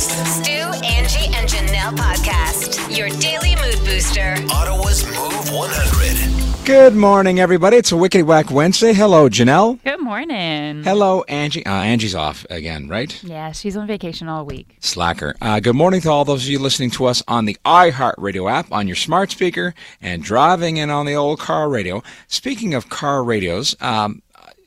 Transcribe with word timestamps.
Stu, 0.00 0.50
Angie, 0.50 1.26
and 1.34 1.46
Janelle 1.46 1.94
podcast. 1.94 2.96
Your 2.96 3.10
daily 3.20 3.54
mood 3.56 3.78
booster. 3.84 4.34
Ottawa's 4.50 5.04
Move 5.04 5.52
100. 5.52 6.64
Good 6.64 6.94
morning, 6.94 7.38
everybody. 7.38 7.76
It's 7.76 7.92
a 7.92 7.98
Wicked 7.98 8.24
Whack 8.24 8.50
Wednesday. 8.50 8.94
Hello, 8.94 9.28
Janelle. 9.28 9.78
Good 9.84 10.00
morning. 10.00 10.82
Hello, 10.84 11.22
Angie. 11.24 11.66
Uh, 11.66 11.74
Angie's 11.74 12.14
off 12.14 12.46
again, 12.48 12.88
right? 12.88 13.22
Yeah, 13.22 13.52
she's 13.52 13.76
on 13.76 13.86
vacation 13.86 14.26
all 14.26 14.46
week. 14.46 14.74
Slacker. 14.80 15.36
Uh, 15.42 15.60
good 15.60 15.76
morning 15.76 16.00
to 16.00 16.08
all 16.08 16.24
those 16.24 16.44
of 16.44 16.48
you 16.50 16.60
listening 16.60 16.90
to 16.92 17.04
us 17.04 17.22
on 17.28 17.44
the 17.44 17.58
iHeartRadio 17.66 18.50
app, 18.50 18.72
on 18.72 18.86
your 18.86 18.96
smart 18.96 19.30
speaker, 19.30 19.74
and 20.00 20.22
driving 20.22 20.78
in 20.78 20.88
on 20.88 21.04
the 21.04 21.14
old 21.14 21.40
car 21.40 21.68
radio. 21.68 22.02
Speaking 22.26 22.72
of 22.72 22.88
car 22.88 23.22
radios, 23.22 23.76
um, 23.82 24.22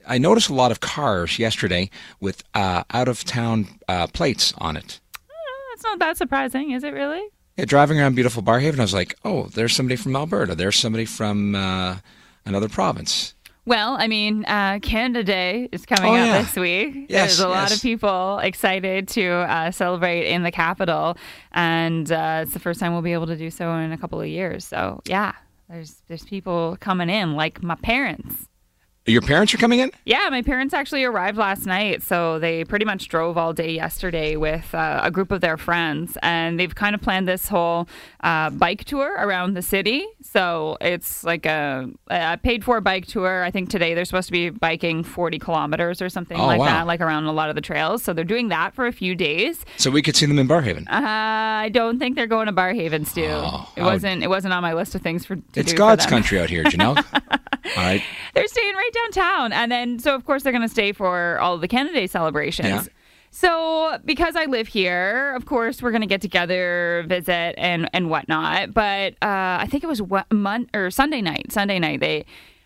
I 0.07 0.19
noticed 0.19 0.49
a 0.49 0.53
lot 0.53 0.71
of 0.71 0.79
cars 0.79 1.39
yesterday 1.39 1.89
with 2.19 2.43
uh, 2.53 2.83
out 2.91 3.07
of 3.07 3.23
town 3.23 3.67
uh, 3.87 4.05
plates 4.05 4.53
on 4.59 4.77
it. 4.77 4.99
That's 5.83 5.91
not 5.91 5.99
that 5.99 6.17
surprising, 6.17 6.71
is 6.71 6.83
it 6.85 6.93
really? 6.93 7.21
Yeah, 7.57 7.65
driving 7.65 7.99
around 7.99 8.15
beautiful 8.15 8.41
Barrhaven, 8.41 8.79
I 8.79 8.83
was 8.83 8.93
like, 8.93 9.15
oh, 9.25 9.47
there's 9.47 9.75
somebody 9.75 9.97
from 9.97 10.15
Alberta. 10.15 10.55
There's 10.55 10.77
somebody 10.77 11.05
from 11.05 11.55
uh, 11.55 11.97
another 12.45 12.69
province. 12.69 13.33
Well, 13.65 13.95
I 13.99 14.07
mean, 14.07 14.45
uh, 14.45 14.79
Canada 14.81 15.23
Day 15.25 15.67
is 15.71 15.85
coming 15.85 16.11
Oh, 16.11 16.15
up 16.15 16.25
yeah. 16.27 16.41
this 16.41 16.55
week. 16.55 17.07
Yes, 17.09 17.37
There's 17.37 17.39
a 17.41 17.49
lot 17.49 17.73
of 17.75 17.81
people 17.81 18.39
excited 18.39 19.07
to 19.09 19.25
uh, 19.29 19.71
celebrate 19.71 20.27
in 20.29 20.43
the 20.43 20.51
capital, 20.51 21.17
and 21.51 22.09
uh, 22.11 22.39
it's 22.43 22.53
the 22.53 22.59
first 22.59 22.79
time 22.79 22.93
we'll 22.93 23.01
be 23.01 23.13
able 23.13 23.27
to 23.27 23.37
do 23.37 23.49
so 23.49 23.73
in 23.75 23.91
a 23.91 23.97
couple 23.97 24.19
of 24.21 24.27
years. 24.27 24.65
So, 24.65 25.01
yeah, 25.05 25.33
there's 25.69 26.01
there's 26.07 26.23
people 26.23 26.77
coming 26.79 27.09
in, 27.09 27.35
like 27.35 27.61
my 27.61 27.75
parents. 27.75 28.47
Your 29.05 29.21
parents 29.21 29.53
are 29.53 29.57
coming 29.57 29.79
in? 29.79 29.91
Yeah, 30.05 30.29
my 30.31 30.41
parents 30.41 30.73
actually 30.73 31.03
arrived 31.03 31.37
last 31.37 31.65
night, 31.65 32.01
so 32.03 32.39
they 32.39 32.63
pretty 32.63 32.85
much 32.85 33.09
drove 33.09 33.37
all 33.37 33.51
day 33.51 33.71
yesterday 33.73 34.37
with 34.37 34.73
uh, 34.73 35.01
a 35.03 35.11
group 35.11 35.29
of 35.33 35.41
their 35.41 35.57
friends, 35.57 36.17
and 36.23 36.57
they've 36.57 36.73
kind 36.73 36.95
of 36.95 37.01
planned 37.01 37.27
this 37.27 37.49
whole 37.49 37.89
uh, 38.21 38.49
bike 38.51 38.85
tour 38.85 39.13
around 39.19 39.55
the 39.55 39.61
city. 39.61 40.05
So 40.21 40.77
it's 40.79 41.25
like 41.25 41.45
a, 41.45 41.89
a 42.09 42.37
paid 42.37 42.63
for 42.63 42.79
bike 42.79 43.05
tour. 43.05 43.43
I 43.43 43.51
think 43.51 43.69
today 43.69 43.93
they're 43.93 44.05
supposed 44.05 44.29
to 44.29 44.31
be 44.31 44.49
biking 44.51 45.03
40 45.03 45.37
kilometers 45.37 46.01
or 46.01 46.07
something 46.07 46.39
Oh, 46.39 46.45
like 46.45 46.59
wow. 46.59 46.65
that, 46.67 46.87
like 46.87 47.01
around 47.01 47.25
a 47.25 47.33
lot 47.33 47.49
of 47.49 47.55
the 47.55 47.61
trails. 47.61 48.03
So 48.03 48.13
they're 48.13 48.23
doing 48.23 48.47
that 48.49 48.73
for 48.73 48.87
a 48.87 48.93
few 48.93 49.15
days. 49.15 49.65
So 49.75 49.91
we 49.91 50.01
could 50.01 50.15
see 50.15 50.27
them 50.27 50.39
in 50.39 50.47
Barrhaven. 50.47 50.87
Uh, 50.87 50.93
I 51.63 51.69
don't 51.73 51.99
think 51.99 52.15
they're 52.15 52.25
going 52.25 52.45
to 52.47 52.53
Barrhaven, 52.53 53.05
Stu. 53.05 53.25
Oh, 53.27 53.69
it 53.75 53.83
wasn't. 53.83 54.23
It 54.23 54.27
wasn't 54.29 54.53
on 54.53 54.61
my 54.61 54.73
list 54.73 54.95
of 54.95 55.01
things 55.01 55.25
for. 55.25 55.35
To 55.35 55.41
It's 55.55 55.71
do 55.71 55.75
for 55.75 55.77
God's 55.79 56.05
them. 56.05 56.09
country 56.11 56.39
out 56.39 56.49
here, 56.49 56.63
Janelle. 56.63 57.03
all 57.77 57.83
right. 57.83 58.01
they're 58.33 58.47
staying 58.47 58.73
right 58.73 58.89
downtown. 58.93 59.53
And 59.53 59.71
then, 59.71 59.99
so 59.99 60.15
of 60.15 60.25
course, 60.25 60.43
they're 60.43 60.53
going 60.53 60.61
to 60.61 60.69
stay 60.69 60.91
for 60.91 61.39
all 61.39 61.55
of 61.55 61.61
the 61.61 61.67
Canada 61.67 61.95
Day 61.95 62.07
celebrations. 62.07 62.67
Yeah. 62.67 62.83
So, 63.35 63.97
because 64.05 64.35
I 64.35 64.45
live 64.45 64.67
here, 64.67 65.33
of 65.35 65.47
course, 65.47 65.81
we're 65.81 65.89
going 65.89 66.01
to 66.01 66.07
get 66.07 66.21
together, 66.21 67.03
visit, 67.07 67.55
and 67.57 67.89
and 67.91 68.07
whatnot. 68.07 68.75
But 68.75 69.13
uh, 69.23 69.57
I 69.59 69.67
think 69.71 69.83
it 69.83 69.87
was 69.87 70.03
what, 70.03 70.31
month 70.31 70.69
or 70.75 70.91
Sunday 70.91 71.19
night. 71.21 71.51
Sunday 71.51 71.79
night, 71.79 71.99
they. 71.99 72.25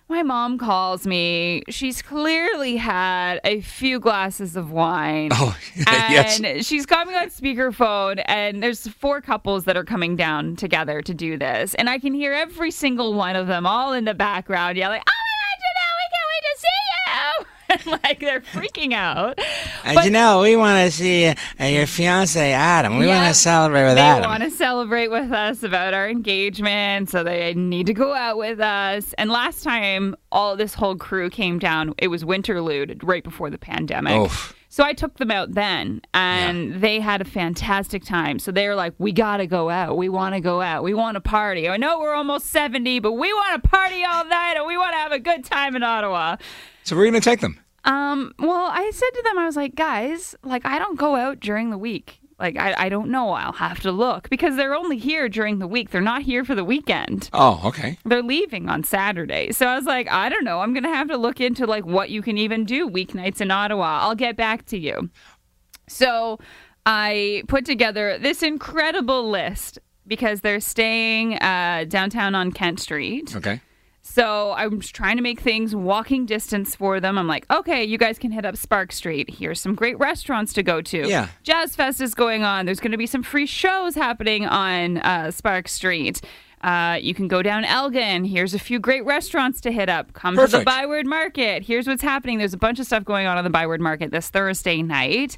My 0.09 0.23
mom 0.23 0.57
calls 0.57 1.05
me. 1.05 1.63
She's 1.67 2.01
clearly 2.01 2.77
had 2.77 3.41
a 3.43 3.59
few 3.59 3.99
glasses 3.99 4.55
of 4.55 4.71
wine. 4.71 5.29
Oh, 5.33 5.57
and 5.75 5.85
yes. 5.85 6.65
she's 6.65 6.85
got 6.85 7.07
me 7.07 7.15
on 7.15 7.27
speakerphone, 7.29 8.21
and 8.25 8.63
there's 8.63 8.87
four 8.87 9.19
couples 9.19 9.65
that 9.65 9.75
are 9.75 9.83
coming 9.83 10.15
down 10.15 10.55
together 10.57 11.01
to 11.01 11.13
do 11.13 11.37
this, 11.37 11.75
and 11.75 11.89
I 11.89 11.99
can 11.99 12.13
hear 12.13 12.33
every 12.33 12.71
single 12.71 13.13
one 13.13 13.37
of 13.37 13.47
them 13.47 13.65
all 13.65 13.93
in 13.93 14.03
the 14.05 14.13
background 14.13 14.77
yelling, 14.77 15.01
"Oh 15.07 15.26
like 18.03 18.19
they're 18.19 18.41
freaking 18.41 18.93
out. 18.93 19.39
Uh, 19.39 19.93
But- 19.93 20.11
know, 20.11 20.41
we 20.41 20.55
want 20.55 20.85
to 20.85 20.91
see 20.91 21.27
uh, 21.27 21.35
your 21.65 21.85
fiance 21.87 22.51
Adam. 22.53 22.97
We 22.97 23.07
Yeah. 23.07 23.21
want 23.21 23.33
to 23.35 23.39
celebrate 23.39 23.85
with 23.85 23.95
they 23.95 24.01
Adam. 24.01 24.29
want 24.29 24.43
to 24.43 24.51
celebrate 24.51 25.09
with 25.09 25.31
us 25.31 25.63
about 25.63 25.93
our 25.93 26.09
engagement, 26.09 27.09
so 27.09 27.23
they 27.23 27.53
need 27.53 27.87
to 27.87 27.93
go 27.93 28.13
out 28.13 28.37
with 28.37 28.59
us. 28.59 29.13
And 29.17 29.29
last 29.29 29.63
time, 29.63 30.15
all 30.31 30.55
this 30.55 30.73
whole 30.73 30.95
crew 30.95 31.29
came 31.29 31.59
down. 31.59 31.93
It 31.97 32.07
was 32.07 32.23
Winterlude 32.23 32.99
right 33.03 33.23
before 33.23 33.49
the 33.49 33.57
pandemic. 33.57 34.15
Oof. 34.15 34.53
So 34.69 34.83
I 34.83 34.93
took 34.93 35.17
them 35.17 35.31
out 35.31 35.53
then, 35.53 36.01
and 36.13 36.81
they 36.81 36.99
had 36.99 37.21
a 37.21 37.25
fantastic 37.25 38.03
time. 38.03 38.37
So 38.37 38.51
they 38.51 38.67
were 38.67 38.75
like, 38.75 38.93
"We 38.99 39.11
got 39.11 39.37
to 39.37 39.47
go 39.47 39.69
out. 39.69 39.97
We 39.97 40.07
want 40.09 40.35
to 40.35 40.41
go 40.41 40.61
out. 40.61 40.83
We 40.83 40.93
want 40.93 41.15
to 41.15 41.21
party. 41.21 41.67
I 41.67 41.77
know 41.77 41.99
we're 41.99 42.13
almost 42.13 42.47
seventy, 42.47 42.99
but 42.99 43.13
we 43.13 43.33
want 43.33 43.63
to 43.63 43.69
party 43.69 44.03
all 44.03 44.25
night, 44.25 44.55
and 44.57 44.67
we 44.67 44.77
want 44.77 44.91
to 44.93 44.97
have 44.97 45.11
a 45.13 45.19
good 45.19 45.43
time 45.45 45.75
in 45.75 45.83
Ottawa." 45.83 46.35
So 46.83 46.95
we're 46.95 47.03
going 47.09 47.13
to 47.13 47.21
take 47.21 47.39
them. 47.39 47.59
Um, 47.87 48.33
well, 48.37 48.69
I 48.71 48.91
said 48.93 49.09
to 49.09 49.21
them, 49.23 49.39
I 49.39 49.45
was 49.45 49.55
like, 49.55 49.73
guys, 49.73 50.35
like, 50.43 50.65
I 50.65 50.77
don't 50.77 50.99
go 50.99 51.15
out 51.15 51.39
during 51.39 51.69
the 51.69 51.77
week. 51.77 52.19
Like, 52.37 52.57
I, 52.57 52.75
I 52.77 52.89
don't 52.89 53.09
know. 53.09 53.31
I'll 53.31 53.53
have 53.53 53.79
to 53.79 53.91
look 53.91 54.29
because 54.29 54.57
they're 54.57 54.75
only 54.75 54.97
here 54.97 55.27
during 55.27 55.57
the 55.57 55.65
week. 55.67 55.89
They're 55.89 56.01
not 56.01 56.21
here 56.21 56.43
for 56.43 56.53
the 56.53 56.65
weekend. 56.65 57.29
Oh, 57.33 57.61
okay. 57.65 57.97
They're 58.05 58.21
leaving 58.21 58.69
on 58.69 58.83
Saturday. 58.83 59.51
So 59.53 59.65
I 59.65 59.75
was 59.75 59.85
like, 59.85 60.07
I 60.11 60.29
don't 60.29 60.43
know. 60.43 60.59
I'm 60.59 60.73
going 60.73 60.83
to 60.83 60.89
have 60.89 61.07
to 61.07 61.17
look 61.17 61.41
into 61.41 61.65
like 61.65 61.85
what 61.85 62.11
you 62.11 62.21
can 62.21 62.37
even 62.37 62.65
do 62.65 62.87
weeknights 62.89 63.41
in 63.41 63.49
Ottawa. 63.49 64.01
I'll 64.01 64.15
get 64.15 64.35
back 64.35 64.65
to 64.67 64.77
you. 64.77 65.09
So 65.87 66.37
I 66.85 67.43
put 67.47 67.65
together 67.65 68.19
this 68.19 68.43
incredible 68.43 69.29
list 69.29 69.79
because 70.05 70.41
they're 70.41 70.59
staying 70.59 71.35
uh, 71.39 71.85
downtown 71.87 72.35
on 72.35 72.51
Kent 72.51 72.79
Street. 72.81 73.35
Okay. 73.35 73.61
So 74.17 74.53
I'm 74.57 74.79
trying 74.81 75.17
to 75.17 75.21
make 75.21 75.41
things 75.41 75.75
walking 75.75 76.25
distance 76.25 76.75
for 76.75 76.99
them. 76.99 77.19
I'm 77.19 77.27
like, 77.27 77.45
okay, 77.51 77.83
you 77.83 77.99
guys 77.99 78.17
can 78.17 78.31
hit 78.31 78.45
up 78.45 78.57
Spark 78.57 78.91
Street. 78.91 79.29
Here's 79.29 79.61
some 79.61 79.75
great 79.75 79.99
restaurants 79.99 80.53
to 80.53 80.63
go 80.63 80.81
to. 80.81 81.07
Yeah. 81.07 81.27
Jazz 81.43 81.75
Fest 81.75 82.01
is 82.01 82.15
going 82.15 82.43
on. 82.43 82.65
There's 82.65 82.79
going 82.79 82.93
to 82.93 82.97
be 82.97 83.05
some 83.05 83.21
free 83.21 83.45
shows 83.45 83.93
happening 83.93 84.47
on 84.47 84.97
uh, 84.97 85.29
Spark 85.29 85.67
Street. 85.67 86.19
Uh, 86.63 86.97
you 86.99 87.13
can 87.13 87.27
go 87.27 87.43
down 87.43 87.63
Elgin. 87.63 88.25
Here's 88.25 88.55
a 88.55 88.59
few 88.59 88.79
great 88.79 89.05
restaurants 89.05 89.61
to 89.61 89.71
hit 89.71 89.87
up. 89.87 90.13
Come 90.13 90.35
to 90.35 90.47
the 90.47 90.63
Byward 90.63 91.05
Market. 91.05 91.61
Here's 91.61 91.85
what's 91.85 92.01
happening. 92.01 92.39
There's 92.39 92.55
a 92.55 92.57
bunch 92.57 92.79
of 92.79 92.87
stuff 92.87 93.05
going 93.05 93.27
on 93.27 93.37
on 93.37 93.43
the 93.43 93.51
Byward 93.51 93.81
Market 93.81 94.09
this 94.09 94.31
Thursday 94.31 94.81
night. 94.81 95.37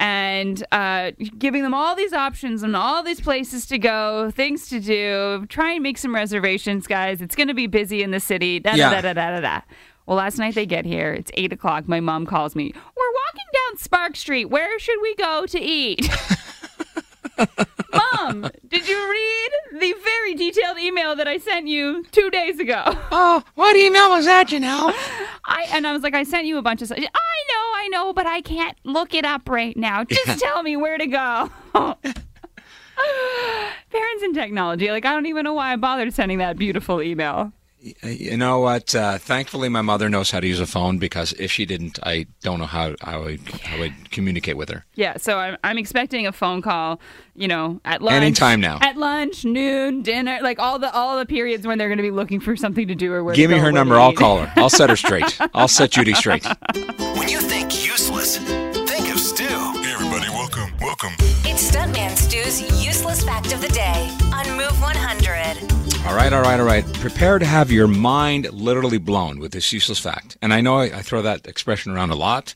And 0.00 0.64
uh, 0.72 1.10
giving 1.38 1.62
them 1.62 1.74
all 1.74 1.94
these 1.94 2.14
options 2.14 2.62
and 2.62 2.74
all 2.74 3.02
these 3.02 3.20
places 3.20 3.66
to 3.66 3.76
go, 3.78 4.30
things 4.30 4.66
to 4.70 4.80
do. 4.80 5.44
Try 5.50 5.74
and 5.74 5.82
make 5.82 5.98
some 5.98 6.14
reservations, 6.14 6.86
guys. 6.86 7.20
It's 7.20 7.36
going 7.36 7.48
to 7.48 7.54
be 7.54 7.66
busy 7.66 8.02
in 8.02 8.10
the 8.10 8.18
city. 8.18 8.60
Da, 8.60 8.74
Yeah. 8.76 8.90
da, 8.90 9.02
da, 9.02 9.12
da, 9.12 9.30
da, 9.32 9.40
da. 9.40 9.60
Well, 10.06 10.16
last 10.16 10.38
night 10.38 10.54
they 10.54 10.64
get 10.64 10.86
here. 10.86 11.12
It's 11.12 11.30
eight 11.34 11.52
o'clock. 11.52 11.86
My 11.86 12.00
mom 12.00 12.24
calls 12.24 12.56
me. 12.56 12.72
We're 12.74 13.12
walking 13.26 13.44
down 13.52 13.76
Spark 13.78 14.16
Street. 14.16 14.46
Where 14.46 14.78
should 14.78 14.98
we 15.02 15.14
go 15.16 15.44
to 15.46 15.60
eat? 15.60 16.08
Mom, 17.92 18.50
did 18.68 18.88
you 18.88 19.10
read 19.10 19.80
the 19.80 19.94
very 20.02 20.34
detailed 20.34 20.78
email 20.78 21.16
that 21.16 21.26
I 21.26 21.38
sent 21.38 21.66
you 21.68 22.04
two 22.12 22.30
days 22.30 22.58
ago? 22.58 22.82
oh, 23.10 23.42
what 23.54 23.76
email 23.76 24.10
was 24.10 24.26
that, 24.26 24.48
Janelle? 24.48 24.92
I 25.44 25.66
and 25.72 25.86
I 25.86 25.92
was 25.92 26.02
like, 26.02 26.14
I 26.14 26.22
sent 26.22 26.46
you 26.46 26.58
a 26.58 26.62
bunch 26.62 26.82
of 26.82 26.88
stuff. 26.88 26.98
I 26.98 27.02
know, 27.02 27.72
I 27.74 27.88
know, 27.90 28.12
but 28.12 28.26
I 28.26 28.40
can't 28.40 28.76
look 28.84 29.14
it 29.14 29.24
up 29.24 29.48
right 29.48 29.76
now. 29.76 30.04
Just 30.04 30.38
tell 30.40 30.62
me 30.62 30.76
where 30.76 30.98
to 30.98 31.06
go. 31.06 31.50
Parents 33.90 34.22
and 34.22 34.34
technology. 34.34 34.90
Like 34.90 35.04
I 35.04 35.12
don't 35.12 35.26
even 35.26 35.44
know 35.44 35.54
why 35.54 35.72
I 35.72 35.76
bothered 35.76 36.12
sending 36.12 36.38
that 36.38 36.56
beautiful 36.58 37.02
email. 37.02 37.52
You 37.82 38.36
know 38.36 38.60
what? 38.60 38.94
Uh, 38.94 39.16
thankfully, 39.16 39.70
my 39.70 39.80
mother 39.80 40.10
knows 40.10 40.30
how 40.30 40.40
to 40.40 40.46
use 40.46 40.60
a 40.60 40.66
phone 40.66 40.98
because 40.98 41.32
if 41.34 41.50
she 41.50 41.64
didn't, 41.64 41.98
I 42.02 42.26
don't 42.42 42.58
know 42.58 42.66
how, 42.66 42.94
how, 43.00 43.24
I, 43.24 43.38
how 43.62 43.76
I 43.76 43.80
would 43.80 44.10
communicate 44.10 44.58
with 44.58 44.68
her. 44.68 44.84
Yeah, 44.96 45.16
so 45.16 45.38
I'm, 45.38 45.56
I'm 45.64 45.78
expecting 45.78 46.26
a 46.26 46.32
phone 46.32 46.60
call, 46.60 47.00
you 47.34 47.48
know, 47.48 47.80
at 47.86 48.02
lunch. 48.02 48.16
Anytime 48.16 48.60
now. 48.60 48.78
At 48.82 48.98
lunch, 48.98 49.46
noon, 49.46 50.02
dinner, 50.02 50.40
like 50.42 50.58
all 50.58 50.78
the 50.78 50.92
all 50.92 51.18
the 51.18 51.24
periods 51.24 51.66
when 51.66 51.78
they're 51.78 51.88
going 51.88 51.96
to 51.98 52.02
be 52.02 52.10
looking 52.10 52.38
for 52.38 52.54
something 52.54 52.86
to 52.86 52.94
do 52.94 53.12
or 53.14 53.24
where 53.24 53.34
to 53.34 53.40
Give 53.40 53.50
me 53.50 53.56
go, 53.56 53.62
her 53.62 53.72
number. 53.72 53.98
I'll 53.98 54.12
call 54.12 54.40
her. 54.40 54.52
I'll 54.56 54.68
set 54.68 54.90
her 54.90 54.96
straight. 54.96 55.38
I'll 55.54 55.68
set 55.68 55.92
Judy 55.92 56.12
straight. 56.12 56.44
When 57.16 57.28
you 57.28 57.40
think 57.40 57.86
useless, 57.86 58.36
think 58.36 59.10
of 59.10 59.18
Stu. 59.18 59.44
Hey, 59.44 59.92
everybody, 59.94 60.28
welcome, 60.28 60.70
welcome. 60.82 61.12
It's 61.44 61.70
Stuntman 61.70 62.14
Stu's 62.14 62.60
useless 62.84 63.24
fact 63.24 63.54
of 63.54 63.62
the 63.62 63.68
day 63.68 64.14
on 64.34 64.46
Move 64.58 64.82
100. 64.82 65.89
All 66.06 66.16
right, 66.16 66.32
all 66.32 66.42
right, 66.42 66.58
all 66.58 66.66
right. 66.66 66.84
Prepare 66.94 67.38
to 67.38 67.44
have 67.46 67.70
your 67.70 67.86
mind 67.86 68.50
literally 68.52 68.98
blown 68.98 69.38
with 69.38 69.52
this 69.52 69.72
useless 69.72 69.98
fact. 69.98 70.36
And 70.42 70.52
I 70.52 70.60
know 70.60 70.78
I, 70.78 70.84
I 70.84 71.02
throw 71.02 71.22
that 71.22 71.46
expression 71.46 71.92
around 71.92 72.10
a 72.10 72.14
lot, 72.16 72.54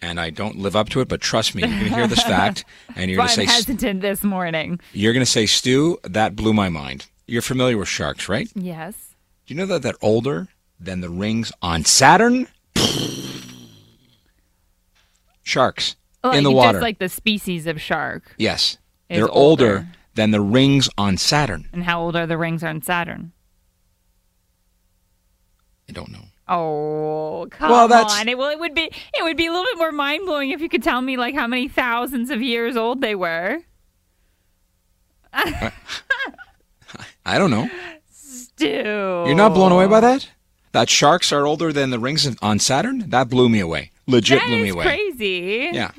and 0.00 0.18
I 0.20 0.30
don't 0.30 0.56
live 0.58 0.74
up 0.76 0.88
to 0.90 1.00
it. 1.00 1.08
But 1.08 1.20
trust 1.20 1.54
me, 1.54 1.62
you're 1.62 1.70
going 1.70 1.84
to 1.90 1.94
hear 1.94 2.06
this 2.06 2.22
fact, 2.22 2.64
and 2.96 3.10
you're 3.10 3.18
going 3.18 3.28
to 3.28 3.34
say, 3.34 3.44
hesitant 3.46 4.00
this 4.00 4.22
morning. 4.22 4.80
you're 4.92 5.12
going 5.12 5.24
to 5.24 5.30
say, 5.30 5.44
Stu, 5.44 5.98
that 6.04 6.34
blew 6.36 6.52
my 6.54 6.68
mind. 6.68 7.06
You're 7.26 7.42
familiar 7.42 7.76
with 7.76 7.88
sharks, 7.88 8.28
right? 8.28 8.48
Yes. 8.54 8.94
Do 9.46 9.54
you 9.54 9.58
know 9.60 9.66
that 9.66 9.82
they're 9.82 9.94
older 10.00 10.48
than 10.80 11.00
the 11.00 11.10
rings 11.10 11.52
on 11.60 11.84
Saturn? 11.84 12.48
Sharks 15.42 15.96
Like, 16.22 16.38
in 16.38 16.44
the 16.44 16.50
water. 16.52 16.78
Just 16.78 16.82
like 16.82 16.98
the 17.00 17.08
species 17.10 17.66
of 17.66 17.80
shark. 17.80 18.22
yes, 18.38 18.78
they're 19.10 19.28
older. 19.28 19.66
older. 19.66 19.88
Than 20.14 20.30
the 20.30 20.40
rings 20.40 20.88
on 20.98 21.16
Saturn. 21.16 21.68
And 21.72 21.84
how 21.84 22.00
old 22.02 22.16
are 22.16 22.26
the 22.26 22.38
rings 22.38 22.62
on 22.64 22.82
Saturn? 22.82 23.32
I 25.88 25.92
don't 25.92 26.10
know. 26.10 26.24
Oh, 26.48 27.46
come 27.50 27.70
Well, 27.70 27.88
that's- 27.88 28.20
on! 28.20 28.28
It, 28.28 28.36
well, 28.36 28.50
it 28.50 28.58
would 28.58 28.74
be 28.74 28.82
it 28.82 29.22
would 29.22 29.36
be 29.36 29.46
a 29.46 29.50
little 29.50 29.64
bit 29.64 29.78
more 29.78 29.92
mind 29.92 30.26
blowing 30.26 30.50
if 30.50 30.60
you 30.60 30.68
could 30.68 30.82
tell 30.82 31.00
me 31.00 31.16
like 31.16 31.34
how 31.34 31.46
many 31.46 31.68
thousands 31.68 32.30
of 32.30 32.42
years 32.42 32.76
old 32.76 33.00
they 33.00 33.14
were. 33.14 33.60
I 37.26 37.38
don't 37.38 37.50
know. 37.50 37.68
Still, 38.12 39.26
You're 39.26 39.34
not 39.34 39.54
blown 39.54 39.72
away 39.72 39.86
by 39.86 40.00
that? 40.00 40.28
That 40.72 40.88
sharks 40.88 41.32
are 41.32 41.46
older 41.46 41.72
than 41.72 41.90
the 41.90 41.98
rings 41.98 42.28
on 42.42 42.58
Saturn? 42.58 43.08
That 43.10 43.28
blew 43.28 43.48
me 43.48 43.60
away. 43.60 43.90
Legit 44.06 44.38
That 44.40 44.46
blew 44.46 44.58
me 44.62 44.68
is 44.68 44.74
away. 44.74 44.84
crazy. 44.84 45.70
Yeah. 45.72 45.90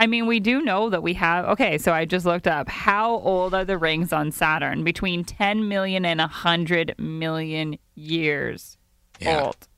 I 0.00 0.06
mean, 0.06 0.26
we 0.26 0.40
do 0.40 0.62
know 0.62 0.88
that 0.90 1.02
we 1.02 1.12
have. 1.14 1.44
Okay, 1.44 1.76
so 1.78 1.92
I 1.92 2.06
just 2.06 2.24
looked 2.24 2.46
up 2.48 2.68
how 2.70 3.16
old 3.16 3.52
are 3.54 3.66
the 3.66 3.76
rings 3.76 4.12
on 4.14 4.32
Saturn? 4.32 4.82
Between 4.82 5.24
10 5.24 5.68
million 5.68 6.04
and 6.06 6.18
100 6.20 6.94
million 6.98 7.78
years 7.94 8.78
Yeah. 9.20 9.42
old. 9.42 9.68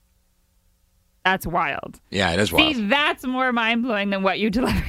That's 1.24 1.46
wild. 1.46 2.00
Yeah, 2.10 2.32
it 2.32 2.40
is 2.40 2.52
wild. 2.52 2.74
See, 2.76 2.86
that's 2.88 3.24
more 3.26 3.52
mind 3.52 3.82
blowing 3.82 4.10
than 4.10 4.22
what 4.22 4.38
you 4.38 4.48
delivered. 4.58 4.84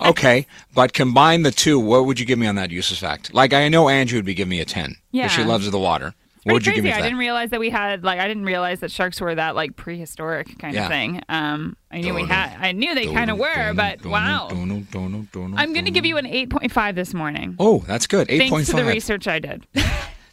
Okay, 0.00 0.46
but 0.74 0.92
combine 0.92 1.42
the 1.42 1.50
two. 1.50 1.78
What 1.80 2.06
would 2.06 2.18
you 2.20 2.26
give 2.26 2.38
me 2.38 2.46
on 2.46 2.56
that 2.56 2.70
useless 2.70 2.98
fact? 3.00 3.32
Like 3.32 3.52
I 3.52 3.68
know 3.68 3.88
Andrew 3.88 4.18
would 4.18 4.24
be 4.24 4.34
giving 4.34 4.50
me 4.50 4.60
a 4.60 4.64
ten. 4.64 4.90
'cause 4.90 4.96
Yeah. 5.12 5.28
she 5.28 5.42
loves 5.44 5.70
the 5.70 5.78
water. 5.78 6.14
What 6.44 6.52
Pretty 6.52 6.54
would 6.54 6.66
you 6.66 6.72
give 6.74 6.84
me 6.84 6.90
crazy. 6.90 6.98
I 6.98 7.00
that? 7.00 7.06
didn't 7.08 7.18
realize 7.18 7.50
that 7.50 7.60
we 7.60 7.70
had 7.70 8.04
like 8.04 8.20
I 8.20 8.28
didn't 8.28 8.44
realize 8.44 8.80
that 8.80 8.90
sharks 8.90 9.18
were 9.20 9.34
that 9.34 9.54
like 9.54 9.76
prehistoric 9.76 10.58
kind 10.58 10.74
Yeah. 10.74 10.82
of 10.84 10.88
thing. 10.90 11.22
Um, 11.30 11.76
I 11.90 12.00
knew 12.02 12.12
we 12.14 12.24
had. 12.26 12.56
I 12.60 12.72
knew 12.72 12.94
they 12.94 13.06
kind 13.06 13.30
of 13.30 13.38
were, 13.38 13.72
but 13.74 14.04
wow. 14.04 14.48
I'm 14.50 15.72
going 15.72 15.84
to 15.84 15.90
give 15.90 16.04
you 16.04 16.16
an 16.18 16.26
8.5 16.26 16.94
this 16.94 17.14
morning. 17.14 17.56
Oh, 17.58 17.78
that's 17.86 18.06
good. 18.06 18.30
Eight 18.30 18.38
Thanks 18.38 18.50
point 18.50 18.66
to 18.66 18.76
the 18.76 18.84
research 18.84 19.26
I 19.26 19.38
did. 19.38 19.66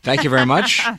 Thank 0.03 0.23
you 0.23 0.29
very 0.29 0.45
much. 0.45 0.81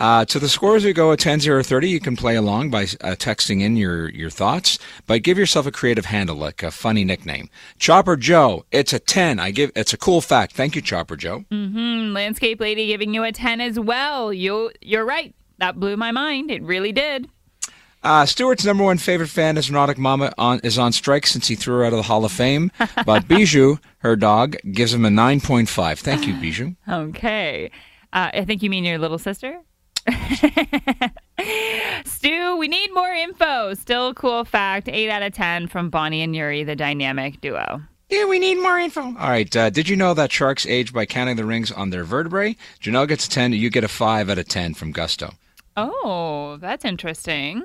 Uh, 0.00 0.24
to 0.24 0.40
the 0.40 0.48
scores 0.48 0.84
we 0.84 0.92
go 0.92 1.12
at 1.12 1.20
10 1.20 1.40
0 1.40 1.62
30. 1.62 1.88
You 1.88 2.00
can 2.00 2.16
play 2.16 2.34
along 2.34 2.70
by 2.70 2.82
uh, 2.82 3.14
texting 3.16 3.62
in 3.62 3.76
your, 3.76 4.08
your 4.10 4.28
thoughts, 4.30 4.78
but 5.06 5.22
give 5.22 5.38
yourself 5.38 5.66
a 5.66 5.70
creative 5.70 6.06
handle, 6.06 6.36
like 6.36 6.62
a 6.62 6.70
funny 6.70 7.04
nickname. 7.04 7.48
Chopper 7.78 8.16
Joe, 8.16 8.64
it's 8.72 8.92
a 8.92 8.98
10. 8.98 9.38
I 9.38 9.50
give 9.52 9.70
It's 9.76 9.92
a 9.92 9.96
cool 9.96 10.20
fact. 10.20 10.54
Thank 10.54 10.74
you, 10.74 10.82
Chopper 10.82 11.16
Joe. 11.16 11.44
Mm, 11.50 12.12
Landscape 12.12 12.60
Lady 12.60 12.88
giving 12.88 13.14
you 13.14 13.22
a 13.22 13.32
10 13.32 13.60
as 13.60 13.78
well. 13.78 14.32
You 14.32 14.72
you're 14.80 15.04
right. 15.04 15.34
That 15.58 15.78
blew 15.78 15.96
my 15.96 16.10
mind. 16.10 16.50
It 16.50 16.62
really 16.62 16.92
did. 16.92 17.28
Uh, 18.02 18.26
Stewart's 18.26 18.66
number 18.66 18.84
one 18.84 18.98
favorite 18.98 19.30
fan, 19.30 19.54
neurotic 19.54 19.96
mama, 19.96 20.30
on, 20.36 20.60
is 20.62 20.78
on 20.78 20.92
strike 20.92 21.26
since 21.26 21.48
he 21.48 21.54
threw 21.54 21.76
her 21.76 21.84
out 21.86 21.94
of 21.94 21.96
the 21.96 22.02
Hall 22.02 22.24
of 22.24 22.32
Fame. 22.32 22.70
But 23.06 23.26
Bijou, 23.26 23.78
her 23.98 24.14
dog, 24.14 24.56
gives 24.70 24.92
him 24.92 25.06
a 25.06 25.08
9.5. 25.08 25.98
Thank 26.00 26.26
you, 26.26 26.34
Bijou. 26.34 26.74
Okay. 26.88 27.70
Uh, 28.12 28.30
I 28.34 28.44
think 28.44 28.62
you 28.62 28.68
mean 28.68 28.84
your 28.84 28.98
little 28.98 29.18
sister? 29.18 29.60
Stu, 32.04 32.56
we 32.56 32.68
need 32.68 32.92
more 32.94 33.12
info. 33.12 33.74
Still 33.74 34.08
a 34.08 34.14
cool 34.14 34.44
fact. 34.44 34.88
8 34.88 35.10
out 35.10 35.22
of 35.22 35.32
10 35.32 35.68
from 35.68 35.90
Bonnie 35.90 36.22
and 36.22 36.34
Yuri, 36.34 36.64
the 36.64 36.76
dynamic 36.76 37.40
duo. 37.40 37.82
Yeah, 38.10 38.26
we 38.26 38.38
need 38.38 38.56
more 38.56 38.78
info. 38.78 39.00
All 39.00 39.12
right. 39.30 39.54
Uh, 39.56 39.70
did 39.70 39.88
you 39.88 39.96
know 39.96 40.14
that 40.14 40.30
sharks 40.30 40.66
age 40.66 40.92
by 40.92 41.06
counting 41.06 41.36
the 41.36 41.44
rings 41.44 41.72
on 41.72 41.90
their 41.90 42.04
vertebrae? 42.04 42.56
Janelle 42.80 43.08
gets 43.08 43.26
a 43.26 43.30
10. 43.30 43.52
You 43.54 43.70
get 43.70 43.84
a 43.84 43.88
5 43.88 44.30
out 44.30 44.38
of 44.38 44.46
10 44.46 44.74
from 44.74 44.92
Gusto. 44.92 45.32
Oh, 45.76 46.58
that's 46.60 46.84
interesting. 46.84 47.64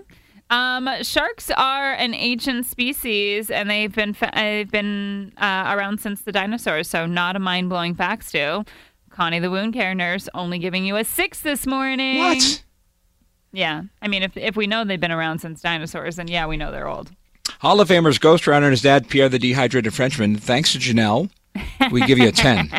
Um, 0.49 0.89
sharks 1.03 1.51
are 1.51 1.93
an 1.93 2.15
ancient 2.15 2.65
species, 2.65 3.51
and 3.51 3.69
they've 3.69 3.93
been 3.93 4.13
fa- 4.13 4.31
they've 4.33 4.69
been 4.69 5.31
uh, 5.37 5.75
around 5.75 5.99
since 5.99 6.21
the 6.21 6.31
dinosaurs. 6.31 6.89
So, 6.89 7.05
not 7.05 7.35
a 7.35 7.39
mind 7.39 7.69
blowing 7.69 7.93
fact, 7.93 8.23
Stu. 8.23 8.63
Connie, 9.09 9.39
the 9.39 9.51
wound 9.51 9.73
care 9.73 9.93
nurse, 9.95 10.29
only 10.33 10.59
giving 10.59 10.85
you 10.85 10.95
a 10.95 11.03
six 11.03 11.41
this 11.41 11.65
morning. 11.65 12.19
What? 12.19 12.63
Yeah, 13.51 13.83
I 14.01 14.07
mean, 14.07 14.23
if 14.23 14.37
if 14.37 14.55
we 14.55 14.67
know 14.67 14.83
they've 14.83 14.99
been 14.99 15.11
around 15.11 15.39
since 15.39 15.61
dinosaurs, 15.61 16.17
then 16.17 16.27
yeah, 16.27 16.45
we 16.45 16.57
know 16.57 16.71
they're 16.71 16.87
old. 16.87 17.11
Hall 17.59 17.81
of 17.81 17.89
Famers 17.89 18.19
Ghost 18.19 18.47
Runner 18.47 18.67
and 18.67 18.73
his 18.73 18.81
dad, 18.81 19.09
Pierre 19.09 19.27
the 19.27 19.39
Dehydrated 19.39 19.93
Frenchman. 19.93 20.35
Thanks 20.37 20.73
to 20.73 20.77
Janelle, 20.79 21.29
we 21.91 22.05
give 22.05 22.17
you 22.17 22.27
a 22.27 22.31
10. 22.31 22.69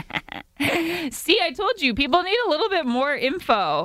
See, 1.11 1.39
I 1.43 1.53
told 1.53 1.83
you, 1.83 1.93
people 1.93 2.23
need 2.23 2.39
a 2.47 2.49
little 2.49 2.69
bit 2.69 2.87
more 2.87 3.15
info. 3.15 3.85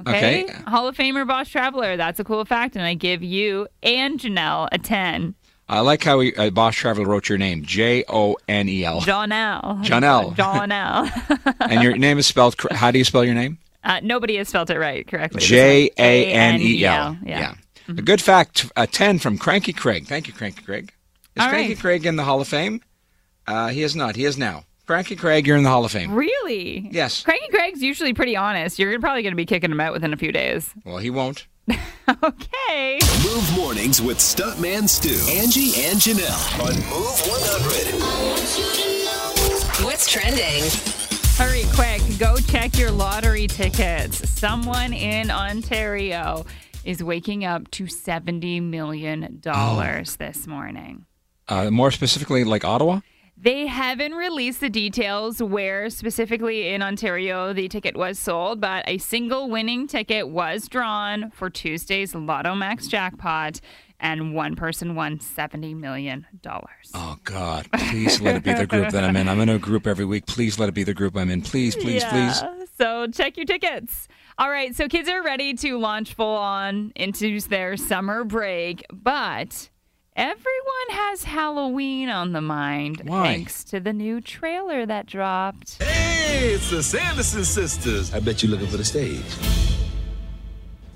Okay. 0.00 0.44
Okay. 0.44 0.52
Hall 0.66 0.88
of 0.88 0.96
Famer 0.96 1.26
Boss 1.26 1.48
Traveler. 1.48 1.96
That's 1.96 2.18
a 2.18 2.24
cool 2.24 2.44
fact, 2.44 2.76
and 2.76 2.84
I 2.84 2.94
give 2.94 3.22
you 3.22 3.68
and 3.82 4.18
Janelle 4.18 4.68
a 4.72 4.78
ten. 4.78 5.34
I 5.68 5.80
like 5.80 6.02
how 6.02 6.18
we, 6.18 6.34
uh, 6.36 6.50
Boss 6.50 6.74
Traveler 6.74 7.06
wrote 7.06 7.28
your 7.28 7.38
name 7.38 7.62
J 7.64 8.04
O 8.08 8.36
N 8.48 8.68
E 8.68 8.84
L. 8.84 9.00
Jonelle. 9.00 9.82
Jonelle. 9.84 10.34
Jonelle. 10.36 11.54
And 11.70 11.82
your 11.82 11.96
name 11.96 12.18
is 12.18 12.26
spelled, 12.26 12.54
how 12.70 12.90
do 12.90 12.98
you 12.98 13.04
spell 13.04 13.24
your 13.24 13.34
name? 13.34 13.58
uh, 13.84 14.00
nobody 14.02 14.36
has 14.36 14.48
spelled 14.48 14.70
it 14.70 14.78
right 14.78 15.06
correctly. 15.06 15.40
J 15.40 15.90
A 15.98 16.32
N 16.32 16.60
E 16.60 16.84
L. 16.84 17.16
Yeah. 17.24 17.54
A 17.88 17.92
good 17.92 18.20
fact, 18.22 18.70
a 18.76 18.86
10 18.86 19.18
from 19.18 19.36
Cranky 19.36 19.72
Craig. 19.74 20.06
Thank 20.06 20.26
you, 20.26 20.32
Cranky 20.32 20.62
Craig. 20.62 20.90
Is 21.36 21.42
All 21.42 21.50
Cranky 21.50 21.74
right. 21.74 21.80
Craig 21.80 22.06
in 22.06 22.16
the 22.16 22.24
Hall 22.24 22.40
of 22.40 22.48
Fame? 22.48 22.80
Uh, 23.46 23.68
he 23.68 23.82
is 23.82 23.94
not. 23.94 24.16
He 24.16 24.24
is 24.24 24.38
now. 24.38 24.64
Cranky 24.86 25.16
Craig, 25.16 25.46
you're 25.46 25.56
in 25.56 25.64
the 25.64 25.70
Hall 25.70 25.84
of 25.84 25.92
Fame. 25.92 26.14
Really? 26.14 26.88
Yes. 26.92 27.22
Cranky 27.22 27.48
Craig's 27.48 27.82
usually 27.82 28.12
pretty 28.14 28.36
honest. 28.36 28.78
You're 28.78 28.98
probably 29.00 29.22
going 29.22 29.32
to 29.32 29.36
be 29.36 29.44
kicking 29.46 29.70
him 29.70 29.80
out 29.80 29.92
within 29.92 30.12
a 30.12 30.16
few 30.16 30.32
days. 30.32 30.72
Well, 30.84 30.98
he 30.98 31.10
won't. 31.10 31.46
Okay. 32.22 32.98
Move 33.24 33.50
mornings 33.56 34.02
with 34.02 34.18
Stuntman 34.18 34.86
Stu, 34.86 35.14
Angie, 35.32 35.72
and 35.86 35.98
Janelle 35.98 36.60
on 36.60 36.74
Move 36.90 37.18
100. 37.26 39.84
What's 39.84 40.10
trending? 40.10 40.64
Hurry 41.36 41.64
quick. 41.74 42.02
Go 42.18 42.36
check 42.36 42.78
your 42.78 42.90
lottery 42.90 43.46
tickets. 43.46 44.28
Someone 44.28 44.92
in 44.92 45.30
Ontario 45.30 46.44
is 46.84 47.02
waking 47.02 47.46
up 47.46 47.70
to 47.70 47.84
$70 47.84 48.60
million 48.62 49.40
this 49.42 50.46
morning. 50.46 51.06
Uh, 51.48 51.70
more 51.70 51.90
specifically, 51.90 52.44
like 52.44 52.64
Ottawa? 52.64 53.00
They 53.36 53.66
haven't 53.66 54.12
released 54.12 54.60
the 54.60 54.70
details 54.70 55.42
where 55.42 55.90
specifically 55.90 56.68
in 56.68 56.82
Ontario 56.82 57.52
the 57.52 57.68
ticket 57.68 57.96
was 57.96 58.18
sold, 58.18 58.60
but 58.60 58.84
a 58.88 58.98
single 58.98 59.50
winning 59.50 59.86
ticket 59.86 60.28
was 60.28 60.68
drawn 60.68 61.30
for 61.32 61.50
Tuesday's 61.50 62.14
Lotto 62.14 62.54
Max 62.54 62.86
jackpot, 62.86 63.60
and 63.98 64.34
one 64.34 64.54
person 64.54 64.94
won 64.94 65.18
$70 65.18 65.76
million. 65.76 66.26
Oh, 66.94 67.16
God. 67.24 67.66
Please 67.72 68.20
let 68.20 68.36
it 68.36 68.44
be 68.44 68.52
the 68.52 68.66
group 68.66 68.90
that 68.90 69.02
I'm 69.02 69.16
in. 69.16 69.28
I'm 69.28 69.40
in 69.40 69.48
a 69.48 69.58
group 69.58 69.86
every 69.86 70.04
week. 70.04 70.26
Please 70.26 70.58
let 70.58 70.68
it 70.68 70.74
be 70.74 70.84
the 70.84 70.94
group 70.94 71.16
I'm 71.16 71.30
in. 71.30 71.42
Please, 71.42 71.74
please, 71.74 72.04
please. 72.04 72.40
Yeah. 72.42 72.64
So 72.78 73.06
check 73.08 73.36
your 73.36 73.46
tickets. 73.46 74.08
All 74.36 74.50
right, 74.50 74.74
so 74.74 74.88
kids 74.88 75.08
are 75.08 75.22
ready 75.22 75.54
to 75.54 75.78
launch 75.78 76.14
full 76.14 76.36
on 76.36 76.92
into 76.96 77.40
their 77.40 77.76
summer 77.76 78.24
break, 78.24 78.84
but 78.92 79.70
everyone 80.16 80.88
has 80.90 81.24
Halloween 81.24 82.08
on 82.08 82.32
the 82.32 82.40
mind 82.40 83.02
Why? 83.04 83.24
thanks 83.24 83.64
to 83.64 83.80
the 83.80 83.92
new 83.92 84.20
trailer 84.20 84.86
that 84.86 85.06
dropped. 85.06 85.82
Hey, 85.82 86.54
it's 86.54 86.70
the 86.70 86.82
Sanderson 86.82 87.44
sisters. 87.44 88.12
I 88.14 88.20
bet 88.20 88.42
you're 88.42 88.50
looking 88.50 88.68
for 88.68 88.76
the 88.76 88.84
stage. 88.84 89.24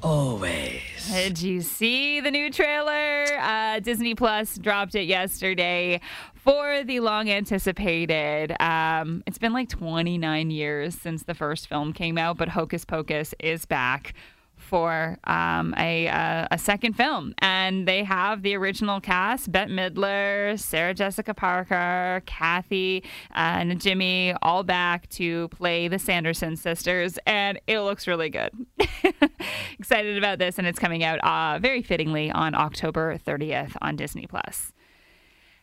Always. 0.03 0.83
Did 1.11 1.43
you 1.43 1.61
see 1.63 2.21
the 2.21 2.31
new 2.31 2.51
trailer? 2.51 3.25
Uh, 3.41 3.81
Disney 3.81 4.15
Plus 4.15 4.57
dropped 4.59 4.95
it 4.95 5.05
yesterday 5.05 6.01
for 6.35 6.85
the 6.85 7.01
long 7.01 7.29
anticipated. 7.29 8.55
Um, 8.63 9.25
it's 9.27 9.39
been 9.39 9.53
like 9.53 9.69
29 9.69 10.51
years 10.51 10.95
since 10.95 11.25
the 11.25 11.35
first 11.35 11.69
film 11.69 11.93
came 11.93 12.17
out, 12.19 12.37
but 12.37 12.49
Hocus 12.49 12.85
Pocus 12.85 13.35
is 13.41 13.65
back 13.67 14.15
for 14.69 15.19
um, 15.25 15.75
a, 15.79 16.09
uh, 16.09 16.47
a 16.51 16.59
second 16.59 16.93
film. 16.95 17.35
And 17.39 17.89
they 17.89 18.05
have 18.05 18.43
the 18.43 18.55
original 18.55 19.01
cast 19.01 19.51
Bette 19.51 19.73
Midler, 19.73 20.59
Sarah 20.59 20.95
Jessica 20.95 21.35
Parker, 21.35 22.23
Kathy, 22.27 23.03
uh, 23.31 23.59
and 23.59 23.81
Jimmy 23.81 24.35
all 24.43 24.63
back 24.63 25.09
to 25.11 25.49
play 25.49 25.89
the 25.89 25.99
Sanderson 25.99 26.57
sisters. 26.57 27.19
And 27.27 27.59
it 27.67 27.81
looks 27.81 28.07
really 28.07 28.31
good. 28.31 28.53
Excited 29.79 30.19
about 30.19 30.39
this, 30.39 30.59
and 30.59 30.67
it's 30.67 30.79
coming 30.79 31.03
out 31.03 31.19
uh, 31.21 31.59
very 31.59 31.83
fittingly 31.83 32.31
on 32.31 32.55
October 32.55 33.19
30th 33.19 33.77
on 33.81 33.97
Disney 33.97 34.27
Plus. 34.27 34.73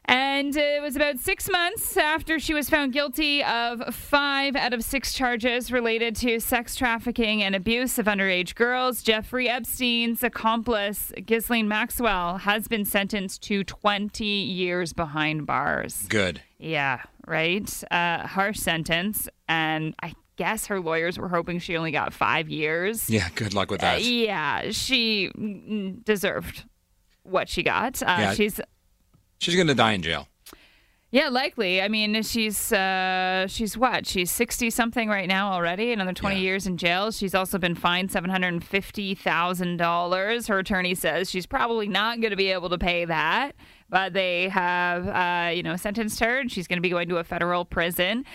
And 0.08 0.56
it 0.56 0.82
was 0.82 0.96
about 0.96 1.20
six 1.20 1.50
months 1.50 1.98
after 1.98 2.38
she 2.40 2.54
was 2.54 2.70
found 2.70 2.94
guilty 2.94 3.44
of 3.44 3.94
five 3.96 4.56
out 4.56 4.72
of 4.74 4.84
six 4.84 5.14
charges 5.14 5.72
related 5.72 6.16
to 6.18 6.40
sex 6.40 6.76
trafficking 6.76 7.42
and 7.42 7.56
abuse 7.56 7.98
of 7.98 8.06
underage 8.06 8.54
girls. 8.54 9.02
Jeffrey 9.02 9.50
Epstein's 9.50 10.24
accomplice, 10.24 11.12
Ghislaine 11.26 11.68
Maxwell, 11.68 12.38
has 12.38 12.68
been 12.68 12.86
sentenced 12.86 13.42
to 13.44 13.64
20 13.64 14.24
years 14.26 14.94
behind 14.94 15.48
bars. 15.48 16.06
Good. 16.08 16.42
Yeah, 16.60 17.02
right. 17.26 17.84
Uh, 17.90 18.28
harsh 18.28 18.60
sentence. 18.60 19.28
And 19.48 19.96
I 20.04 20.14
guess 20.36 20.68
her 20.68 20.80
lawyers 20.80 21.18
were 21.18 21.30
hoping 21.30 21.58
she 21.60 21.76
only 21.78 21.92
got 21.92 22.14
five 22.14 22.48
years. 22.50 23.10
Yeah, 23.10 23.28
good 23.34 23.54
luck 23.56 23.72
with 23.72 23.82
Uh, 23.82 23.94
that. 23.94 24.04
yeah, 24.04 24.70
she 24.72 25.32
deserved 26.04 26.66
what 27.24 27.50
she 27.50 27.64
got. 27.64 28.04
Uh, 28.04 28.18
Yeah. 28.20 28.34
She's 28.34 28.60
She's 29.39 29.56
going 29.56 29.68
to 29.68 29.75
die 29.75 29.94
in 29.94 30.01
jail. 30.01 30.27
Yeah, 31.12 31.30
likely. 31.30 31.82
I 31.82 31.88
mean, 31.88 32.22
she's 32.24 32.74
uh, 32.74 33.48
she's 33.48 33.77
what? 33.77 34.06
She's 34.06 34.30
sixty 34.32 34.70
something 34.70 35.08
right 35.08 35.30
now 35.30 35.54
already. 35.54 35.94
Another 35.94 36.12
twenty 36.12 36.38
Yeah. 36.38 36.42
years 36.42 36.68
in 36.68 36.75
jail. 36.77 37.10
She's 37.12 37.34
also 37.34 37.58
been 37.58 37.75
fined 37.75 38.12
seven 38.12 38.30
hundred 38.30 38.50
and 38.50 38.63
fifty 38.63 39.15
thousand 39.15 39.77
dollars. 39.77 40.48
Her 40.48 40.60
attorney 40.60 40.94
says 40.94 41.30
she's 41.30 41.46
probably 41.46 41.88
not 41.88 42.20
going 42.20 42.32
to 42.32 42.36
be 42.36 42.51
able 42.51 42.70
to 42.70 42.77
pay 42.77 43.06
that, 43.06 43.56
but 43.89 44.12
they 44.12 44.50
have 44.50 45.08
uh, 45.08 45.51
you 45.51 45.63
know 45.63 45.77
sentenced 45.77 46.20
her, 46.20 46.39
and 46.39 46.51
she's 46.51 46.68
going 46.68 46.77
to 46.77 46.82
be 46.82 46.89
going 46.89 47.08
to 47.08 47.18
a 47.18 47.24
federal 47.24 47.63
prison. 47.63 48.25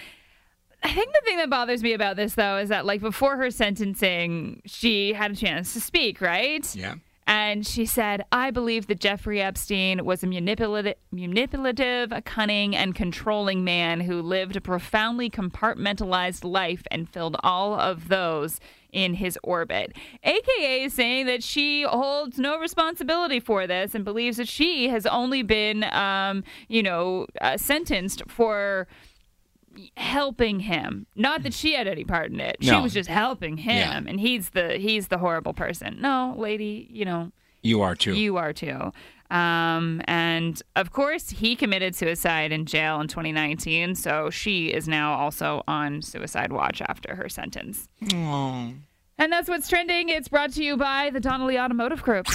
I 0.82 0.94
think 0.94 1.12
the 1.12 1.20
thing 1.22 1.36
that 1.36 1.50
bothers 1.50 1.82
me 1.82 1.92
about 1.92 2.16
this, 2.16 2.34
though, 2.34 2.56
is 2.56 2.70
that 2.70 2.86
like 2.86 3.02
before 3.02 3.36
her 3.36 3.50
sentencing, 3.50 4.62
she 4.64 5.12
had 5.12 5.32
a 5.32 5.36
chance 5.36 5.74
to 5.74 5.80
speak, 5.82 6.22
right? 6.22 6.64
Yeah. 6.74 6.94
And 7.30 7.64
she 7.64 7.86
said, 7.86 8.24
I 8.32 8.50
believe 8.50 8.88
that 8.88 8.98
Jeffrey 8.98 9.40
Epstein 9.40 10.04
was 10.04 10.24
a 10.24 10.26
manipulative, 10.26 10.96
manipulative, 11.12 12.12
cunning, 12.24 12.74
and 12.74 12.92
controlling 12.92 13.62
man 13.62 14.00
who 14.00 14.20
lived 14.20 14.56
a 14.56 14.60
profoundly 14.60 15.30
compartmentalized 15.30 16.42
life 16.42 16.82
and 16.90 17.08
filled 17.08 17.36
all 17.44 17.78
of 17.78 18.08
those 18.08 18.58
in 18.92 19.14
his 19.14 19.38
orbit. 19.44 19.92
AKA 20.24 20.88
saying 20.88 21.26
that 21.26 21.44
she 21.44 21.82
holds 21.82 22.36
no 22.36 22.58
responsibility 22.58 23.38
for 23.38 23.64
this 23.68 23.94
and 23.94 24.04
believes 24.04 24.38
that 24.38 24.48
she 24.48 24.88
has 24.88 25.06
only 25.06 25.44
been, 25.44 25.84
um, 25.92 26.42
you 26.66 26.82
know, 26.82 27.28
uh, 27.40 27.56
sentenced 27.56 28.24
for 28.26 28.88
helping 29.96 30.60
him. 30.60 31.06
Not 31.14 31.42
that 31.44 31.54
she 31.54 31.74
had 31.74 31.86
any 31.86 32.04
part 32.04 32.30
in 32.30 32.40
it. 32.40 32.56
She 32.60 32.70
No. 32.70 32.82
was 32.82 32.92
just 32.92 33.08
helping 33.08 33.56
him, 33.58 34.04
Yeah. 34.04 34.10
and 34.10 34.20
he's 34.20 34.50
the 34.50 34.78
he's 34.78 35.08
the 35.08 35.18
horrible 35.18 35.52
person. 35.54 35.98
No, 36.00 36.34
lady, 36.36 36.88
you 36.90 37.04
know, 37.04 37.30
You 37.62 37.80
are 37.82 37.94
too. 37.94 38.14
you 38.14 38.36
are 38.36 38.52
too. 38.52 38.92
Um, 39.30 40.02
and 40.06 40.60
of 40.74 40.90
course, 40.90 41.30
he 41.30 41.54
committed 41.54 41.94
suicide 41.94 42.50
in 42.50 42.66
jail 42.66 43.00
in 43.00 43.06
2019, 43.06 43.94
so 43.94 44.28
she 44.28 44.68
is 44.72 44.88
now 44.88 45.12
also 45.14 45.62
on 45.68 46.02
suicide 46.02 46.52
watch 46.52 46.82
after 46.82 47.14
her 47.14 47.28
sentence. 47.28 47.88
And 48.12 49.30
that's 49.30 49.48
what's 49.48 49.68
trending. 49.68 50.08
It's 50.08 50.28
brought 50.28 50.50
to 50.54 50.64
you 50.64 50.76
by 50.76 51.10
the 51.10 51.20
Donnelly 51.20 51.58
Automotive 51.58 52.02
Group. 52.02 52.26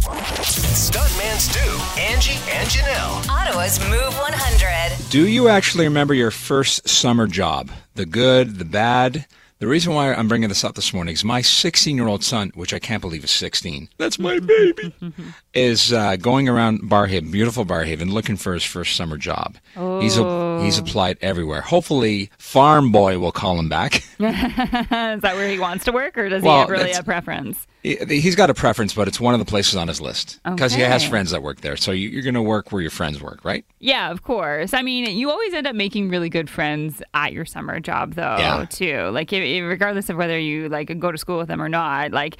Stuntman 0.00 1.36
Stu, 1.38 2.00
Angie, 2.00 2.38
and 2.50 2.66
Janelle. 2.68 3.28
Ottawa's 3.28 3.78
Move 3.90 4.16
100. 4.18 5.10
Do 5.10 5.28
you 5.28 5.48
actually 5.48 5.84
remember 5.84 6.14
your 6.14 6.30
first 6.30 6.88
summer 6.88 7.26
job? 7.26 7.70
The 7.94 8.06
good, 8.06 8.56
the 8.56 8.64
bad? 8.64 9.26
The 9.58 9.66
reason 9.66 9.92
why 9.92 10.14
I'm 10.14 10.26
bringing 10.26 10.48
this 10.48 10.64
up 10.64 10.74
this 10.74 10.94
morning 10.94 11.12
is 11.12 11.22
my 11.22 11.42
16 11.42 11.94
year 11.94 12.08
old 12.08 12.24
son, 12.24 12.50
which 12.54 12.72
I 12.72 12.78
can't 12.78 13.02
believe 13.02 13.24
is 13.24 13.30
16, 13.30 13.90
that's 13.98 14.18
my 14.18 14.38
baby, 14.38 14.94
is 15.54 15.92
uh, 15.92 16.16
going 16.16 16.48
around 16.48 16.80
Barrhaven, 16.88 17.30
beautiful 17.30 17.66
Barrhaven, 17.66 18.10
looking 18.10 18.36
for 18.36 18.54
his 18.54 18.64
first 18.64 18.96
summer 18.96 19.18
job. 19.18 19.58
He's, 20.00 20.16
a, 20.16 20.22
he's 20.62 20.78
applied 20.78 21.18
everywhere. 21.20 21.60
Hopefully, 21.60 22.30
Farm 22.38 22.92
Boy 22.92 23.18
will 23.18 23.32
call 23.32 23.58
him 23.58 23.68
back. 23.68 23.96
is 24.18 24.18
that 24.18 25.20
where 25.34 25.48
he 25.50 25.58
wants 25.58 25.84
to 25.86 25.92
work, 25.92 26.16
or 26.18 26.28
does 26.28 26.42
Well, 26.42 26.54
he 26.54 26.60
have 26.60 26.68
really 26.70 26.92
a 26.92 27.02
preference? 27.02 27.66
He- 27.82 27.96
He's 28.20 28.36
got 28.36 28.50
a 28.50 28.54
preference, 28.54 28.92
but 28.94 29.08
it's 29.08 29.18
one 29.20 29.32
of 29.34 29.40
the 29.40 29.46
places 29.46 29.76
on 29.76 29.88
his 29.88 30.00
list 30.00 30.38
because 30.44 30.72
he 30.74 30.82
has 30.82 31.02
friends 31.06 31.30
that 31.30 31.42
work 31.42 31.60
there. 31.62 31.76
So 31.76 31.92
you- 31.92 32.08
you're 32.10 32.22
going 32.22 32.34
to 32.34 32.42
work 32.42 32.72
where 32.72 32.82
your 32.82 32.90
friends 32.90 33.22
work, 33.22 33.44
right? 33.44 33.64
Yeah, 33.78 34.10
of 34.10 34.22
course. 34.22 34.74
I 34.74 34.82
mean, 34.82 35.16
you 35.16 35.30
always 35.30 35.54
end 35.54 35.66
up 35.66 35.74
making 35.74 36.10
really 36.10 36.28
good 36.28 36.50
friends 36.50 37.02
at 37.14 37.32
your 37.32 37.44
summer 37.46 37.80
job, 37.80 38.14
though, 38.14 38.36
Yeah. 38.38 38.64
too. 38.68 39.08
Like, 39.12 39.30
regardless 39.30 40.10
of 40.10 40.16
whether 40.16 40.38
you 40.38 40.68
like 40.68 40.96
go 40.98 41.10
to 41.10 41.18
school 41.18 41.38
with 41.38 41.48
them 41.48 41.60
or 41.62 41.68
not, 41.68 42.12
like. 42.12 42.36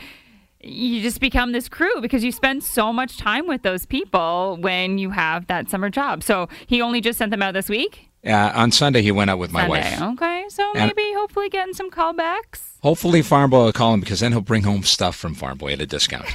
You 0.62 1.00
just 1.00 1.20
become 1.20 1.52
this 1.52 1.70
crew 1.70 2.02
because 2.02 2.22
you 2.22 2.30
spend 2.32 2.62
so 2.62 2.92
much 2.92 3.16
time 3.16 3.46
with 3.46 3.62
those 3.62 3.86
people 3.86 4.58
when 4.60 4.98
you 4.98 5.08
have 5.08 5.46
that 5.46 5.70
summer 5.70 5.88
job. 5.88 6.22
So 6.22 6.50
he 6.66 6.82
only 6.82 7.00
just 7.00 7.16
sent 7.18 7.30
them 7.30 7.40
out 7.40 7.54
this 7.54 7.70
week. 7.70 8.09
Uh, 8.26 8.52
on 8.54 8.70
Sunday, 8.70 9.00
he 9.02 9.10
went 9.12 9.30
out 9.30 9.38
with 9.38 9.50
my 9.52 9.60
Sunday. 9.66 9.98
wife. 9.98 10.02
Okay, 10.14 10.44
so 10.48 10.72
And- 10.74 10.92
maybe 10.94 11.12
hopefully 11.14 11.48
getting 11.48 11.74
some 11.74 11.90
callbacks. 11.90 12.60
Hopefully, 12.82 13.22
Farm 13.22 13.50
Boy 13.50 13.64
will 13.64 13.72
call 13.72 13.94
him 13.94 14.00
because 14.00 14.20
then 14.20 14.32
he'll 14.32 14.40
bring 14.40 14.62
home 14.62 14.82
stuff 14.82 15.14
from 15.16 15.34
Farm 15.34 15.58
Boy 15.58 15.72
at 15.72 15.80
a 15.80 15.86
discount. 15.86 16.26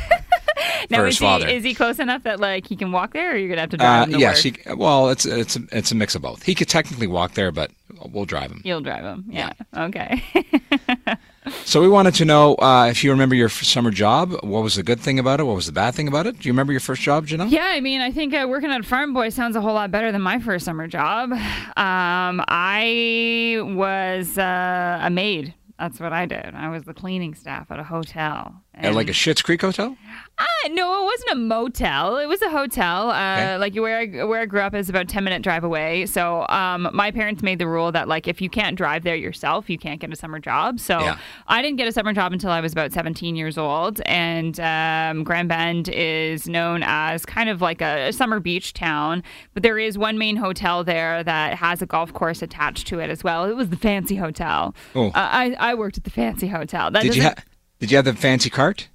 Now, 0.90 1.00
For 1.00 1.08
is 1.08 1.16
his 1.16 1.20
father. 1.20 1.48
he 1.48 1.56
is 1.56 1.64
he 1.64 1.74
close 1.74 1.98
enough 2.00 2.24
that 2.24 2.40
like 2.40 2.68
he 2.68 2.76
can 2.76 2.92
walk 2.92 3.14
there, 3.14 3.34
or 3.34 3.38
you're 3.38 3.50
gonna 3.50 3.62
have 3.62 3.72
to 3.72 3.78
drive 3.78 4.08
Uh, 4.10 4.12
him 4.12 4.20
yes, 4.20 4.44
he, 4.44 4.54
well, 4.76 5.10
it's 5.10 5.26
it's 5.26 5.56
a, 5.56 5.62
it's 5.72 5.92
a 5.92 5.96
mix 5.96 6.14
of 6.14 6.22
both. 6.22 6.44
He 6.44 6.54
could 6.54 6.68
technically 6.70 7.08
walk 7.08 7.34
there, 7.34 7.52
but 7.52 7.72
we'll 8.12 8.26
drive 8.26 8.52
him. 8.52 8.62
You'll 8.64 8.82
drive 8.82 9.04
him. 9.04 9.26
Yeah. 9.30 9.54
Okay. 9.76 10.22
So 11.64 11.82
we 11.82 11.88
wanted 11.88 12.16
to 12.16 12.26
know 12.26 12.56
uh, 12.56 12.88
if 12.90 13.04
you 13.04 13.12
remember 13.12 13.36
your 13.36 13.50
summer 13.50 13.92
job. 13.92 14.32
What 14.44 14.64
was 14.64 14.76
the 14.76 14.84
good 14.84 15.00
thing 15.00 15.20
about 15.20 15.40
it? 15.40 15.44
What 15.44 15.56
was 15.56 15.66
the 15.66 15.72
bad 15.72 15.94
thing 15.94 16.08
about 16.08 16.28
it? 16.28 16.40
Do 16.40 16.48
you 16.48 16.54
remember 16.54 16.72
your 16.74 16.80
first 16.80 17.02
job, 17.02 17.28
Janelle? 17.28 17.52
Yeah, 17.52 17.66
I 17.66 17.82
mean, 17.82 18.02
I 18.02 18.12
think 18.12 18.34
uh, 18.34 18.46
working 18.48 18.72
at 18.72 18.86
Farm 18.86 19.14
Boy 19.14 19.30
sounds 19.30 19.56
a 19.56 19.62
whole 19.62 19.74
lot 19.74 19.92
better 19.92 20.12
than 20.12 20.22
my 20.22 20.40
first 20.40 20.66
summer 20.66 20.88
job. 20.88 21.32
Um, 21.32 22.42
I 22.48 23.58
was 23.62 24.38
uh, 24.38 25.00
a 25.02 25.10
maid. 25.10 25.54
That's 25.78 26.00
what 26.00 26.14
I 26.14 26.26
did. 26.26 26.56
I 26.56 26.70
was 26.70 26.84
the 26.84 26.94
cleaning 26.94 27.36
staff 27.36 27.70
at 27.70 27.80
a 27.80 27.84
hotel. 27.84 28.64
At 28.78 28.94
like 28.94 29.08
a 29.10 29.14
Schitt's 29.14 29.42
Creek 29.42 29.62
hotel? 29.62 29.96
Uh, 30.38 30.44
no, 30.72 31.02
it 31.02 31.06
wasn't 31.06 31.32
a 31.32 31.36
motel. 31.36 32.18
It 32.18 32.26
was 32.26 32.42
a 32.42 32.50
hotel. 32.50 33.10
Uh, 33.10 33.36
Okay. 33.36 33.58
Like 33.58 33.76
where 33.76 33.98
I, 34.00 34.26
where 34.26 34.42
I 34.42 34.46
grew 34.46 34.60
up 34.60 34.76
is 34.76 34.90
about 34.90 35.08
ten 35.08 35.24
minute 35.24 35.42
drive 35.42 35.64
away. 35.64 36.06
So 36.08 36.46
um, 36.50 36.90
my 36.94 37.10
parents 37.12 37.42
made 37.42 37.58
the 37.60 37.68
rule 37.68 37.92
that 37.94 38.10
like 38.10 38.28
if 38.28 38.42
you 38.42 38.50
can't 38.50 38.78
drive 38.78 39.04
there 39.04 39.16
yourself, 39.16 39.70
you 39.70 39.78
can't 39.78 40.00
get 40.02 40.12
a 40.12 40.16
summer 40.16 40.40
job. 40.40 40.80
So 40.82 41.00
Yeah. 41.00 41.18
I 41.48 41.62
didn't 41.62 41.78
get 41.78 41.88
a 41.88 41.92
summer 41.94 42.12
job 42.12 42.34
until 42.34 42.50
I 42.52 42.60
was 42.60 42.74
about 42.74 42.92
seventeen 42.92 43.38
years 43.38 43.58
old. 43.58 44.02
And 44.06 44.60
um, 44.60 45.24
Grand 45.24 45.48
Bend 45.48 45.88
is 45.90 46.48
known 46.50 46.84
as 46.84 47.26
kind 47.26 47.50
of 47.50 47.62
like 47.62 47.82
a, 47.82 48.10
a 48.10 48.14
summer 48.14 48.42
beach 48.42 48.74
town, 48.74 49.24
but 49.54 49.64
there 49.64 49.80
is 49.80 49.98
one 49.98 50.18
main 50.18 50.36
hotel 50.36 50.84
there 50.84 51.24
that 51.24 51.56
has 51.56 51.82
a 51.82 51.86
golf 51.86 52.12
course 52.14 52.42
attached 52.42 52.88
to 52.88 53.00
it 53.00 53.10
as 53.10 53.24
well. 53.24 53.46
It 53.46 53.56
was 53.56 53.70
the 53.70 53.78
Fancy 53.78 54.16
Hotel. 54.18 54.76
Oh. 54.96 55.08
Uh, 55.08 55.12
I 55.16 55.56
I 55.60 55.76
worked 55.76 55.98
at 55.98 56.04
the 56.04 56.10
Fancy 56.12 56.48
Hotel. 56.50 56.92
That 56.92 57.04
Did 57.04 57.16
you 57.16 57.24
ha- 57.24 57.36
did 57.86 57.92
you 57.92 57.98
have 57.98 58.06
the 58.06 58.16
fancy 58.16 58.50
cart? 58.50 58.88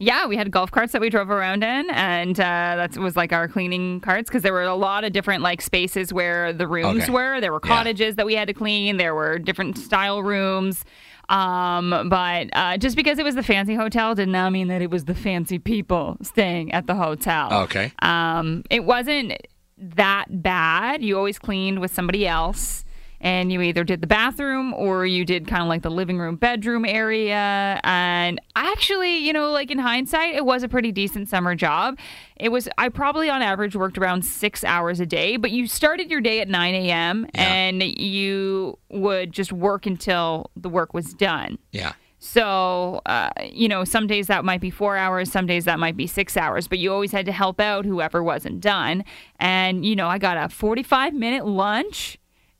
yeah, 0.00 0.26
we 0.26 0.36
had 0.36 0.50
golf 0.52 0.70
carts 0.70 0.92
that 0.92 1.00
we 1.00 1.10
drove 1.10 1.28
around 1.30 1.64
in, 1.64 1.90
and 1.90 2.38
uh, 2.38 2.76
that 2.76 2.96
was 2.98 3.16
like 3.16 3.32
our 3.32 3.48
cleaning 3.48 4.00
carts 4.00 4.28
because 4.30 4.42
there 4.42 4.52
were 4.52 4.62
a 4.62 4.74
lot 4.76 5.02
of 5.02 5.12
different 5.12 5.42
like 5.42 5.60
spaces 5.60 6.12
where 6.12 6.52
the 6.52 6.66
rooms 6.68 7.04
Okay. 7.04 7.12
were. 7.12 7.40
There 7.40 7.52
were 7.52 7.60
Yeah. 7.64 7.68
cottages 7.76 8.14
that 8.16 8.24
we 8.26 8.34
had 8.34 8.46
to 8.48 8.54
clean. 8.54 8.96
There 8.98 9.14
were 9.14 9.38
different 9.38 9.76
style 9.76 10.22
rooms. 10.22 10.84
Um, 11.30 12.08
but 12.08 12.48
uh, 12.52 12.76
just 12.78 12.96
because 12.96 13.18
it 13.18 13.24
was 13.24 13.34
the 13.34 13.42
fancy 13.42 13.74
hotel 13.74 14.14
did 14.14 14.28
not 14.28 14.52
mean 14.52 14.68
that 14.68 14.82
it 14.82 14.90
was 14.90 15.04
the 15.06 15.14
fancy 15.14 15.58
people 15.58 16.16
staying 16.22 16.70
at 16.72 16.86
the 16.86 16.94
hotel. 16.94 17.52
Okay. 17.64 17.92
Um, 18.00 18.62
it 18.70 18.84
wasn't 18.84 19.32
that 19.78 20.26
bad. 20.42 21.02
You 21.02 21.16
always 21.18 21.38
cleaned 21.38 21.80
with 21.80 21.92
somebody 21.92 22.26
else. 22.26 22.84
And 23.20 23.52
you 23.52 23.60
either 23.62 23.84
did 23.84 24.00
the 24.00 24.06
bathroom 24.06 24.72
or 24.74 25.04
you 25.04 25.24
did 25.24 25.48
kind 25.48 25.62
of 25.62 25.68
like 25.68 25.82
the 25.82 25.90
living 25.90 26.18
room, 26.18 26.36
bedroom 26.36 26.84
area. 26.84 27.80
And 27.82 28.40
actually, 28.54 29.18
you 29.18 29.32
know, 29.32 29.50
like 29.50 29.70
in 29.70 29.78
hindsight, 29.78 30.34
it 30.34 30.44
was 30.44 30.62
a 30.62 30.68
pretty 30.68 30.92
decent 30.92 31.28
summer 31.28 31.54
job. 31.54 31.98
It 32.36 32.50
was, 32.50 32.68
I 32.78 32.88
probably 32.88 33.28
on 33.28 33.42
average 33.42 33.74
worked 33.74 33.98
around 33.98 34.24
six 34.24 34.62
hours 34.62 35.00
a 35.00 35.06
day, 35.06 35.36
but 35.36 35.50
you 35.50 35.66
started 35.66 36.10
your 36.10 36.20
day 36.20 36.40
at 36.40 36.48
9 36.48 36.74
a.m. 36.74 37.26
Yeah. 37.34 37.42
and 37.42 37.82
you 37.82 38.78
would 38.90 39.32
just 39.32 39.52
work 39.52 39.86
until 39.86 40.50
the 40.56 40.68
work 40.68 40.94
was 40.94 41.12
done. 41.14 41.58
Yeah. 41.72 41.94
So, 42.20 43.00
uh, 43.06 43.30
you 43.50 43.68
know, 43.68 43.84
some 43.84 44.06
days 44.06 44.26
that 44.26 44.44
might 44.44 44.60
be 44.60 44.70
four 44.70 44.96
hours, 44.96 45.30
some 45.30 45.46
days 45.46 45.64
that 45.66 45.78
might 45.78 45.96
be 45.96 46.06
six 46.06 46.36
hours, 46.36 46.66
but 46.66 46.78
you 46.78 46.92
always 46.92 47.12
had 47.12 47.26
to 47.26 47.32
help 47.32 47.60
out 47.60 47.84
whoever 47.84 48.22
wasn't 48.22 48.60
done. 48.60 49.04
And, 49.38 49.84
you 49.84 49.94
know, 49.94 50.08
I 50.08 50.18
got 50.18 50.36
a 50.36 50.48
45 50.48 51.14
minute 51.14 51.46
lunch. 51.46 52.18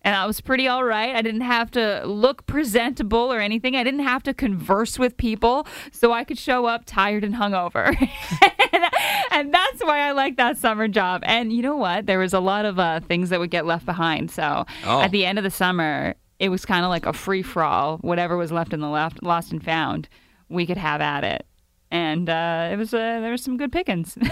And 0.08 0.16
I 0.16 0.24
was 0.24 0.40
pretty 0.40 0.66
all 0.66 0.84
right. 0.84 1.14
I 1.14 1.20
didn't 1.20 1.42
have 1.42 1.70
to 1.72 2.02
look 2.06 2.46
presentable 2.46 3.30
or 3.30 3.40
anything. 3.40 3.76
I 3.76 3.84
didn't 3.84 4.00
have 4.00 4.22
to 4.22 4.32
converse 4.32 4.98
with 4.98 5.14
people, 5.18 5.66
so 5.92 6.12
I 6.14 6.24
could 6.24 6.38
show 6.38 6.64
up 6.64 6.84
tired 6.86 7.24
and 7.24 7.34
hungover. 7.34 7.88
and, 7.88 8.84
and 9.30 9.52
that's 9.52 9.82
why 9.84 9.98
I 9.98 10.12
like 10.12 10.38
that 10.38 10.56
summer 10.56 10.88
job. 10.88 11.20
And 11.26 11.52
you 11.52 11.60
know 11.60 11.76
what? 11.76 12.06
There 12.06 12.18
was 12.20 12.32
a 12.32 12.40
lot 12.40 12.64
of 12.64 12.78
uh, 12.78 13.00
things 13.00 13.28
that 13.28 13.38
would 13.38 13.50
get 13.50 13.66
left 13.66 13.84
behind. 13.84 14.30
So 14.30 14.64
Oh. 14.86 15.02
at 15.02 15.10
the 15.10 15.26
end 15.26 15.36
of 15.36 15.44
the 15.44 15.50
summer, 15.50 16.14
it 16.38 16.48
was 16.48 16.64
kind 16.64 16.86
of 16.86 16.88
like 16.88 17.04
a 17.04 17.12
free 17.12 17.42
for 17.42 17.62
all. 17.62 17.98
Whatever 17.98 18.38
was 18.38 18.50
left 18.50 18.72
in 18.72 18.80
the 18.80 18.88
left, 18.88 19.22
lost 19.22 19.52
and 19.52 19.62
found, 19.62 20.08
we 20.48 20.64
could 20.64 20.78
have 20.78 21.02
at 21.02 21.22
it. 21.22 21.44
And 21.90 22.30
uh, 22.30 22.70
it 22.72 22.76
was 22.76 22.94
uh, 22.94 23.20
there 23.20 23.30
was 23.32 23.42
some 23.42 23.58
good 23.58 23.72
pickings. 23.72 24.16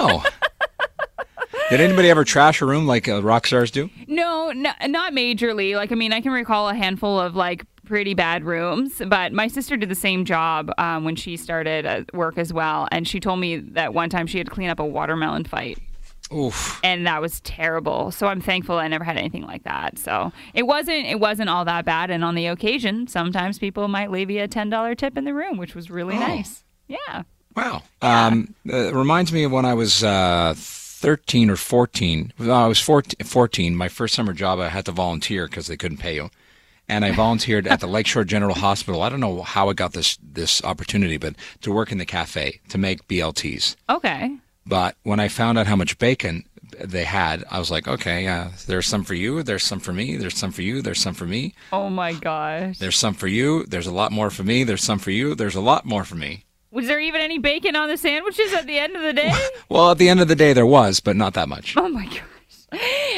Oh. 0.00 0.24
Did 1.70 1.80
anybody 1.80 2.08
ever 2.08 2.24
trash 2.24 2.62
a 2.62 2.66
room 2.66 2.86
like 2.86 3.08
uh, 3.08 3.20
rock 3.22 3.46
stars 3.46 3.70
do? 3.70 3.90
No, 4.52 4.72
no, 4.80 4.86
not 4.86 5.12
majorly. 5.12 5.74
Like, 5.76 5.92
I 5.92 5.94
mean, 5.94 6.12
I 6.12 6.20
can 6.20 6.32
recall 6.32 6.68
a 6.68 6.74
handful 6.74 7.18
of 7.18 7.34
like 7.36 7.64
pretty 7.84 8.14
bad 8.14 8.44
rooms, 8.44 9.00
but 9.06 9.32
my 9.32 9.48
sister 9.48 9.76
did 9.76 9.88
the 9.88 9.94
same 9.94 10.24
job 10.24 10.70
um, 10.78 11.04
when 11.04 11.16
she 11.16 11.36
started 11.36 12.10
work 12.12 12.36
as 12.38 12.52
well. 12.52 12.86
And 12.92 13.06
she 13.08 13.18
told 13.20 13.40
me 13.40 13.56
that 13.56 13.94
one 13.94 14.10
time 14.10 14.26
she 14.26 14.38
had 14.38 14.46
to 14.46 14.52
clean 14.52 14.68
up 14.68 14.78
a 14.78 14.84
watermelon 14.84 15.44
fight. 15.44 15.78
Oof. 16.30 16.78
And 16.84 17.06
that 17.06 17.22
was 17.22 17.40
terrible. 17.40 18.10
So 18.10 18.26
I'm 18.26 18.42
thankful 18.42 18.76
I 18.76 18.86
never 18.88 19.04
had 19.04 19.16
anything 19.16 19.44
like 19.46 19.64
that. 19.64 19.98
So 19.98 20.30
it 20.52 20.64
wasn't 20.66 21.06
it 21.06 21.18
wasn't 21.18 21.48
all 21.48 21.64
that 21.64 21.86
bad. 21.86 22.10
And 22.10 22.22
on 22.22 22.34
the 22.34 22.46
occasion, 22.48 23.06
sometimes 23.06 23.58
people 23.58 23.88
might 23.88 24.10
leave 24.10 24.30
you 24.30 24.42
a 24.42 24.48
ten 24.48 24.68
dollar 24.68 24.94
tip 24.94 25.16
in 25.16 25.24
the 25.24 25.32
room, 25.32 25.56
which 25.56 25.74
was 25.74 25.90
really 25.90 26.16
Oh. 26.16 26.20
nice. 26.20 26.64
Yeah. 26.86 27.22
Wow. 27.56 27.82
Um, 28.02 28.54
uh, 28.70 28.76
it 28.76 28.94
reminds 28.94 29.32
me 29.32 29.44
of 29.44 29.52
when 29.52 29.64
I 29.64 29.72
was 29.74 30.04
uh, 30.04 30.54
13 30.98 31.48
or 31.48 31.56
14. 31.56 32.32
Well, 32.38 32.52
I 32.52 32.66
was 32.66 32.80
14, 32.80 33.24
14. 33.24 33.76
My 33.76 33.88
first 33.88 34.14
summer 34.14 34.32
job, 34.32 34.58
I 34.58 34.68
had 34.68 34.84
to 34.86 34.92
volunteer 34.92 35.46
because 35.46 35.68
they 35.68 35.76
couldn't 35.76 35.98
pay 35.98 36.16
you. 36.16 36.30
And 36.88 37.04
I 37.04 37.12
volunteered 37.12 37.66
at 37.68 37.80
the 37.80 37.86
Lakeshore 37.86 38.24
General 38.24 38.54
Hospital. 38.56 39.02
I 39.02 39.08
don't 39.10 39.20
know 39.20 39.42
how 39.42 39.68
I 39.68 39.74
got 39.74 39.92
this 39.92 40.18
this 40.22 40.64
opportunity, 40.64 41.18
but 41.18 41.34
to 41.60 41.70
work 41.70 41.92
in 41.92 41.98
the 41.98 42.06
cafe 42.06 42.60
to 42.70 42.78
make 42.78 43.06
BLTs. 43.06 43.76
Okay. 43.88 44.36
But 44.66 44.96
when 45.02 45.20
I 45.20 45.28
found 45.28 45.58
out 45.58 45.66
how 45.66 45.76
much 45.76 45.98
bacon 45.98 46.44
they 46.82 47.04
had, 47.04 47.44
I 47.50 47.58
was 47.58 47.70
like, 47.70 47.86
okay, 47.86 48.26
uh, 48.26 48.48
there's 48.66 48.86
some 48.86 49.04
for 49.04 49.14
you, 49.14 49.42
there's 49.42 49.62
some 49.64 49.80
for 49.80 49.92
me, 49.92 50.16
there's 50.16 50.36
some 50.36 50.50
for 50.50 50.62
you, 50.62 50.82
there's 50.82 51.00
some 51.00 51.14
for 51.14 51.24
me, 51.26 51.54
Oh 51.72 51.88
my 51.88 52.12
gosh. 52.12 52.78
there's 52.78 52.96
some 52.96 53.14
for 53.14 53.26
you, 53.28 53.64
there's 53.64 53.86
a 53.86 53.92
lot 53.92 54.12
more 54.12 54.30
for 54.30 54.42
me, 54.42 54.64
there's 54.64 54.82
some 54.84 54.98
for 54.98 55.10
you, 55.10 55.34
there's 55.34 55.54
a 55.56 55.60
lot 55.62 55.84
more 55.86 56.04
for 56.04 56.16
me. 56.16 56.44
Was 56.70 56.86
there 56.86 57.00
even 57.00 57.20
any 57.20 57.38
bacon 57.38 57.76
on 57.76 57.88
the 57.88 57.96
sandwiches 57.96 58.52
at 58.52 58.66
the 58.66 58.78
end 58.78 58.94
of 58.96 59.02
the 59.02 59.12
day? 59.12 59.32
Well, 59.68 59.90
at 59.90 59.98
the 59.98 60.08
end 60.08 60.20
of 60.20 60.28
the 60.28 60.36
day, 60.36 60.52
there 60.52 60.66
was, 60.66 61.00
but 61.00 61.16
not 61.16 61.34
that 61.34 61.48
much. 61.48 61.74
oh 61.76 61.88
my 61.88 62.06
gosh. 62.06 62.22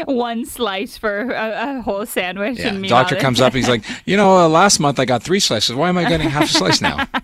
One 0.07 0.45
slice 0.47 0.97
for 0.97 1.33
a, 1.33 1.79
a 1.79 1.83
whole 1.83 2.07
sandwich. 2.07 2.59
Yeah. 2.61 2.69
and 2.69 2.89
Doctor 2.89 3.17
comes 3.17 3.41
up, 3.41 3.53
he's 3.53 3.69
like, 3.69 3.85
you 4.07 4.17
know, 4.17 4.37
uh, 4.39 4.49
last 4.49 4.79
month 4.79 5.01
I 5.01 5.05
got 5.05 5.23
three 5.25 5.41
slices. 5.41 5.75
Why 5.75 5.89
am 5.89 5.99
I 5.99 6.09
getting 6.09 6.29
half 6.29 6.45
a 6.45 6.47
slice 6.47 6.81
now? 6.81 7.07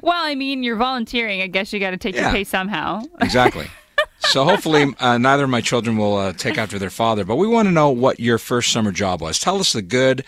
Well, 0.00 0.24
I 0.24 0.36
mean, 0.36 0.62
you're 0.62 0.76
volunteering. 0.76 1.42
I 1.42 1.48
guess 1.48 1.72
you 1.72 1.80
got 1.80 1.90
to 1.90 1.96
take 1.96 2.14
your 2.14 2.30
pay 2.30 2.44
somehow. 2.44 3.02
Exactly. 3.20 3.66
So 4.20 4.44
hopefully, 4.44 4.94
uh, 5.00 5.18
neither 5.18 5.44
of 5.44 5.50
my 5.50 5.60
children 5.60 5.96
will 5.96 6.16
uh, 6.16 6.32
take 6.32 6.56
after 6.56 6.78
their 6.78 6.88
father. 6.90 7.24
But 7.24 7.36
we 7.36 7.46
want 7.46 7.66
to 7.66 7.72
know 7.72 7.90
what 7.90 8.20
your 8.20 8.38
first 8.38 8.72
summer 8.72 8.92
job 8.92 9.20
was. 9.20 9.38
Tell 9.38 9.58
us 9.58 9.72
the 9.72 9.82
good, 9.82 10.24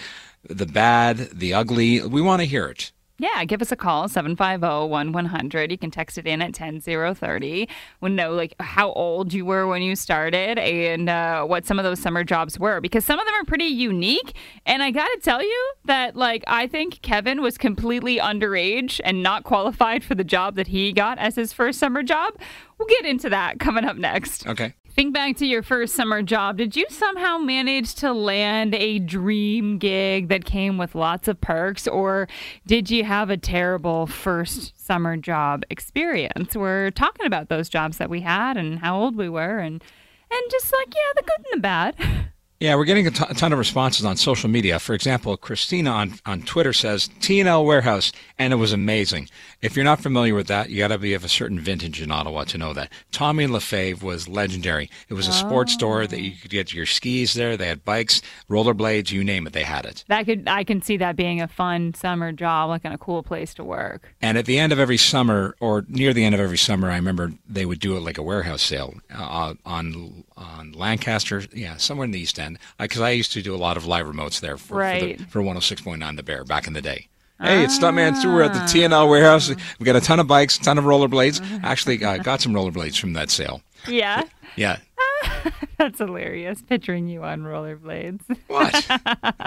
the 0.49 0.66
bad, 0.66 1.18
the 1.32 1.54
ugly. 1.54 2.02
We 2.02 2.20
want 2.20 2.40
to 2.42 2.47
hear 2.47 2.66
it. 2.66 2.92
Yeah, 3.20 3.44
give 3.44 3.60
us 3.60 3.70
a 3.70 3.76
call, 3.76 4.08
750-1100. 4.08 5.70
You 5.70 5.76
can 5.76 5.90
text 5.90 6.16
it 6.16 6.26
in 6.26 6.40
at 6.40 6.54
10030. 6.54 7.68
We 8.00 8.08
know 8.08 8.32
like 8.32 8.54
how 8.60 8.92
old 8.92 9.34
you 9.34 9.44
were 9.44 9.66
when 9.66 9.82
you 9.82 9.94
started 9.94 10.58
and 10.58 11.10
uh, 11.10 11.44
what 11.44 11.66
some 11.66 11.78
of 11.78 11.84
those 11.84 12.00
summer 12.00 12.24
jobs 12.24 12.58
were 12.58 12.80
because 12.80 13.04
some 13.04 13.18
of 13.18 13.26
them 13.26 13.34
are 13.34 13.44
pretty 13.44 13.66
unique. 13.66 14.34
And 14.64 14.82
I 14.82 14.90
got 14.90 15.06
to 15.08 15.20
tell 15.22 15.42
you 15.42 15.72
that 15.84 16.16
like 16.16 16.44
I 16.46 16.66
think 16.66 17.02
Kevin 17.02 17.42
was 17.42 17.58
completely 17.58 18.16
underage 18.16 19.02
and 19.04 19.22
not 19.22 19.44
qualified 19.44 20.02
for 20.02 20.14
the 20.14 20.24
job 20.24 20.54
that 20.54 20.68
he 20.68 20.90
got 20.90 21.18
as 21.18 21.36
his 21.36 21.52
first 21.52 21.78
summer 21.78 22.02
job. 22.02 22.38
We'll 22.78 22.88
get 22.88 23.04
into 23.04 23.28
that 23.28 23.60
coming 23.60 23.84
up 23.84 23.98
next. 23.98 24.46
Okay. 24.46 24.72
Think 25.00 25.14
back 25.14 25.37
to 25.38 25.47
your 25.47 25.62
first 25.62 25.95
summer 25.95 26.21
job. 26.21 26.59
Did 26.59 26.76
you 26.76 26.85
somehow 26.90 27.38
manage 27.38 27.95
to 27.95 28.12
land 28.12 28.75
a 28.75 28.99
dream 28.99 29.78
gig 29.78 30.28
that 30.28 30.45
came 30.45 30.76
with 30.76 30.95
lots 30.95 31.26
of 31.26 31.40
perks, 31.40 31.88
or 31.88 32.28
did 32.66 32.90
you 32.90 33.04
have 33.04 33.30
a 33.30 33.38
terrible 33.38 34.07
first 34.07 34.78
summer 34.78 35.16
job 35.16 35.64
experience? 35.71 36.54
We're 36.54 36.90
talking 36.90 37.25
about 37.25 37.49
those 37.49 37.71
jobs 37.71 37.97
that 37.97 38.11
we 38.11 38.21
had 38.21 38.59
and 38.59 38.80
how 38.80 39.00
old 39.00 39.16
we 39.16 39.30
were, 39.30 39.59
and 39.59 39.83
and 40.30 40.42
just 40.50 40.71
like 40.71 40.88
yeah, 40.95 41.12
the 41.16 41.23
good 41.23 41.47
and 41.47 41.59
the 41.59 41.62
bad. 41.62 41.97
Yeah, 42.60 42.74
we're 42.74 42.84
getting 42.84 43.06
a 43.06 43.10
ton- 43.10 43.30
a 43.30 43.34
ton 43.34 43.54
of 43.54 43.58
responses 43.58 44.04
on 44.04 44.16
social 44.18 44.50
media. 44.50 44.78
For 44.78 44.92
example, 44.94 45.34
Christina 45.38 45.90
on, 45.92 46.12
on 46.26 46.42
Twitter 46.42 46.74
says 46.74 47.08
T&L 47.20 47.64
Warehouse, 47.64 48.12
and 48.38 48.52
it 48.52 48.56
was 48.56 48.74
amazing. 48.74 49.30
If 49.62 49.76
you're 49.76 49.84
not 49.84 50.02
familiar 50.02 50.34
with 50.34 50.46
that, 50.48 50.68
you 50.68 50.76
got 50.76 50.88
to 50.88 50.98
be 50.98 51.14
of 51.14 51.24
a 51.24 51.28
certain 51.28 51.58
vintage 51.58 52.02
in 52.02 52.10
Ottawa 52.10 52.44
to 52.44 52.58
know 52.58 52.74
that. 52.74 52.92
Tommy 53.12 53.46
Lefebvre 53.46 54.04
was 54.04 54.28
legendary. 54.28 54.90
It 55.08 55.14
was 55.14 55.26
a 55.26 55.32
sports 55.32 55.72
store 55.72 56.06
that 56.06 56.20
you 56.20 56.32
could 56.32 56.50
get 56.50 56.74
your 56.74 56.84
skis 56.84 57.32
there. 57.32 57.56
They 57.56 57.66
had 57.66 57.82
bikes, 57.82 58.20
rollerblades, 58.50 59.10
you 59.10 59.24
name 59.24 59.46
it, 59.46 59.54
they 59.54 59.64
had 59.64 59.86
it. 59.86 60.04
That 60.08 60.26
could 60.26 60.46
I 60.46 60.64
can 60.64 60.82
see 60.82 60.98
that 60.98 61.16
being 61.16 61.40
a 61.40 61.48
fun 61.48 61.94
summer 61.94 62.30
job, 62.30 62.68
like 62.68 62.84
in 62.84 62.92
a 62.92 62.98
cool 62.98 63.22
place 63.22 63.54
to 63.54 63.64
work. 63.64 64.12
And 64.20 64.36
at 64.36 64.44
the 64.44 64.58
end 64.58 64.72
of 64.72 64.78
every 64.78 64.98
summer, 64.98 65.56
or 65.60 65.86
near 65.88 66.12
the 66.12 66.24
end 66.24 66.34
of 66.34 66.40
every 66.42 66.58
summer, 66.58 66.90
I 66.90 66.96
remember 66.96 67.32
they 67.48 67.64
would 67.64 67.80
do 67.80 67.96
it 67.96 68.00
like 68.00 68.18
a 68.18 68.22
warehouse 68.22 68.62
sale 68.62 68.94
uh, 69.14 69.54
on 69.64 70.24
on 70.36 70.72
Lancaster, 70.72 71.42
yeah, 71.54 71.76
somewhere 71.76 72.04
in 72.04 72.10
the 72.10 72.20
East 72.20 72.38
End. 72.38 72.50
Because 72.78 73.00
I 73.00 73.11
used 73.11 73.33
to 73.33 73.42
do 73.42 73.54
a 73.54 73.57
lot 73.59 73.76
of 73.76 73.87
live 73.87 74.07
remotes 74.07 74.40
there 74.40 74.57
for 74.57 74.76
Right. 74.78 75.16
for, 75.19 75.25
the, 75.25 75.30
for 75.30 75.42
106.9 75.42 76.16
The 76.16 76.23
Bear 76.23 76.45
back 76.45 76.66
in 76.66 76.73
the 76.73 76.83
day. 76.83 77.09
Hey, 77.40 77.64
it's 77.64 77.78
Stuntman 77.78 78.16
Stu. 78.16 78.28
We're 78.28 78.42
at 78.42 78.52
the 78.52 78.61
TNL 78.61 79.09
warehouse. 79.09 79.49
We 79.78 79.87
got 79.87 79.97
a 79.97 80.00
ton 80.02 80.21
of 80.21 80.26
bikes, 80.26 80.59
a 80.59 80.61
ton 80.61 80.76
of 80.76 80.85
rollerblades. 80.85 81.40
Actually, 81.62 82.04
uh, 82.04 82.19
got 82.19 82.42
some 82.42 82.52
rollerblades 82.52 82.99
from 83.00 83.14
that 83.14 83.30
sale. 83.30 83.62
Yeah, 83.88 84.25
Yeah. 84.57 84.76
that's 85.78 85.99
hilarious. 85.99 86.61
Picturing 86.61 87.09
you 87.09 87.23
on 87.25 87.40
rollerblades. 87.42 88.21
What? 88.49 88.87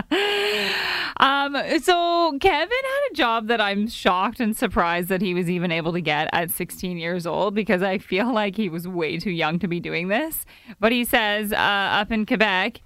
Um, 1.17 1.55
so 1.81 2.37
Kevin 2.41 2.69
had 2.69 3.11
a 3.11 3.13
job 3.15 3.47
that 3.47 3.61
I'm 3.61 3.87
shocked 3.87 4.39
and 4.39 4.57
surprised 4.57 5.09
that 5.09 5.21
he 5.21 5.33
was 5.35 5.49
even 5.49 5.71
able 5.71 5.93
to 5.93 6.01
get 6.01 6.27
at 6.33 6.49
16 6.49 6.97
years 6.97 7.27
old 7.27 7.53
because 7.53 7.83
I 7.83 7.99
feel 7.99 8.33
like 8.33 8.55
he 8.57 8.67
was 8.67 8.87
way 8.87 9.17
too 9.19 9.29
young 9.31 9.59
to 9.59 9.67
be 9.67 9.79
doing 9.79 10.07
this. 10.07 10.45
But 10.79 10.91
he 10.91 11.05
says 11.05 11.53
uh, 11.53 11.55
up 11.55 12.11
in 12.11 12.25
Quebec, 12.25 12.81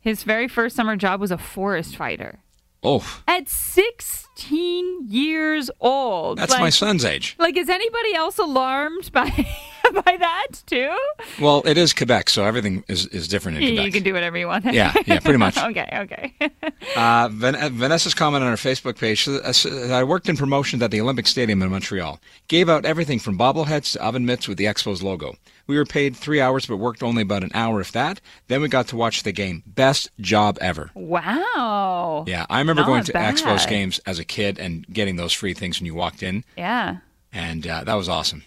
his 0.00 0.22
very 0.22 0.48
first 0.48 0.76
summer 0.76 0.96
job 0.96 1.20
was 1.20 1.30
a 1.30 1.38
forest 1.38 1.96
fighter 1.96 2.40
oh, 2.82 3.22
at 3.28 3.48
16 3.48 5.06
years 5.06 5.70
old. 5.80 6.38
that's 6.38 6.52
like, 6.52 6.60
my 6.60 6.70
son's 6.70 7.04
age. 7.04 7.36
Like, 7.38 7.56
is 7.56 7.68
anybody 7.68 8.14
else 8.14 8.38
alarmed 8.38 9.12
by 9.12 9.46
by 10.04 10.16
that 10.18 10.46
too? 10.66 10.94
Well, 11.40 11.62
it 11.66 11.76
is 11.78 11.92
Quebec, 11.92 12.30
so 12.30 12.44
everything 12.44 12.84
is, 12.88 13.06
is 13.06 13.28
different 13.28 13.58
in 13.58 13.64
Quebec. 13.68 13.84
you 13.86 13.92
can 13.92 14.02
do 14.02 14.12
whatever 14.12 14.36
you 14.38 14.46
want. 14.46 14.64
Yeah, 14.66 14.92
yeah, 15.06 15.18
pretty 15.20 15.38
much. 15.38 15.56
okay, 15.70 15.88
okay. 15.92 16.34
Uh, 16.96 17.28
Van- 17.30 17.72
Vanessa's 17.74 18.14
comment 18.14 18.42
on 18.42 18.50
our 18.50 18.56
Facebook 18.56 18.98
page 18.98 19.28
uh, 19.28 19.94
I 19.94 20.02
worked 20.02 20.28
in 20.28 20.36
promotions 20.36 20.82
at 20.82 20.90
the 20.90 21.00
Olympic 21.00 21.26
Stadium 21.26 21.62
in 21.62 21.70
Montreal. 21.70 22.18
Gave 22.48 22.68
out 22.68 22.84
everything 22.84 23.18
from 23.18 23.38
bobbleheads 23.38 23.92
to 23.92 24.02
oven 24.04 24.24
mitts 24.26 24.48
with 24.48 24.56
the 24.58 24.64
Expos 24.64 25.02
logo. 25.02 25.36
We 25.66 25.76
were 25.76 25.84
paid 25.84 26.16
three 26.16 26.40
hours 26.40 26.66
but 26.66 26.78
worked 26.78 27.02
only 27.02 27.22
about 27.22 27.44
an 27.44 27.50
hour, 27.54 27.80
if 27.80 27.92
that. 27.92 28.20
Then 28.48 28.60
we 28.62 28.68
got 28.68 28.88
to 28.88 28.96
watch 28.96 29.22
the 29.22 29.30
game. 29.32 29.62
Best 29.66 30.10
job 30.20 30.58
ever. 30.60 30.90
wow. 30.94 32.24
Yeah, 32.26 32.46
I 32.48 32.58
remember 32.58 32.84
going 32.84 33.04
to 33.04 33.12
bad. 33.12 33.34
Expos 33.36 33.68
games 33.68 34.00
as 34.06 34.18
a 34.18 34.24
kid 34.24 34.58
and 34.58 34.86
getting 34.92 35.16
those 35.16 35.32
free 35.32 35.54
things 35.54 35.78
when 35.78 35.86
you 35.86 35.94
walked 35.94 36.22
in, 36.22 36.44
Yeah. 36.56 36.98
and 37.32 37.66
uh, 37.66 37.84
that 37.84 37.94
was 37.94 38.08
awesome. 38.08 38.42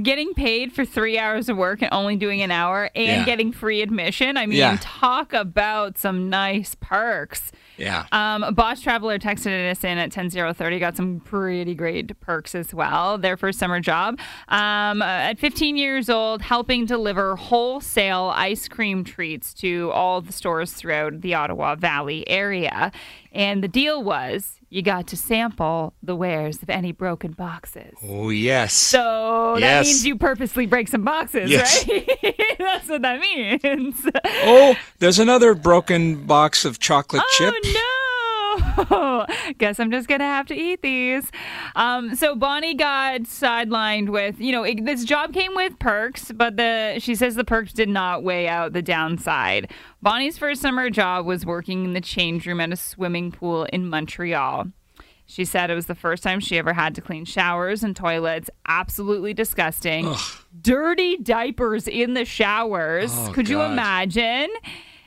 Getting 0.00 0.32
paid 0.32 0.72
for 0.72 0.84
three 0.86 1.18
hours 1.18 1.50
of 1.50 1.56
work 1.58 1.82
and 1.82 1.92
only 1.92 2.16
doing 2.16 2.40
an 2.40 2.50
hour 2.50 2.90
and 2.94 3.06
Yeah. 3.06 3.24
getting 3.26 3.52
free 3.52 3.82
admission. 3.82 4.38
I 4.38 4.46
mean, 4.46 4.58
Yeah. 4.58 4.78
talk 4.80 5.34
about 5.34 5.98
some 5.98 6.30
nice 6.30 6.74
perks. 6.80 7.52
Yeah. 7.76 8.04
Um, 8.10 8.54
Boss 8.54 8.80
Traveler 8.80 9.18
texted 9.18 9.70
us 9.70 9.84
in 9.84 9.98
at 9.98 10.10
10030, 10.10 10.78
got 10.78 10.96
some 10.96 11.20
pretty 11.20 11.74
great 11.74 12.18
perks 12.20 12.54
as 12.54 12.72
well. 12.72 13.18
Their 13.18 13.36
first 13.36 13.58
summer 13.58 13.80
job. 13.80 14.18
Um, 14.48 15.02
uh, 15.02 15.04
at 15.04 15.38
15 15.38 15.76
years 15.76 16.08
old, 16.08 16.40
helping 16.40 16.86
deliver 16.86 17.36
wholesale 17.36 18.32
ice 18.34 18.68
cream 18.68 19.04
treats 19.04 19.52
to 19.54 19.90
all 19.92 20.22
the 20.22 20.32
stores 20.32 20.72
throughout 20.72 21.20
the 21.20 21.34
Ottawa 21.34 21.74
Valley 21.74 22.26
area. 22.30 22.92
And 23.30 23.62
the 23.62 23.68
deal 23.68 24.02
was 24.02 24.58
you 24.72 24.80
got 24.80 25.06
to 25.08 25.18
sample 25.18 25.92
the 26.02 26.16
wares 26.16 26.62
of 26.62 26.70
any 26.70 26.92
broken 26.92 27.32
boxes. 27.32 27.92
oh, 28.08 28.30
yes. 28.30 28.72
So 28.72 29.56
that 29.56 29.60
Yes. 29.60 29.86
means 29.86 30.06
you 30.06 30.16
purposely 30.16 30.64
break 30.64 30.88
some 30.88 31.04
boxes, 31.04 31.50
Yes. 31.50 31.86
right? 31.86 32.54
That's 32.58 32.88
what 32.88 33.02
that 33.02 33.20
means. 33.20 33.96
oh, 34.24 34.74
there's 34.98 35.18
another 35.18 35.54
broken 35.54 36.24
box 36.24 36.64
of 36.64 36.78
chocolate 36.78 37.22
oh, 37.22 37.34
chip. 37.36 37.54
Oh! 38.76 39.26
Guess 39.58 39.80
I'm 39.80 39.90
just 39.90 40.08
gonna 40.08 40.24
have 40.24 40.46
to 40.46 40.54
eat 40.54 40.82
these. 40.82 41.30
Um, 41.76 42.14
so 42.14 42.34
Bonnie 42.34 42.74
got 42.74 43.22
sidelined 43.22 44.08
with, 44.08 44.40
you 44.40 44.52
know, 44.52 44.62
it, 44.62 44.84
this 44.84 45.04
job 45.04 45.32
came 45.32 45.54
with 45.54 45.78
perks, 45.78 46.32
but 46.32 46.56
the 46.56 46.96
she 46.98 47.14
says 47.14 47.34
the 47.34 47.44
perks 47.44 47.72
did 47.72 47.88
not 47.88 48.22
weigh 48.22 48.48
out 48.48 48.72
the 48.72 48.82
downside. 48.82 49.70
Bonnie's 50.00 50.38
first 50.38 50.60
summer 50.60 50.90
job 50.90 51.26
was 51.26 51.46
working 51.46 51.84
in 51.84 51.92
the 51.92 52.00
change 52.00 52.46
room 52.46 52.60
at 52.60 52.72
a 52.72 52.76
swimming 52.76 53.30
pool 53.32 53.64
in 53.72 53.88
Montreal. 53.88 54.66
She 55.26 55.44
said 55.44 55.70
it 55.70 55.74
was 55.74 55.86
the 55.86 55.94
first 55.94 56.22
time 56.22 56.40
she 56.40 56.58
ever 56.58 56.74
had 56.74 56.94
to 56.96 57.00
clean 57.00 57.24
showers 57.24 57.82
and 57.82 57.96
toilets. 57.96 58.50
Absolutely 58.66 59.32
disgusting. 59.32 60.12
Dirty 60.60 61.16
diapers 61.16 61.88
in 61.88 62.12
the 62.14 62.24
showers. 62.26 63.12
Oh, 63.14 63.32
Could 63.32 63.48
you 63.48 63.62
imagine? 63.62 64.50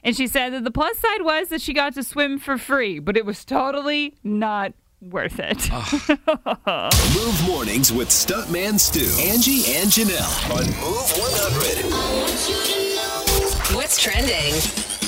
And 0.06 0.16
she 0.16 0.28
said 0.28 0.54
that 0.54 0.64
the 0.64 0.72
plus 0.72 0.98
side 1.00 1.24
was 1.24 1.50
that 1.50 1.62
she 1.62 1.74
got 1.74 1.96
to 1.96 2.04
swim 2.04 2.38
for 2.38 2.60
free, 2.60 3.00
but 3.00 3.18
it 3.18 3.26
was 3.26 3.44
totally 3.44 4.14
not 4.24 4.74
worth 5.02 5.40
it. 5.40 5.68
Move 7.16 7.48
mornings 7.48 7.92
with 7.92 8.10
Stuntman 8.10 8.80
Stu, 8.80 9.10
Angie, 9.20 9.66
and 9.76 9.90
Janelle 9.90 10.52
on 10.52 10.66
Move 10.80 11.12
100. 11.18 13.76
What's 13.76 14.00
trending? 14.00 14.54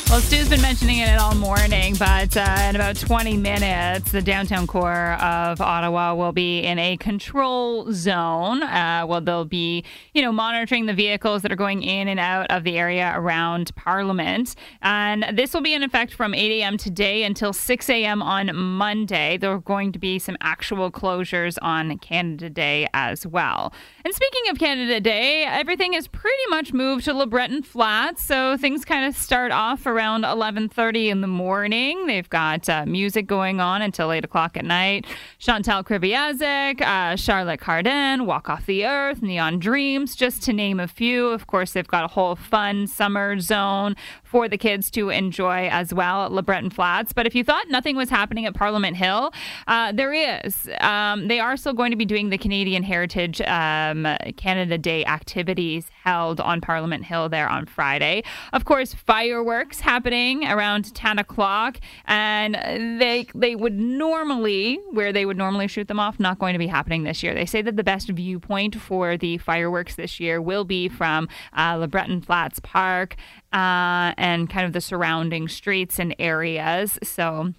Well, 0.09 0.21
Stu's 0.21 0.47
been 0.47 0.61
mentioning 0.61 0.99
it 0.99 1.19
all 1.19 1.35
morning, 1.35 1.93
but 1.99 2.35
uh, 2.37 2.57
in 2.69 2.77
about 2.77 2.95
20 2.95 3.35
minutes, 3.35 4.09
the 4.09 4.21
downtown 4.21 4.65
core 4.65 5.11
of 5.15 5.59
Ottawa 5.59 6.15
will 6.15 6.31
be 6.31 6.61
in 6.61 6.79
a 6.79 6.95
control 6.95 7.91
zone. 7.91 8.63
Uh, 8.63 9.05
well, 9.05 9.19
they'll 9.19 9.43
be, 9.43 9.83
you 10.13 10.21
know, 10.21 10.31
monitoring 10.31 10.85
the 10.85 10.93
vehicles 10.93 11.41
that 11.41 11.51
are 11.51 11.57
going 11.57 11.83
in 11.83 12.07
and 12.07 12.21
out 12.21 12.49
of 12.49 12.63
the 12.63 12.77
area 12.77 13.11
around 13.17 13.75
Parliament. 13.75 14.55
And 14.81 15.25
this 15.33 15.53
will 15.53 15.61
be 15.61 15.73
in 15.73 15.83
effect 15.83 16.13
from 16.13 16.33
8 16.33 16.61
a.m. 16.61 16.77
today 16.77 17.23
until 17.23 17.51
6 17.51 17.89
a.m. 17.89 18.21
on 18.21 18.55
Monday. 18.55 19.35
There 19.35 19.51
are 19.51 19.59
going 19.59 19.91
to 19.91 19.99
be 19.99 20.19
some 20.19 20.37
actual 20.39 20.89
closures 20.89 21.57
on 21.61 21.97
Canada 21.97 22.49
Day 22.49 22.87
as 22.93 23.27
well. 23.27 23.73
And 24.05 24.15
speaking 24.15 24.43
of 24.49 24.57
Canada 24.57 25.01
Day, 25.01 25.43
everything 25.43 25.91
has 25.93 26.07
pretty 26.07 26.47
much 26.49 26.71
moved 26.71 27.03
to 27.05 27.13
LeBreton 27.13 27.65
Flats, 27.65 28.23
so 28.23 28.55
things 28.55 28.85
kind 28.85 29.05
of 29.05 29.17
start 29.17 29.51
off 29.51 29.85
around 29.97 30.25
11:30 30.25 31.09
in 31.09 31.21
the 31.21 31.27
morning. 31.27 32.05
They've 32.05 32.29
got 32.29 32.69
uh, 32.69 32.85
music 32.85 33.25
going 33.25 33.59
on 33.59 33.81
until 33.81 34.11
8 34.11 34.23
o'clock 34.23 34.55
at 34.55 34.63
night. 34.63 35.07
Chantal 35.39 35.83
Kreviazuk, 35.83 36.81
uh, 36.81 37.15
Charlotte 37.15 37.59
Cardin, 37.59 38.27
Walk 38.27 38.47
Off 38.47 38.67
the 38.67 38.85
Earth, 38.85 39.23
Neon 39.23 39.57
Dreams, 39.57 40.15
just 40.15 40.43
to 40.43 40.53
name 40.53 40.79
a 40.79 40.87
few. 40.87 41.29
Of 41.29 41.47
course, 41.47 41.71
they've 41.73 41.87
got 41.87 42.03
a 42.03 42.09
whole 42.09 42.35
fun 42.35 42.85
summer 42.85 43.39
zone 43.39 43.95
for 44.27 44.47
the 44.49 44.57
kids 44.57 44.91
to 44.91 45.09
enjoy 45.09 45.69
as 45.69 45.93
well 45.93 46.25
at 46.25 46.31
LeBreton 46.31 46.73
Flats. 46.73 47.13
But 47.13 47.25
if 47.25 47.33
you 47.33 47.43
thought 47.43 47.69
nothing 47.69 47.95
was 47.95 48.09
happening 48.09 48.45
at 48.45 48.53
Parliament 48.53 48.97
Hill, 48.97 49.31
uh, 49.67 49.91
there 49.91 50.13
is. 50.13 50.69
Um, 50.81 51.27
they 51.27 51.39
are 51.39 51.55
still 51.57 51.73
going 51.73 51.91
to 51.91 51.97
be 51.97 52.05
doing 52.05 52.29
the 52.29 52.37
Canadian 52.37 52.83
Heritage 52.83 53.41
um, 53.41 54.05
Canada 54.35 54.77
Day 54.77 55.05
activities 55.05 55.89
held 56.03 56.39
on 56.39 56.61
Parliament 56.61 57.05
Hill 57.05 57.29
there 57.29 57.47
on 57.47 57.65
Friday. 57.65 58.23
Of 58.53 58.65
course, 58.65 58.93
fireworks 58.93 59.79
happening 59.79 60.45
around 60.45 60.93
10 60.93 61.19
o'clock, 61.19 61.79
and 62.05 62.55
they 62.99 63.27
they 63.33 63.55
would 63.55 63.77
normally 63.77 64.79
where 64.91 65.13
they 65.13 65.25
would 65.25 65.37
normally 65.37 65.67
shoot 65.67 65.87
them 65.87 65.99
off 65.99 66.19
not 66.19 66.39
going 66.39 66.53
to 66.53 66.59
be 66.59 66.67
happening 66.67 67.03
this 67.03 67.23
year. 67.23 67.33
They 67.33 67.45
say 67.45 67.61
that 67.61 67.75
the 67.77 67.83
best 67.83 68.09
viewpoint 68.09 68.75
for 68.75 69.17
the 69.17 69.37
fireworks 69.37 69.95
this 69.95 70.19
year 70.19 70.41
will 70.41 70.63
be 70.65 70.89
from 70.89 71.27
uh, 71.53 71.75
LeBreton 71.75 72.25
Flats 72.25 72.59
Park 72.59 73.15
uh, 73.57 74.13
and 74.19 74.51
kind 74.51 74.67
of 74.67 74.73
the 74.73 74.81
surrounding 74.81 75.47
streets 75.47 75.97
and 75.97 76.15
areas. 76.19 76.99
So 77.01 77.53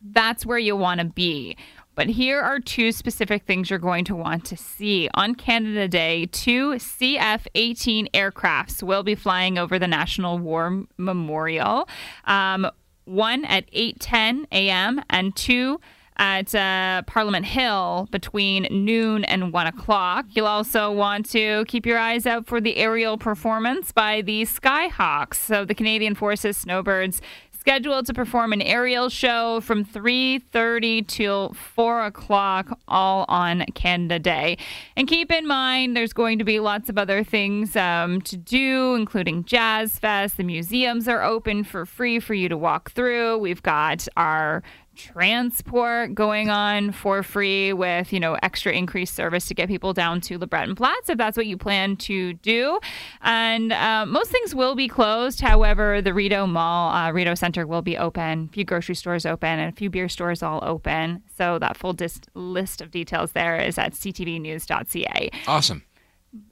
that's 0.00 0.46
where 0.46 0.58
you 0.58 0.74
want 0.74 1.00
to 1.00 1.06
be. 1.06 1.54
But 1.94 2.08
here 2.08 2.40
are 2.40 2.60
two 2.60 2.92
specific 2.92 3.44
things 3.44 3.68
you're 3.68 3.78
going 3.78 4.06
to 4.06 4.16
want 4.16 4.46
to 4.46 4.56
see. 4.56 5.10
On 5.12 5.34
Canada 5.34 5.86
Day, 5.86 6.26
two 6.26 6.70
CF 6.76 7.46
18 7.54 8.08
aircrafts 8.14 8.82
will 8.82 9.02
be 9.02 9.14
flying 9.14 9.58
over 9.58 9.78
the 9.78 9.88
National 9.88 10.38
War 10.38 10.84
Memorial. 10.96 11.88
Um, 12.24 12.70
one 13.04 13.44
at 13.44 13.70
8:10 13.72 14.46
a.m. 14.50 15.02
and 15.10 15.36
two 15.36 15.78
at 16.18 16.54
uh, 16.54 17.02
Parliament 17.06 17.46
Hill 17.46 18.08
between 18.10 18.66
noon 18.70 19.24
and 19.24 19.52
one 19.52 19.66
o'clock. 19.66 20.26
You'll 20.30 20.46
also 20.46 20.90
want 20.90 21.28
to 21.30 21.64
keep 21.68 21.86
your 21.86 21.98
eyes 21.98 22.26
out 22.26 22.46
for 22.46 22.60
the 22.60 22.76
aerial 22.76 23.18
performance 23.18 23.92
by 23.92 24.22
the 24.22 24.42
Skyhawks. 24.42 25.34
So 25.34 25.64
the 25.64 25.74
Canadian 25.74 26.14
Forces 26.14 26.56
Snowbirds 26.56 27.20
scheduled 27.68 28.06
to 28.06 28.14
perform 28.14 28.52
an 28.54 28.62
aerial 28.62 29.10
show 29.10 29.60
from 29.60 29.84
3.30 29.84 31.06
till 31.06 31.52
4 31.52 32.06
o'clock 32.06 32.78
all 32.88 33.26
on 33.28 33.62
canada 33.74 34.18
day 34.18 34.56
and 34.96 35.06
keep 35.06 35.30
in 35.30 35.46
mind 35.46 35.94
there's 35.94 36.14
going 36.14 36.38
to 36.38 36.44
be 36.44 36.60
lots 36.60 36.88
of 36.88 36.96
other 36.96 37.22
things 37.22 37.76
um, 37.76 38.22
to 38.22 38.38
do 38.38 38.94
including 38.94 39.44
jazz 39.44 39.98
fest 39.98 40.38
the 40.38 40.44
museums 40.44 41.08
are 41.08 41.22
open 41.22 41.62
for 41.62 41.84
free 41.84 42.18
for 42.18 42.32
you 42.32 42.48
to 42.48 42.56
walk 42.56 42.90
through 42.92 43.36
we've 43.36 43.62
got 43.62 44.08
our 44.16 44.62
transport 44.98 46.14
going 46.14 46.50
on 46.50 46.92
for 46.92 47.22
free 47.22 47.72
with, 47.72 48.12
you 48.12 48.20
know, 48.20 48.36
extra 48.42 48.72
increased 48.72 49.14
service 49.14 49.46
to 49.46 49.54
get 49.54 49.68
people 49.68 49.92
down 49.92 50.20
to 50.22 50.38
LeBreton 50.38 50.76
Flats 50.76 51.08
if 51.08 51.16
that's 51.16 51.36
what 51.36 51.46
you 51.46 51.56
plan 51.56 51.96
to 51.96 52.34
do. 52.34 52.78
And 53.22 53.72
uh, 53.72 54.04
most 54.06 54.30
things 54.30 54.54
will 54.54 54.74
be 54.74 54.88
closed. 54.88 55.40
However, 55.40 56.02
the 56.02 56.12
Rideau 56.12 56.46
Mall, 56.46 56.92
uh, 56.92 57.12
Rideau 57.12 57.34
Center 57.34 57.66
will 57.66 57.82
be 57.82 57.96
open, 57.96 58.48
a 58.50 58.52
few 58.52 58.64
grocery 58.64 58.96
stores 58.96 59.24
open, 59.24 59.58
and 59.58 59.72
a 59.72 59.76
few 59.76 59.88
beer 59.88 60.08
stores 60.08 60.42
all 60.42 60.60
open. 60.62 61.22
So 61.36 61.58
that 61.60 61.76
full 61.76 61.92
dis- 61.92 62.20
list 62.34 62.80
of 62.80 62.90
details 62.90 63.32
there 63.32 63.56
is 63.56 63.78
at 63.78 63.92
ctvnews.ca. 63.92 65.30
Awesome. 65.46 65.82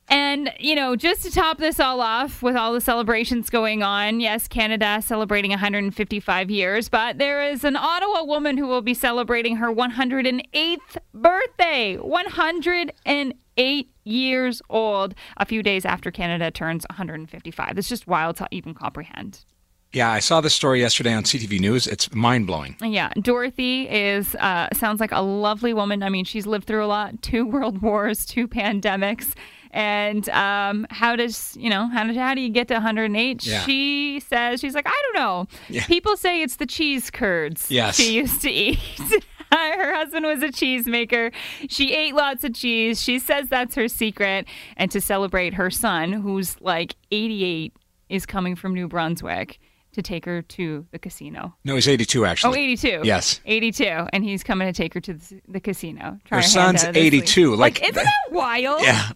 And, 0.09 0.53
you 0.61 0.75
know, 0.77 0.95
just 0.95 1.23
to 1.23 1.33
top 1.33 1.59
this 1.59 1.81
all 1.81 2.01
off 2.01 2.42
with 2.42 2.55
all 2.55 2.73
the 2.73 2.81
celebrations 2.81 3.51
going 3.51 3.83
on, 3.83 4.21
yes, 4.21 4.47
Canada 4.47 5.03
celebrating 5.05 5.51
155 5.51 6.51
years, 6.51 6.88
but 6.88 7.19
there 7.19 7.42
is 7.42 7.64
an 7.64 7.75
Ottawa 7.75 8.23
woman 8.23 8.57
who 8.57 8.69
will 8.69 8.83
be 8.83 8.95
celebrating 8.95 9.57
her 9.57 9.73
108th 9.73 10.79
birthday. 11.12 11.97
108 11.97 13.90
years 14.05 14.62
old, 14.71 15.14
a 15.38 15.45
few 15.45 15.62
days 15.62 15.85
after 15.85 16.12
Canada 16.12 16.53
turns 16.53 16.87
155. 16.88 17.77
It's 17.77 17.88
just 17.88 18.07
wild 18.07 18.37
to 18.37 18.47
even 18.53 18.75
comprehend. 18.75 19.45
Yeah, 19.92 20.11
I 20.11 20.19
saw 20.19 20.40
this 20.40 20.55
story 20.55 20.81
yesterday 20.81 21.14
on 21.14 21.23
CTV 21.23 21.59
News. 21.59 21.87
It's 21.87 22.12
mind 22.14 22.47
blowing. 22.47 22.77
Yeah, 22.83 23.11
Dorothy 23.21 23.88
is 23.88 24.35
uh, 24.35 24.69
sounds 24.75 25.01
like 25.01 25.12
a 25.12 25.23
lovely 25.23 25.73
woman. 25.73 26.03
I 26.03 26.11
mean, 26.11 26.25
she's 26.25 26.47
lived 26.47 26.66
through 26.66 26.85
a 26.85 26.87
lot: 26.87 27.23
two 27.23 27.47
world 27.51 27.81
wars, 27.81 28.27
two 28.27 28.47
pandemics. 28.47 29.35
And 29.70 30.29
um, 30.31 30.87
how 30.90 31.16
does 31.16 31.57
you 31.59 31.70
know 31.70 31.87
how, 31.88 32.05
do, 32.05 32.18
how 32.18 32.35
do 32.35 32.40
you 32.40 32.48
get 32.50 32.68
to 32.68 32.74
108? 32.74 33.46
Yeah. 33.46 33.61
She 33.62 34.20
says 34.20 34.61
she's 34.61 34.74
like 34.74 34.87
I 34.87 35.02
don't 35.05 35.22
know. 35.22 35.46
Yeah. 35.68 35.85
People 35.87 36.16
say 36.16 36.42
it's 36.42 36.57
the 36.57 36.66
cheese 36.66 37.11
curds 37.11 37.70
Yes. 37.70 37.96
she 37.96 38.14
used 38.14 38.40
to 38.42 38.50
eat. 38.50 38.79
her 39.52 39.94
husband 39.94 40.26
was 40.26 40.42
a 40.42 40.48
cheesemaker. 40.48 41.33
She 41.68 41.94
ate 41.94 42.14
lots 42.14 42.44
of 42.44 42.55
cheese. 42.55 43.02
She 43.02 43.18
says 43.18 43.48
that's 43.48 43.74
her 43.74 43.88
secret. 43.88 44.46
And 44.76 44.90
to 44.90 45.00
celebrate 45.00 45.55
her 45.55 45.70
son, 45.70 46.12
who's 46.12 46.61
like 46.61 46.96
88, 47.11 47.72
is 48.09 48.26
coming 48.26 48.55
from 48.57 48.74
New 48.74 48.88
Brunswick 48.88 49.59
to 49.92 50.02
take 50.02 50.24
her 50.26 50.42
to 50.42 50.87
the 50.90 50.98
casino. 50.98 51.55
No, 51.64 51.74
he's 51.74 51.88
82 51.88 52.26
actually. 52.26 52.59
Oh, 52.59 52.62
82. 52.62 53.00
Yes. 53.05 53.40
82. 53.46 53.85
And 54.12 54.24
he's 54.24 54.44
coming 54.44 54.66
to 54.68 54.72
take 54.72 54.92
her 54.94 55.00
to 55.00 55.14
the, 55.14 55.40
the 55.48 55.61
casino. 55.61 56.18
Her 56.31 56.42
son's 56.42 56.85
82, 56.85 57.52
week. 57.52 57.61
like- 57.61 57.83
isn't 57.83 57.94
that 57.94 58.12
wild? 58.31 58.83
Yeah. 58.83 59.09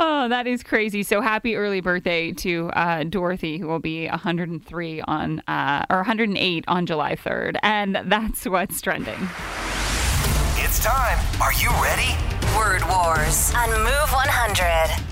Oh, 0.00 0.28
that 0.28 0.46
is 0.46 0.62
crazy. 0.64 1.04
So 1.04 1.20
happy 1.20 1.54
early 1.54 1.80
birthday 1.80 2.32
to 2.32 2.68
uh, 2.70 3.04
Dorothy, 3.04 3.58
who 3.58 3.68
will 3.68 3.78
be 3.78 4.08
103 4.08 5.00
on, 5.02 5.40
uh, 5.46 5.86
or 5.88 5.98
108 5.98 6.64
on 6.66 6.86
July 6.86 7.14
3rd. 7.14 7.56
And 7.62 8.00
that's 8.06 8.44
what's 8.44 8.80
trending. 8.80 9.28
It's 10.56 10.82
time. 10.82 11.18
Are 11.40 11.52
you 11.54 11.70
ready? 11.82 12.16
Word 12.56 12.82
Wars 12.88 13.52
on 13.54 13.70
Move 13.70 14.10
100. 14.10 15.04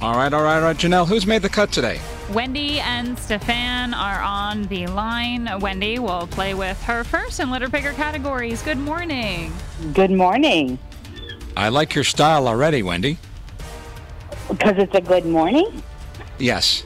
All 0.00 0.14
right, 0.14 0.32
all 0.32 0.42
right, 0.42 0.56
all 0.56 0.62
right. 0.62 0.76
Janelle, 0.76 1.08
who's 1.08 1.26
made 1.26 1.42
the 1.42 1.48
cut 1.48 1.72
today? 1.72 2.00
Wendy 2.32 2.78
and 2.78 3.18
Stefan 3.18 3.94
are 3.94 4.20
on 4.20 4.64
the 4.64 4.86
line. 4.86 5.48
Wendy 5.60 5.98
will 5.98 6.28
play 6.28 6.54
with 6.54 6.80
her 6.84 7.02
first 7.02 7.40
and 7.40 7.50
let 7.50 7.62
her 7.62 7.68
pick 7.68 7.82
her 7.82 7.92
categories. 7.94 8.62
Good 8.62 8.78
morning. 8.78 9.52
Good 9.94 10.12
morning. 10.12 10.78
I 11.56 11.70
like 11.70 11.96
your 11.96 12.04
style 12.04 12.46
already, 12.46 12.84
Wendy. 12.84 13.18
Because 14.48 14.74
it's 14.78 14.94
a 14.94 15.00
good 15.00 15.26
morning? 15.26 15.82
Yes. 16.38 16.84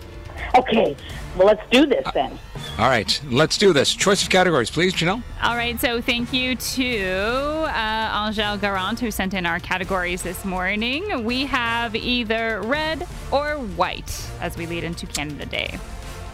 Okay, 0.55 0.97
well, 1.37 1.47
let's 1.47 1.63
do 1.71 1.87
this 1.87 2.07
then. 2.13 2.39
All 2.79 2.89
right, 2.89 3.21
let's 3.31 3.57
do 3.57 3.73
this. 3.73 3.95
Choice 3.95 4.23
of 4.23 4.31
categories, 4.31 4.71
please, 4.71 4.93
Janelle. 4.93 5.23
All 5.43 5.57
right, 5.57 5.79
so 5.81 6.01
thank 6.01 6.33
you 6.33 6.57
to 6.57 6.99
uh, 6.99 8.27
Angel 8.27 8.59
Garant 8.59 8.99
who 8.99 9.11
sent 9.11 9.35
in 9.35 9.47
our 9.47 9.61
categories 9.61 10.23
this 10.23 10.45
morning. 10.45 11.25
We 11.25 11.45
have 11.47 11.95
either 11.95 12.61
red 12.63 13.07
or 13.31 13.55
white 13.57 14.27
as 14.41 14.57
we 14.57 14.67
lead 14.67 14.85
into 14.85 15.07
Canada 15.07 15.47
Day. 15.47 15.79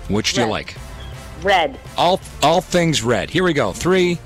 Which 0.08 0.32
do 0.32 0.42
you 0.42 0.46
like? 0.46 0.76
Red. 1.42 1.78
All 1.96 2.20
all 2.42 2.60
things 2.60 3.02
red. 3.02 3.30
Here 3.30 3.44
we 3.44 3.52
go. 3.52 3.72
Three, 3.72 4.18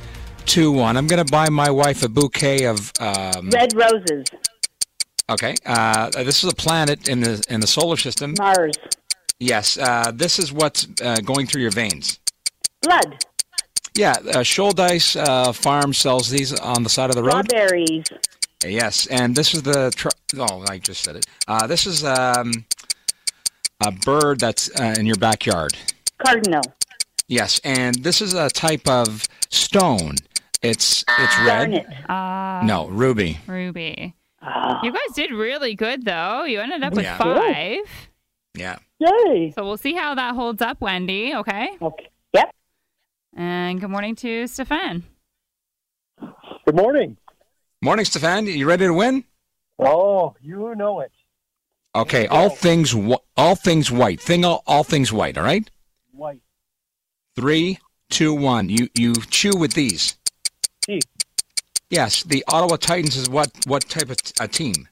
two, 0.46 0.72
one. 0.72 0.96
I'm 0.96 1.06
gonna 1.06 1.24
buy 1.24 1.48
my 1.50 1.70
wife 1.70 2.02
a 2.02 2.08
bouquet 2.08 2.64
of. 2.64 2.92
Um, 3.00 3.50
Red 3.50 3.74
roses. 3.74 4.24
Okay. 5.32 5.54
Uh, 5.64 6.10
this 6.10 6.44
is 6.44 6.52
a 6.52 6.54
planet 6.54 7.08
in 7.08 7.20
the 7.20 7.44
in 7.48 7.60
the 7.60 7.66
solar 7.66 7.96
system. 7.96 8.34
Mars. 8.38 8.74
Yes. 9.38 9.78
Uh, 9.78 10.12
this 10.14 10.38
is 10.38 10.52
what's 10.52 10.86
uh, 11.02 11.16
going 11.24 11.46
through 11.46 11.62
your 11.62 11.70
veins. 11.70 12.18
Blood. 12.82 13.24
Yeah. 13.96 14.12
Uh, 14.12 14.42
Shouldice 14.42 15.16
uh, 15.16 15.52
Farm 15.52 15.92
sells 15.92 16.30
these 16.30 16.52
on 16.58 16.82
the 16.82 16.88
side 16.90 17.10
of 17.10 17.16
the 17.16 17.22
road. 17.22 17.46
Strawberries. 17.50 18.04
Yes, 18.64 19.06
and 19.06 19.34
this 19.34 19.54
is 19.54 19.62
the. 19.62 19.90
Tr- 19.96 20.08
oh, 20.38 20.64
I 20.68 20.78
just 20.78 21.02
said 21.02 21.16
it. 21.16 21.26
Uh, 21.48 21.66
this 21.66 21.84
is 21.84 22.04
um, 22.04 22.52
a 23.84 23.90
bird 23.90 24.38
that's 24.38 24.70
uh, 24.80 24.94
in 24.96 25.04
your 25.04 25.16
backyard. 25.16 25.76
Cardinal. 26.18 26.62
Yes, 27.26 27.60
and 27.64 27.96
this 28.04 28.20
is 28.20 28.34
a 28.34 28.48
type 28.50 28.88
of 28.88 29.24
stone. 29.50 30.14
It's 30.62 31.04
it's 31.18 31.38
red. 31.40 31.72
Garnet. 31.72 31.86
Uh, 32.08 32.62
No, 32.64 32.86
ruby. 32.86 33.38
Ruby. 33.48 34.14
Ah, 34.42 34.80
You 34.82 34.90
guys 34.92 35.14
did 35.14 35.30
really 35.30 35.74
good, 35.74 36.04
though. 36.04 36.44
You 36.44 36.60
ended 36.60 36.82
up 36.82 36.94
with 36.94 37.04
Yeah. 37.04 37.16
five. 37.18 38.08
Yeah. 38.54 38.78
Yay. 38.98 39.52
So 39.54 39.64
we'll 39.64 39.76
see 39.76 39.94
how 39.94 40.14
that 40.14 40.34
holds 40.34 40.60
up, 40.60 40.80
Wendy. 40.80 41.34
Okay. 41.34 41.76
Okay. 41.80 42.08
Yep. 42.34 42.54
And 43.36 43.80
good 43.80 43.90
morning 43.90 44.14
to 44.16 44.46
Stefan. 44.46 45.04
Good 46.64 46.76
morning. 46.76 47.16
Morning, 47.82 48.04
Stefan. 48.04 48.46
You 48.46 48.66
ready 48.66 48.86
to 48.86 48.92
win? 48.94 49.24
Oh, 49.78 50.34
you 50.40 50.74
know 50.76 51.00
it. 51.00 51.12
Okay. 51.94 52.26
All 52.26 52.48
things, 52.50 52.94
all 53.36 53.54
things 53.56 53.90
white. 53.90 54.20
Thing, 54.20 54.44
all, 54.44 54.62
all 54.66 54.84
things 54.84 55.12
white. 55.12 55.36
All 55.38 55.44
right. 55.44 55.68
White. 56.12 56.40
Three, 57.34 57.78
two, 58.10 58.34
one. 58.34 58.68
You 58.68 58.88
you 58.94 59.14
chew 59.14 59.56
with 59.56 59.72
these. 59.74 60.16
Teeth. 60.82 61.02
Yes. 61.92 62.22
The 62.22 62.42
Ottawa 62.48 62.76
Titans 62.78 63.16
is 63.16 63.28
what 63.28 63.50
what 63.66 63.86
type 63.88 64.08
of 64.08 64.16
t- 64.16 64.32
a 64.40 64.48
team? 64.48 64.88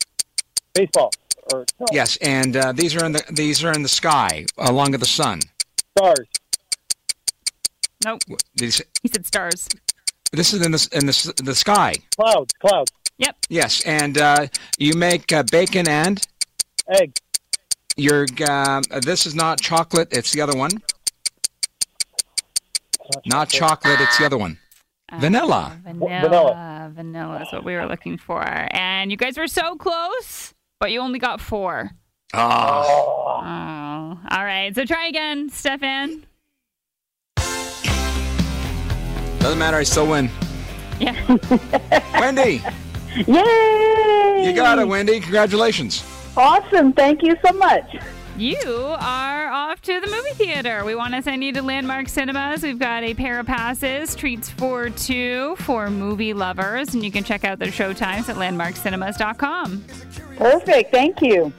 Baseball. 0.75 1.11
Or 1.53 1.65
no, 1.81 1.87
Yes, 1.91 2.17
and 2.19 2.55
uh, 2.57 2.73
these 2.73 2.95
are 2.95 3.05
in 3.07 3.13
the 3.13 3.25
these 3.33 3.65
are 3.65 3.73
in 3.73 3.83
the 3.83 3.89
sky 3.89 4.45
along 4.59 4.91
with 4.93 5.01
the 5.01 5.07
sun. 5.07 5.41
stars. 5.99 6.29
Nope. 8.05 8.21
What- 8.29 8.45
Did 8.57 8.67
you 8.67 8.71
say, 8.71 8.85
He 9.03 9.09
said 9.09 9.27
stars. 9.27 9.67
this 10.33 10.53
is 10.53 10.61
in 10.65 10.73
the 10.73 10.89
in 10.93 11.07
the 11.07 11.35
the 11.43 11.55
sky. 11.55 11.95
Clouds. 12.17 12.53
Clouds. 12.61 12.93
Yep. 13.17 13.37
Yes, 13.49 13.81
and 13.87 14.19
uh, 14.19 14.47
you 14.79 14.93
make 14.95 15.33
uh, 15.33 15.43
bacon 15.51 15.89
and 15.89 16.23
Egg. 16.89 17.17
your. 17.97 18.27
Uh, 18.47 18.83
this 19.03 19.25
is 19.27 19.35
not 19.35 19.59
chocolate. 19.61 20.09
It's 20.13 20.33
the 20.33 20.43
other 20.43 20.57
one. 20.57 20.71
Not 23.27 23.49
chocolate. 23.49 24.01
It's 24.01 24.19
the 24.19 24.27
other 24.27 24.39
one. 24.39 24.59
Um, 25.13 25.21
vanilla. 25.21 25.79
Vanilla. 25.83 26.21
vanilla. 26.21 26.93
Vanilla 26.95 27.43
is 27.43 27.53
what 27.53 27.65
we 27.65 27.75
were 27.75 27.87
looking 27.87 28.17
for. 28.17 28.43
And 28.47 29.11
you 29.11 29.17
guys 29.17 29.37
were 29.37 29.49
so 29.49 29.75
close, 29.77 30.55
but 30.79 30.91
you 30.93 31.01
only 31.01 31.19
got 31.19 31.41
four. 31.41 31.91
Oh. 32.33 33.41
Oh. 33.43 34.19
All 34.31 34.45
right. 34.45 34.75
So 34.75 34.85
try 34.85 35.07
again, 35.09 35.49
Stefan. 35.51 36.27
Doesn't 39.41 39.59
matter. 39.59 39.79
I 39.79 39.83
still 39.85 40.07
win. 40.07 40.31
Yeah. 41.01 41.17
Wendy, 42.21 42.63
Yay. 43.27 44.45
you 44.47 44.53
got 44.55 44.79
it. 44.79 44.87
Wendy, 44.87 45.19
congratulations. 45.19 46.05
Awesome. 46.37 46.93
Thank 46.93 47.23
you 47.23 47.35
so 47.45 47.53
much. 47.55 47.97
You 48.41 48.57
are 48.99 49.53
off 49.53 49.83
to 49.83 50.01
the 50.01 50.07
movie 50.07 50.31
theater. 50.31 50.83
We 50.83 50.95
want 50.95 51.13
to 51.13 51.21
send 51.21 51.45
you 51.45 51.53
to 51.53 51.61
Landmark 51.61 52.09
Cinemas. 52.09 52.63
We've 52.63 52.79
got 52.79 53.03
a 53.03 53.13
pair 53.13 53.39
of 53.39 53.45
passes, 53.47 54.15
treats 54.15 54.49
for 54.49 54.89
two 54.89 55.57
for 55.57 55.91
movie 55.91 56.33
lovers, 56.33 56.95
and 56.95 57.05
you 57.05 57.13
can 57.13 57.23
check 57.23 57.45
out 57.45 57.59
their 57.59 57.71
show 57.71 57.93
times 57.93 58.31
at 58.31 58.37
landmarkcinemas.com. 58.37 59.85
Perfect. 60.39 60.91
Thank 60.91 61.21
you. 61.21 61.53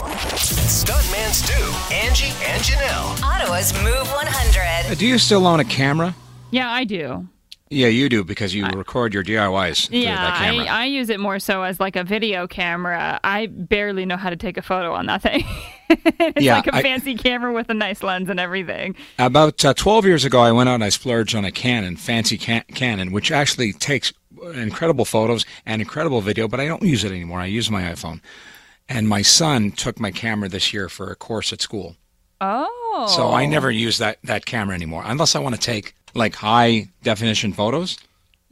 Stuntman 0.00 1.30
Stu, 1.32 1.94
Angie, 1.94 2.32
and 2.44 2.60
Janelle. 2.60 3.22
Ottawa's 3.22 3.72
Move 3.84 4.08
100. 4.08 4.90
Uh, 4.90 4.94
Do 4.96 5.06
you 5.06 5.16
still 5.16 5.46
own 5.46 5.60
a 5.60 5.64
camera? 5.64 6.12
Yeah, 6.50 6.70
I 6.70 6.82
do. 6.82 7.28
Yeah, 7.70 7.88
you 7.88 8.08
do 8.08 8.24
because 8.24 8.54
you 8.54 8.66
record 8.66 9.12
your 9.12 9.22
DIYs 9.22 9.88
through 9.88 9.98
Yeah, 9.98 10.16
that 10.16 10.40
I. 10.40 10.82
I 10.82 10.84
use 10.86 11.10
it 11.10 11.20
more 11.20 11.38
so 11.38 11.62
as 11.62 11.78
like 11.78 11.96
a 11.96 12.04
video 12.04 12.46
camera. 12.46 13.20
I 13.22 13.46
barely 13.46 14.06
know 14.06 14.16
how 14.16 14.30
to 14.30 14.36
take 14.36 14.56
a 14.56 14.62
photo 14.62 14.92
on 14.94 15.06
that 15.06 15.22
thing. 15.22 15.44
it's 15.90 16.40
Yeah, 16.42 16.56
like 16.56 16.66
a 16.68 16.76
I- 16.76 16.82
fancy 16.82 17.14
camera 17.14 17.52
with 17.52 17.68
a 17.68 17.74
nice 17.74 18.02
lens 18.02 18.28
and 18.30 18.40
everything. 18.40 18.96
About 19.18 19.64
uh, 19.64 19.74
12 19.74 20.06
years 20.06 20.24
ago, 20.24 20.40
I 20.40 20.52
went 20.52 20.68
out 20.68 20.76
and 20.76 20.84
I 20.84 20.88
splurged 20.88 21.34
on 21.34 21.44
a 21.44 21.52
Canon, 21.52 21.96
fancy 21.96 22.38
can- 22.38 22.64
Canon, 22.74 23.12
which 23.12 23.30
actually 23.30 23.72
takes 23.72 24.12
incredible 24.54 25.04
photos 25.04 25.44
and 25.66 25.82
incredible 25.82 26.20
video, 26.20 26.48
but 26.48 26.60
I 26.60 26.66
don't 26.66 26.82
use 26.82 27.04
it 27.04 27.10
anymore. 27.12 27.40
I 27.40 27.46
use 27.46 27.70
my 27.70 27.82
iPhone. 27.82 28.20
And 28.88 29.08
my 29.08 29.20
son 29.22 29.72
took 29.72 30.00
my 30.00 30.10
camera 30.10 30.48
this 30.48 30.72
year 30.72 30.88
for 30.88 31.10
a 31.10 31.16
course 31.16 31.52
at 31.52 31.60
school. 31.60 31.96
Oh. 32.40 33.06
So 33.14 33.30
I 33.32 33.46
never 33.46 33.70
use 33.70 33.98
that, 33.98 34.18
that 34.24 34.46
camera 34.46 34.74
anymore 34.74 35.02
unless 35.04 35.34
I 35.36 35.40
want 35.40 35.54
to 35.54 35.60
take 35.60 35.94
like 36.14 36.34
high 36.34 36.88
definition 37.02 37.52
photos 37.52 37.98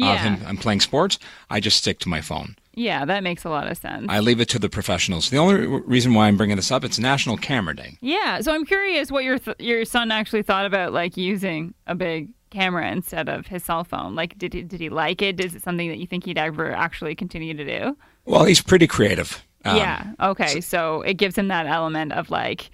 of 0.03 0.19
him 0.19 0.39
I'm 0.47 0.57
playing 0.57 0.81
sports. 0.81 1.19
I 1.49 1.61
just 1.61 1.79
stick 1.79 1.99
to 2.01 2.09
my 2.09 2.21
phone. 2.21 2.57
Yeah, 2.75 3.07
that 3.07 3.23
makes 3.23 3.45
a 3.45 3.49
lot 3.49 3.71
of 3.71 3.79
sense. 3.79 4.05
I 4.11 4.21
leave 4.21 4.39
it 4.39 4.51
to 4.51 4.59
the 4.59 4.69
professionals. 4.69 5.31
The 5.31 5.39
only 5.39 5.67
reason 5.87 6.13
why 6.13 6.29
I'm 6.29 6.37
bringing 6.37 6.57
this 6.57 6.71
up, 6.71 6.85
it's 6.85 6.99
National 6.99 7.39
Camera 7.39 7.75
Day. 7.75 7.97
Yeah, 8.03 8.43
so 8.43 8.53
I'm 8.53 8.67
curious 8.67 9.11
what 9.11 9.25
your 9.25 9.39
th- 9.39 9.57
your 9.59 9.87
son 9.87 10.11
actually 10.11 10.43
thought 10.43 10.67
about 10.67 10.93
like 10.93 11.17
using 11.17 11.73
a 11.87 11.95
big 11.95 12.29
camera 12.51 12.91
instead 12.91 13.31
of 13.31 13.47
his 13.47 13.65
cell 13.65 13.83
phone. 13.85 14.15
Like, 14.15 14.37
did 14.37 14.53
he, 14.53 14.63
did 14.63 14.81
he 14.81 14.91
like 14.91 15.23
it? 15.23 15.41
Is 15.41 15.55
it 15.55 15.63
something 15.63 15.89
that 15.89 15.99
you 15.99 16.07
think 16.07 16.27
he'd 16.27 16.39
ever 16.39 16.71
actually 16.73 17.15
continue 17.15 17.55
to 17.55 17.65
do? 17.65 17.97
Well, 18.27 18.45
he's 18.45 18.61
pretty 18.61 18.87
creative. 18.87 19.43
Um, 19.65 19.77
yeah. 19.79 20.13
Okay. 20.21 20.61
So 20.61 21.01
it 21.03 21.15
gives 21.15 21.37
him 21.37 21.49
that 21.49 21.67
element 21.67 22.13
of 22.13 22.31
like 22.31 22.71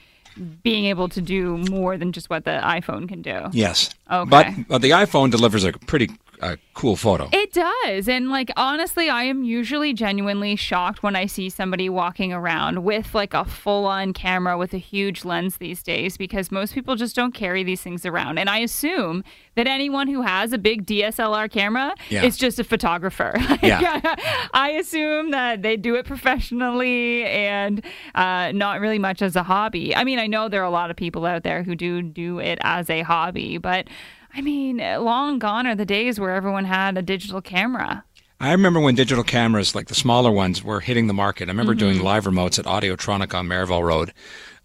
being 0.62 0.86
able 0.86 1.08
to 1.08 1.20
do 1.20 1.58
more 1.70 1.96
than 1.96 2.12
just 2.12 2.30
what 2.30 2.44
the 2.44 2.60
iPhone 2.62 3.08
can 3.08 3.22
do. 3.22 3.48
Yes. 3.52 3.90
Okay. 4.10 4.28
But, 4.28 4.68
but 4.68 4.82
the 4.82 4.90
iPhone 4.90 5.30
delivers 5.30 5.64
a 5.64 5.72
pretty 5.72 6.10
uh, 6.42 6.56
cool 6.74 6.96
photo. 6.96 7.28
It 7.32 7.52
does. 7.52 8.08
And 8.08 8.28
like 8.30 8.50
honestly, 8.56 9.08
I 9.08 9.22
am 9.24 9.44
usually 9.44 9.94
genuinely 9.94 10.56
shocked 10.56 11.02
when 11.02 11.14
I 11.16 11.26
see 11.26 11.48
somebody 11.48 11.88
walking 11.88 12.32
around 12.32 12.84
with 12.84 13.14
like 13.14 13.32
a 13.34 13.44
full-on 13.44 14.12
camera 14.12 14.58
with 14.58 14.74
a 14.74 14.78
huge 14.78 15.24
lens 15.24 15.58
these 15.58 15.82
days 15.82 16.16
because 16.16 16.50
most 16.50 16.74
people 16.74 16.96
just 16.96 17.14
don't 17.16 17.32
carry 17.32 17.62
these 17.62 17.80
things 17.80 18.04
around. 18.04 18.38
And 18.38 18.50
I 18.50 18.58
assume 18.58 19.22
that 19.54 19.66
anyone 19.66 20.08
who 20.08 20.22
has 20.22 20.52
a 20.52 20.58
big 20.58 20.86
DSLR 20.86 21.50
camera 21.50 21.94
Yeah. 22.10 22.24
is 22.24 22.36
just 22.36 22.58
a 22.58 22.64
photographer. 22.64 23.34
Yeah. 23.62 24.00
I 24.54 24.70
assume 24.80 25.30
that 25.30 25.62
they 25.62 25.76
do 25.76 25.94
it 25.94 26.04
professionally 26.04 27.24
and 27.24 27.84
uh, 28.14 28.50
not 28.52 28.80
really 28.80 28.98
much 28.98 29.22
as 29.22 29.36
a 29.36 29.42
hobby. 29.44 29.94
I 29.94 30.02
mean, 30.04 30.18
I 30.18 30.26
know 30.26 30.48
there 30.48 30.62
are 30.62 30.66
a 30.66 30.70
lot 30.70 30.90
of 30.90 30.96
people 30.96 31.24
out 31.26 31.42
there 31.44 31.62
who 31.62 31.74
do 31.76 32.02
do 32.02 32.38
it 32.40 32.58
as 32.62 32.90
a 32.90 33.02
hobby, 33.02 33.58
but 33.58 33.86
I 34.34 34.40
mean, 34.40 34.78
long 34.78 35.38
gone 35.38 35.66
are 35.66 35.74
the 35.74 35.84
days 35.84 36.18
where 36.18 36.30
everyone 36.30 36.64
had 36.64 36.96
a 36.96 37.02
digital 37.02 37.40
camera. 37.40 38.04
I 38.40 38.52
remember 38.52 38.80
when 38.80 38.94
digital 38.94 39.22
cameras, 39.22 39.74
like 39.74 39.86
the 39.86 39.94
smaller 39.94 40.32
ones, 40.32 40.64
were 40.64 40.80
hitting 40.80 41.06
the 41.06 41.14
market. 41.14 41.48
I 41.48 41.52
remember 41.52 41.74
doing 41.74 41.96
Mm-hmm. 41.96 42.04
live 42.04 42.24
remotes 42.24 42.58
at 42.58 42.64
Audiotronic 42.64 43.34
on 43.34 43.46
Merivale 43.46 43.84
Road 43.84 44.12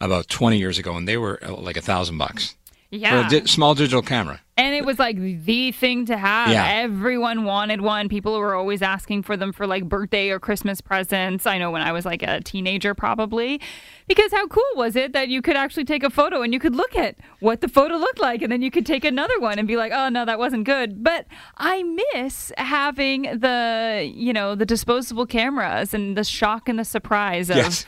about 0.01 0.29
20 0.29 0.57
years 0.57 0.79
ago, 0.79 0.95
and 0.95 1.07
they 1.07 1.17
were 1.17 1.39
uh, 1.43 1.53
like 1.55 1.77
a 1.77 1.81
thousand 1.81 2.17
bucks 2.17 2.55
Yeah. 2.89 3.27
di- 3.27 3.45
small 3.45 3.75
digital 3.75 4.01
camera. 4.01 4.39
And 4.59 4.73
it 4.73 4.85
was 4.85 4.97
like 4.97 5.17
the 5.17 5.71
thing 5.71 6.05
to 6.07 6.17
have. 6.17 6.49
Yeah. 6.49 6.65
Everyone 6.67 7.43
wanted 7.43 7.81
one. 7.81 8.09
People 8.09 8.39
were 8.39 8.55
always 8.55 8.81
asking 8.81 9.21
for 9.23 9.37
them 9.37 9.51
for 9.53 9.67
like 9.67 9.87
birthday 9.87 10.29
or 10.31 10.39
Christmas 10.39 10.81
presents. 10.81 11.45
I 11.45 11.59
know 11.59 11.69
when 11.69 11.83
I 11.83 11.91
was 11.91 12.05
like 12.05 12.23
a 12.23 12.41
teenager, 12.41 12.95
probably. 12.95 13.61
Because 14.07 14.31
how 14.31 14.47
cool 14.47 14.63
was 14.75 14.95
it 14.95 15.13
that 15.13 15.27
you 15.27 15.43
could 15.43 15.55
actually 15.57 15.85
take 15.85 16.01
a 16.01 16.09
photo 16.09 16.41
and 16.41 16.53
you 16.53 16.59
could 16.59 16.75
look 16.75 16.95
at 16.95 17.17
what 17.39 17.61
the 17.61 17.67
photo 17.67 17.97
looked 17.97 18.19
like 18.19 18.41
and 18.41 18.51
then 18.51 18.63
you 18.63 18.71
could 18.71 18.85
take 18.85 19.05
another 19.05 19.39
one 19.39 19.59
and 19.59 19.67
be 19.67 19.75
like, 19.75 19.91
oh, 19.93 20.09
no, 20.09 20.25
that 20.25 20.39
wasn't 20.39 20.63
good. 20.63 21.03
But 21.03 21.27
I 21.57 21.83
miss 22.15 22.51
having 22.57 23.23
the, 23.23 24.11
you 24.11 24.33
know, 24.33 24.55
the 24.55 24.65
disposable 24.65 25.27
cameras 25.27 25.93
and 25.93 26.17
the 26.17 26.23
shock 26.23 26.67
and 26.67 26.79
the 26.79 26.85
surprise 26.85 27.51
of, 27.51 27.57
Yes. 27.57 27.85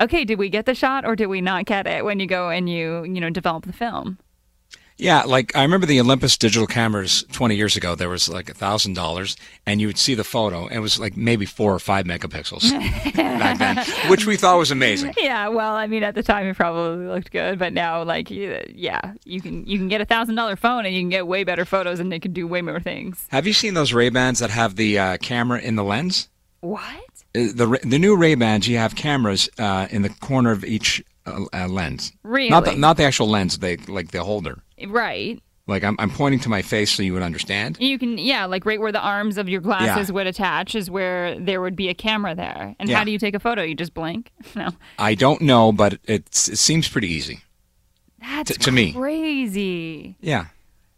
okay, 0.00 0.24
did 0.24 0.38
we 0.40 0.48
get 0.48 0.66
the 0.66 0.74
shot 0.74 1.04
or 1.04 1.14
did 1.14 1.26
we 1.26 1.40
not 1.40 1.66
get 1.66 1.86
it 1.86 2.04
when 2.04 2.18
you 2.18 2.26
go 2.26 2.48
and 2.48 2.68
you, 2.68 3.04
you 3.04 3.20
know, 3.20 3.30
develop 3.30 3.64
the 3.66 3.72
film? 3.72 4.18
Yeah, 5.00 5.22
like 5.22 5.56
I 5.56 5.62
remember 5.62 5.86
the 5.86 5.98
Olympus 6.00 6.36
digital 6.36 6.66
cameras 6.66 7.24
20 7.32 7.56
years 7.56 7.76
ago. 7.76 7.94
There 7.94 8.08
was 8.10 8.28
like 8.28 8.50
a 8.50 8.54
thousand 8.54 8.94
dollars, 8.94 9.36
and 9.66 9.80
you 9.80 9.86
would 9.86 9.96
see 9.98 10.14
the 10.14 10.24
photo. 10.24 10.66
and 10.66 10.76
It 10.76 10.80
was 10.80 10.98
like 11.00 11.16
maybe 11.16 11.46
four 11.46 11.74
or 11.74 11.78
five 11.78 12.04
megapixels 12.04 12.70
back 13.16 13.58
then, 13.58 14.10
which 14.10 14.26
we 14.26 14.36
thought 14.36 14.58
was 14.58 14.70
amazing. 14.70 15.14
Yeah, 15.18 15.48
well, 15.48 15.74
I 15.74 15.86
mean, 15.86 16.02
at 16.02 16.14
the 16.14 16.22
time 16.22 16.46
it 16.46 16.56
probably 16.56 17.06
looked 17.06 17.30
good, 17.30 17.58
but 17.58 17.72
now, 17.72 18.02
like, 18.02 18.28
yeah, 18.30 19.14
you 19.24 19.40
can 19.40 19.64
you 19.66 19.78
can 19.78 19.88
get 19.88 20.00
a 20.02 20.04
thousand 20.04 20.34
dollar 20.34 20.56
phone 20.56 20.84
and 20.84 20.94
you 20.94 21.00
can 21.00 21.08
get 21.08 21.26
way 21.26 21.44
better 21.44 21.64
photos 21.64 21.98
and 21.98 22.12
they 22.12 22.18
can 22.20 22.32
do 22.32 22.46
way 22.46 22.60
more 22.62 22.78
things. 22.80 23.26
Have 23.30 23.46
you 23.46 23.52
seen 23.54 23.74
those 23.74 23.92
Ray 23.94 24.10
Bans 24.10 24.38
that 24.40 24.50
have 24.50 24.76
the 24.76 24.98
uh, 24.98 25.16
camera 25.18 25.60
in 25.60 25.76
the 25.76 25.84
lens? 25.84 26.28
What? 26.60 26.82
Uh, 27.34 27.48
The 27.54 27.78
the 27.84 27.98
new 27.98 28.16
Ray 28.16 28.34
Bans, 28.34 28.68
you 28.68 28.76
have 28.76 28.94
cameras 28.96 29.48
uh, 29.58 29.86
in 29.90 30.02
the 30.02 30.10
corner 30.10 30.50
of 30.52 30.62
each 30.64 31.02
uh, 31.26 31.44
uh, 31.54 31.68
lens. 31.68 32.12
Really? 32.22 32.50
Not 32.50 32.64
the, 32.66 32.74
not 32.76 32.96
the 32.98 33.04
actual 33.04 33.28
lens, 33.28 33.58
they 33.58 33.76
like 33.88 34.10
the 34.10 34.24
holder. 34.24 34.62
Right. 34.88 35.42
Like 35.66 35.84
I'm, 35.84 35.94
I'm 36.00 36.10
pointing 36.10 36.40
to 36.40 36.48
my 36.48 36.62
face 36.62 36.90
so 36.90 37.02
you 37.02 37.12
would 37.12 37.22
understand. 37.22 37.76
You 37.78 37.96
can, 37.98 38.18
yeah, 38.18 38.44
like 38.46 38.66
right 38.66 38.80
where 38.80 38.90
the 38.90 39.00
arms 39.00 39.38
of 39.38 39.48
your 39.48 39.60
glasses 39.60 40.08
Yeah. 40.08 40.14
would 40.14 40.26
attach 40.26 40.74
is 40.74 40.90
where 40.90 41.38
there 41.38 41.60
would 41.60 41.76
be 41.76 41.88
a 41.88 41.94
camera 41.94 42.34
there. 42.34 42.74
And 42.80 42.88
Yeah. 42.88 42.96
how 42.98 43.04
do 43.04 43.12
you 43.12 43.18
take 43.18 43.34
a 43.36 43.40
photo? 43.40 43.62
You 43.62 43.74
just 43.76 43.94
blink? 43.94 44.32
No, 44.56 44.70
I 44.98 45.14
don't 45.14 45.42
know, 45.42 45.70
but 45.70 45.98
it's, 46.04 46.48
it 46.48 46.56
seems 46.58 46.88
pretty 46.88 47.08
easy. 47.08 47.40
that's 48.20 48.50
To- 48.52 48.58
to 48.58 48.72
me. 48.72 48.92
crazy. 48.92 50.16
Yeah. 50.20 50.46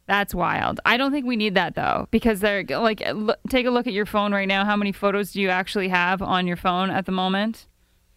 That's 0.07 0.35
wild. 0.35 0.81
I 0.87 0.97
don't 0.97 1.13
think 1.13 1.27
we 1.27 1.37
need 1.37 1.55
that 1.55 1.75
though, 1.75 2.09
because 2.11 2.41
they're 2.41 2.65
like, 2.65 3.03
look, 3.15 3.39
take 3.51 3.67
a 3.67 3.71
look 3.71 3.87
at 3.87 3.93
your 3.93 4.07
phone 4.07 4.33
right 4.33 4.49
now. 4.49 4.65
How 4.65 4.77
many 4.77 4.93
photos 4.93 5.33
do 5.33 5.41
you 5.41 5.49
actually 5.51 5.89
have 5.89 6.23
on 6.23 6.47
your 6.47 6.57
phone 6.57 6.91
at 6.91 7.05
the 7.07 7.13
moment? 7.13 7.67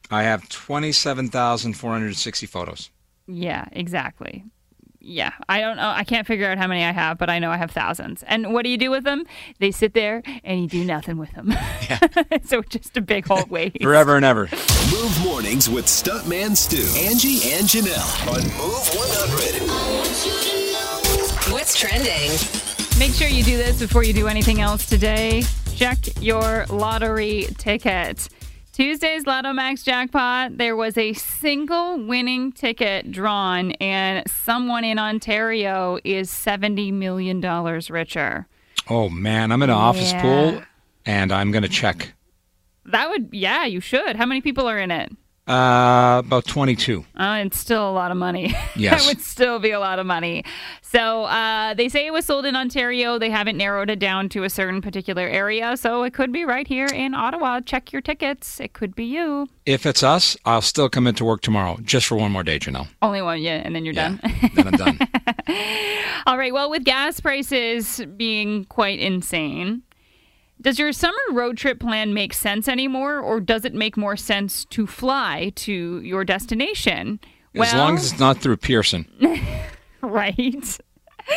I 0.09 0.23
have 0.23 0.47
27,460 0.49 2.45
photos. 2.45 2.89
Yeah, 3.27 3.65
exactly. 3.71 4.43
Yeah, 5.05 5.33
I 5.47 5.61
don't 5.61 5.77
know. 5.77 5.87
I 5.87 6.03
can't 6.03 6.25
figure 6.25 6.49
out 6.49 6.57
how 6.57 6.65
many 6.67 6.83
I 6.83 6.91
have, 6.91 7.19
but 7.19 7.29
I 7.29 7.37
know 7.37 7.51
I 7.51 7.57
have 7.57 7.69
thousands. 7.69 8.23
And 8.23 8.51
what 8.53 8.63
do 8.63 8.69
you 8.69 8.77
do 8.77 8.89
with 8.89 9.03
them? 9.03 9.25
They 9.59 9.69
sit 9.69 9.93
there 9.93 10.23
and 10.43 10.61
you 10.61 10.67
do 10.67 10.83
nothing 10.83 11.17
with 11.17 11.31
them. 11.33 11.53
Yeah. 11.87 11.99
so 12.43 12.63
just 12.63 12.97
a 12.97 13.01
big 13.01 13.29
old 13.29 13.51
waste. 13.51 13.79
Forever 13.81 14.15
and 14.15 14.25
ever. 14.25 14.49
Move 14.91 15.23
mornings 15.23 15.69
with 15.69 15.85
Stuntman 15.85 16.57
Stu, 16.57 16.81
Angie, 16.99 17.51
and 17.53 17.67
Janelle 17.67 18.27
on 18.27 18.41
Move 18.57 18.89
100. 18.95 21.53
What's 21.53 21.79
trending? 21.79 22.31
Make 22.97 23.13
sure 23.13 23.27
you 23.27 23.43
do 23.43 23.57
this 23.57 23.79
before 23.79 24.01
you 24.03 24.13
do 24.13 24.27
anything 24.27 24.61
else 24.61 24.87
today. 24.87 25.43
Check 25.75 25.99
your 26.19 26.65
lottery 26.69 27.45
ticket. 27.57 28.27
Tuesday's 28.79 29.25
Lotto 29.25 29.53
Max 29.53 29.83
jackpot, 29.83 30.57
there 30.57 30.75
was 30.75 30.97
a 30.97 31.13
single 31.13 31.97
winning 31.97 32.51
ticket 32.51 33.09
drawn, 33.09 33.71
and 33.79 34.29
someone 34.29 34.83
in 34.83 34.99
Ontario 34.99 35.97
is 36.03 36.29
$70 36.29 36.91
million 36.91 37.39
richer. 37.89 38.47
Oh 38.89 39.07
man, 39.07 39.53
I'm 39.53 39.63
in 39.63 39.69
an 39.69 39.77
office 39.77 40.11
Yeah. 40.11 40.21
pool, 40.21 40.61
and 41.05 41.31
I'm 41.31 41.51
gonna 41.51 41.69
check. 41.69 42.15
That 42.83 43.09
would, 43.09 43.29
yeah, 43.31 43.63
you 43.63 43.79
should. 43.79 44.17
How 44.17 44.25
many 44.25 44.41
people 44.41 44.67
are 44.67 44.77
in 44.77 44.91
it? 44.91 45.09
Uh, 45.47 46.23
about 46.25 46.43
22. 46.45 47.05
Uh, 47.15 47.43
it's 47.45 47.59
still 47.59 47.87
a 47.87 47.91
lot 47.91 48.09
of 48.11 48.17
money. 48.17 48.53
Yes. 48.77 49.05
that 49.05 49.07
would 49.15 49.21
still 49.23 49.57
be 49.59 49.71
a 49.71 49.79
lot 49.79 49.99
of 49.99 50.05
money. 50.05 50.43
So 50.81 51.23
uh, 51.25 51.73
they 51.75 51.87
say 51.87 52.05
it 52.05 52.11
was 52.11 52.25
sold 52.25 52.45
in 52.45 52.55
Ontario. 52.57 53.17
They 53.17 53.29
haven't 53.29 53.55
narrowed 53.57 53.89
it 53.89 53.99
down 53.99 54.27
to 54.29 54.43
a 54.43 54.49
certain 54.49 54.81
particular 54.81 55.21
area. 55.23 55.77
So 55.77 56.03
it 56.03 56.13
could 56.13 56.33
be 56.33 56.43
right 56.43 56.67
here 56.67 56.87
in 56.87 57.13
Ottawa. 57.13 57.61
Check 57.61 57.93
your 57.93 58.01
tickets. 58.01 58.59
It 58.59 58.73
could 58.73 58.95
be 58.95 59.05
you. 59.05 59.47
If 59.65 59.85
it's 59.85 60.03
us, 60.03 60.35
I'll 60.45 60.61
still 60.61 60.89
come 60.89 61.07
into 61.07 61.23
work 61.23 61.39
tomorrow 61.41 61.77
just 61.83 62.05
for 62.07 62.15
one 62.17 62.31
more 62.33 62.43
day, 62.43 62.59
Janelle. 62.59 62.87
Only 63.01 63.21
one, 63.21 63.41
yeah, 63.41 63.61
and 63.63 63.73
then 63.73 63.85
you're 63.85 63.93
Yeah, 63.93 64.17
done. 64.17 64.51
then 64.55 64.67
I'm 64.67 64.73
done. 64.73 64.99
All 66.25 66.37
right. 66.37 66.53
Well, 66.53 66.69
with 66.69 66.83
gas 66.83 67.19
prices 67.21 68.01
being 68.17 68.65
quite 68.65 68.99
insane, 68.99 69.83
does 70.61 70.79
your 70.79 70.91
summer 70.91 71.17
road 71.31 71.57
trip 71.57 71.79
plan 71.79 72.13
make 72.13 72.33
sense 72.33 72.67
anymore, 72.67 73.19
or 73.19 73.39
does 73.39 73.65
it 73.65 73.73
make 73.73 73.97
more 73.97 74.17
sense 74.17 74.65
to 74.65 74.87
fly 74.87 75.51
to 75.55 75.99
your 76.01 76.23
destination? 76.23 77.19
as 77.55 77.73
long 77.73 77.95
as 77.95 78.11
it's 78.11 78.19
not 78.19 78.37
through 78.37 78.57
Pearson. 78.57 79.05
right. 80.01 80.79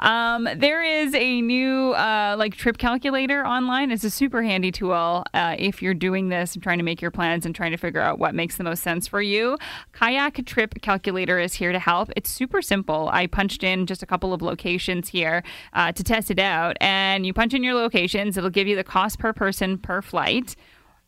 Um, 0.00 0.46
there 0.56 0.82
is 0.82 1.14
a 1.14 1.40
new 1.40 1.92
uh, 1.92 2.36
like 2.38 2.56
trip 2.56 2.76
calculator 2.76 3.46
online. 3.46 3.90
It's 3.90 4.04
a 4.04 4.10
super 4.10 4.42
handy 4.42 4.70
tool 4.70 5.24
uh, 5.32 5.56
if 5.58 5.80
you're 5.80 5.94
doing 5.94 6.28
this 6.28 6.54
and 6.54 6.62
trying 6.62 6.76
to 6.78 6.84
make 6.84 7.00
your 7.00 7.10
plans 7.10 7.46
and 7.46 7.54
trying 7.54 7.70
to 7.70 7.78
figure 7.78 8.00
out 8.00 8.18
what 8.18 8.34
makes 8.34 8.56
the 8.56 8.64
most 8.64 8.82
sense 8.82 9.06
for 9.06 9.22
you. 9.22 9.56
Kayak 9.92 10.44
Trip 10.44 10.74
Calculator 10.82 11.38
is 11.38 11.54
here 11.54 11.72
to 11.72 11.78
help. 11.78 12.10
It's 12.16 12.28
super 12.28 12.60
simple. 12.60 13.08
I 13.12 13.26
punched 13.26 13.62
in 13.62 13.86
just 13.86 14.02
a 14.02 14.06
couple 14.06 14.34
of 14.34 14.42
locations 14.42 15.08
here 15.08 15.42
uh, 15.72 15.92
to 15.92 16.04
test 16.04 16.30
it 16.30 16.38
out, 16.38 16.76
and 16.82 17.24
you 17.24 17.32
punch 17.32 17.54
in 17.54 17.62
your 17.62 17.74
locations. 17.74 18.36
It'll 18.36 18.50
give 18.50 18.68
you 18.68 18.76
the 18.76 18.84
cost 18.84 19.18
per 19.18 19.32
person 19.32 19.78
per 19.78 20.02
flight 20.02 20.54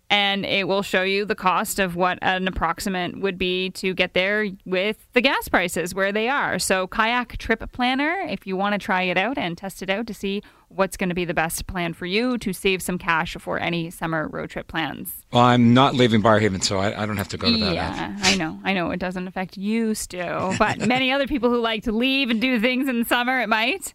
and 0.09 0.47
it 0.47 0.69
will 0.69 0.83
show 0.83 1.03
you 1.03 1.25
the 1.25 1.35
cost 1.35 1.79
of 1.79 1.97
what 1.97 2.19
an 2.23 2.47
approximate 2.47 3.21
would 3.21 3.39
be 3.39 3.71
to 3.71 3.95
get 3.95 4.15
there 4.15 4.47
with 4.65 5.07
the 5.13 5.21
gas 5.21 5.49
prices 5.49 5.95
where 5.95 6.13
they 6.13 6.29
are. 6.29 6.59
So, 6.59 6.87
Kayak 6.87 7.39
Trip 7.39 7.71
Planner, 7.73 8.25
if 8.29 8.47
you 8.47 8.57
want 8.57 8.75
to 8.75 8.79
try 8.79 9.03
it 9.03 9.19
out 9.19 9.37
and 9.37 9.59
test 9.59 9.83
it 9.83 9.91
out 9.91 10.07
to 10.07 10.15
see 10.15 10.43
what's 10.69 10.97
going 10.97 11.09
to 11.09 11.15
be 11.15 11.25
the 11.25 11.35
best 11.35 11.67
plan 11.67 11.93
for 11.93 12.07
you 12.07 12.39
to 12.39 12.53
save 12.53 12.83
some 12.83 12.99
cash 12.99 13.37
for 13.39 13.59
any 13.59 13.91
summer 13.91 14.29
road 14.29 14.51
trip 14.51 14.67
plans. 14.67 15.25
Well, 15.33 15.43
I'm 15.43 15.75
not 15.75 15.95
leaving 15.95 16.23
Barrhaven, 16.23 16.63
so 16.63 16.79
I, 16.79 17.03
I 17.03 17.07
don't 17.07 17.17
have 17.17 17.29
to 17.29 17.37
go 17.39 17.51
to 17.51 17.57
that. 17.59 17.75
Yeah, 17.75 18.17
I 18.21 18.37
know. 18.37 18.59
I 18.65 18.73
know 18.73 18.91
it 18.91 18.99
doesn't 18.99 19.27
affect 19.29 19.57
you, 19.57 19.95
Stu, 19.95 20.55
but 20.59 20.87
many 20.87 21.13
other 21.13 21.27
people 21.27 21.51
who 21.51 21.61
like 21.61 21.85
to 21.85 21.93
leave 21.93 22.31
and 22.31 22.41
do 22.41 22.61
things 22.61 22.89
in 22.89 22.99
the 22.99 23.05
summer, 23.05 23.41
it 23.41 23.49
might. 23.49 23.95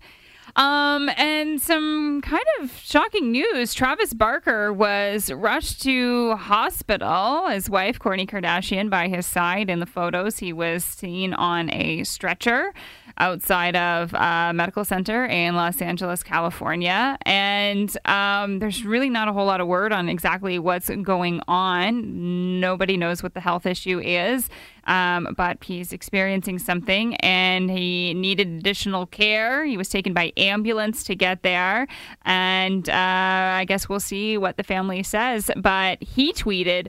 Um, 0.55 1.09
and 1.17 1.61
some 1.61 2.21
kind 2.21 2.43
of 2.61 2.71
shocking 2.77 3.31
news. 3.31 3.73
Travis 3.73 4.13
Barker 4.13 4.73
was 4.73 5.31
rushed 5.31 5.81
to 5.83 6.35
hospital. 6.35 7.47
His 7.47 7.69
wife, 7.69 7.99
Kourtney 7.99 8.29
Kardashian, 8.29 8.89
by 8.89 9.07
his 9.07 9.25
side 9.25 9.69
in 9.69 9.79
the 9.79 9.85
photos. 9.85 10.39
He 10.39 10.51
was 10.53 10.83
seen 10.83 11.33
on 11.33 11.73
a 11.73 12.03
stretcher 12.03 12.73
outside 13.17 13.75
of 13.75 14.13
a 14.13 14.51
medical 14.53 14.85
center 14.85 15.25
in 15.25 15.55
Los 15.55 15.81
Angeles, 15.81 16.23
California. 16.23 17.17
And 17.23 17.95
um, 18.05 18.59
there's 18.59 18.85
really 18.85 19.09
not 19.09 19.27
a 19.27 19.33
whole 19.33 19.45
lot 19.45 19.61
of 19.61 19.67
word 19.67 19.91
on 19.91 20.09
exactly 20.09 20.59
what's 20.59 20.89
going 20.89 21.41
on. 21.47 22.59
Nobody 22.59 22.97
knows 22.97 23.23
what 23.23 23.33
the 23.33 23.39
health 23.39 23.65
issue 23.65 23.99
is. 23.99 24.49
Um, 24.85 25.35
but 25.37 25.63
he's 25.63 25.93
experiencing 25.93 26.57
something 26.57 27.15
and 27.17 27.69
he 27.69 28.13
needed 28.15 28.47
additional 28.47 29.05
care. 29.05 29.63
He 29.63 29.77
was 29.77 29.89
taken 29.89 30.13
by 30.13 30.33
ambulance 30.37 31.03
to 31.03 31.15
get 31.15 31.43
there. 31.43 31.87
And 32.23 32.89
uh, 32.89 32.93
I 32.93 33.65
guess 33.67 33.87
we'll 33.87 33.99
see 33.99 34.37
what 34.37 34.57
the 34.57 34.63
family 34.63 35.03
says. 35.03 35.51
But 35.55 36.01
he 36.01 36.33
tweeted, 36.33 36.87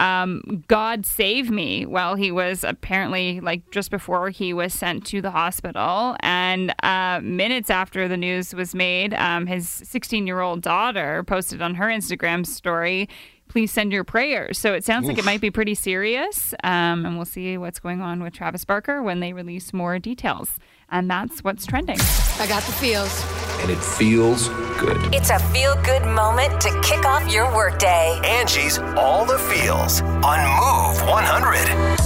um, 0.00 0.64
God 0.66 1.04
save 1.04 1.50
me 1.50 1.84
while 1.84 2.14
he 2.14 2.32
was 2.32 2.64
apparently 2.64 3.38
like 3.40 3.70
just 3.70 3.90
before 3.90 4.30
he 4.30 4.54
was 4.54 4.72
sent 4.72 5.04
to 5.08 5.20
the 5.20 5.30
hospital. 5.30 6.16
And 6.20 6.74
uh, 6.82 7.20
minutes 7.22 7.68
after 7.68 8.08
the 8.08 8.16
news 8.16 8.54
was 8.54 8.74
made, 8.74 9.12
um, 9.14 9.46
his 9.46 9.68
16 9.68 10.26
year 10.26 10.40
old 10.40 10.62
daughter 10.62 11.22
posted 11.24 11.60
on 11.60 11.74
her 11.74 11.86
Instagram 11.86 12.46
story, 12.46 13.10
please 13.48 13.70
send 13.72 13.92
your 13.92 14.04
prayers. 14.04 14.58
So 14.58 14.72
it 14.72 14.84
sounds 14.84 15.06
like 15.06 15.18
it 15.18 15.24
might 15.24 15.40
be 15.40 15.50
pretty 15.50 15.74
serious. 15.74 16.54
Um, 16.64 17.04
and 17.04 17.16
we'll 17.16 17.26
see 17.26 17.58
what's 17.58 17.80
going 17.80 18.00
on 18.00 18.22
with 18.22 18.32
Travis 18.32 18.64
Barker 18.64 19.02
when 19.02 19.20
they 19.20 19.32
release 19.34 19.74
more 19.74 19.98
details. 19.98 20.56
And 20.90 21.08
that's 21.10 21.44
what's 21.44 21.66
trending. 21.66 21.98
I 22.38 22.46
got 22.48 22.62
the 22.64 22.72
feels. 22.72 23.24
And 23.60 23.70
it 23.70 23.78
feels 23.78 24.48
good. 24.78 25.14
It's 25.14 25.30
a 25.30 25.38
feel 25.38 25.74
good 25.82 26.04
moment 26.04 26.60
to 26.62 26.80
kick 26.82 27.04
off 27.04 27.32
your 27.32 27.54
workday. 27.54 28.18
Angie's 28.24 28.78
All 28.78 29.24
the 29.24 29.38
Feels 29.38 30.00
on 30.00 30.38
Move 30.40 31.08
100. 31.08 31.98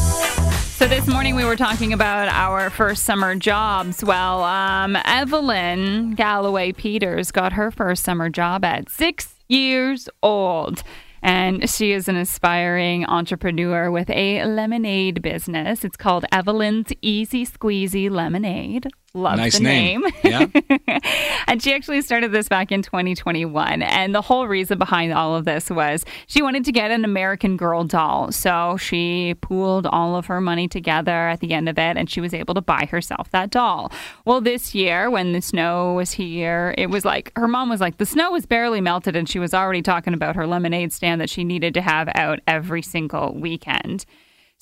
So 0.74 0.88
this 0.88 1.06
morning 1.06 1.34
we 1.36 1.44
were 1.44 1.56
talking 1.56 1.92
about 1.92 2.28
our 2.28 2.68
first 2.68 3.04
summer 3.04 3.36
jobs. 3.36 4.04
Well, 4.04 4.42
um, 4.42 4.96
Evelyn 5.04 6.14
Galloway 6.14 6.72
Peters 6.72 7.30
got 7.30 7.52
her 7.54 7.70
first 7.70 8.02
summer 8.02 8.28
job 8.28 8.64
at 8.64 8.90
six 8.90 9.36
years 9.48 10.08
old. 10.22 10.82
And 11.24 11.70
she 11.70 11.92
is 11.92 12.06
an 12.06 12.16
aspiring 12.16 13.06
entrepreneur 13.06 13.90
with 13.90 14.10
a 14.10 14.44
lemonade 14.44 15.22
business. 15.22 15.82
It's 15.82 15.96
called 15.96 16.26
Evelyn's 16.30 16.92
Easy 17.00 17.46
Squeezy 17.46 18.10
Lemonade. 18.10 18.88
Love 19.16 19.36
Nice 19.36 19.58
the 19.58 19.62
name. 19.62 20.00
name. 20.02 20.12
Yeah. 20.24 20.98
and 21.46 21.62
she 21.62 21.72
actually 21.72 22.02
started 22.02 22.32
this 22.32 22.48
back 22.48 22.72
in 22.72 22.82
2021. 22.82 23.80
And 23.80 24.12
the 24.12 24.20
whole 24.20 24.48
reason 24.48 24.76
behind 24.76 25.12
all 25.12 25.36
of 25.36 25.44
this 25.44 25.70
was 25.70 26.04
she 26.26 26.42
wanted 26.42 26.64
to 26.64 26.72
get 26.72 26.90
an 26.90 27.04
American 27.04 27.56
Girl 27.56 27.84
doll. 27.84 28.32
So 28.32 28.76
she 28.76 29.34
pooled 29.40 29.86
all 29.86 30.16
of 30.16 30.26
her 30.26 30.40
money 30.40 30.66
together 30.66 31.28
at 31.28 31.38
the 31.38 31.52
end 31.52 31.68
of 31.68 31.78
it 31.78 31.96
and 31.96 32.10
she 32.10 32.20
was 32.20 32.34
able 32.34 32.54
to 32.54 32.60
buy 32.60 32.88
herself 32.90 33.30
that 33.30 33.50
doll. 33.50 33.92
Well, 34.24 34.40
this 34.40 34.74
year, 34.74 35.08
when 35.08 35.32
the 35.32 35.40
snow 35.40 35.94
was 35.94 36.10
here, 36.10 36.74
it 36.76 36.90
was 36.90 37.04
like 37.04 37.30
her 37.36 37.46
mom 37.46 37.68
was 37.68 37.80
like, 37.80 37.98
the 37.98 38.06
snow 38.06 38.32
was 38.32 38.46
barely 38.46 38.80
melted 38.80 39.14
and 39.14 39.28
she 39.28 39.38
was 39.38 39.54
already 39.54 39.82
talking 39.82 40.14
about 40.14 40.34
her 40.34 40.44
lemonade 40.46 40.92
stand 40.92 41.20
that 41.20 41.30
she 41.30 41.44
needed 41.44 41.72
to 41.74 41.82
have 41.82 42.08
out 42.16 42.40
every 42.48 42.82
single 42.82 43.32
weekend. 43.32 44.06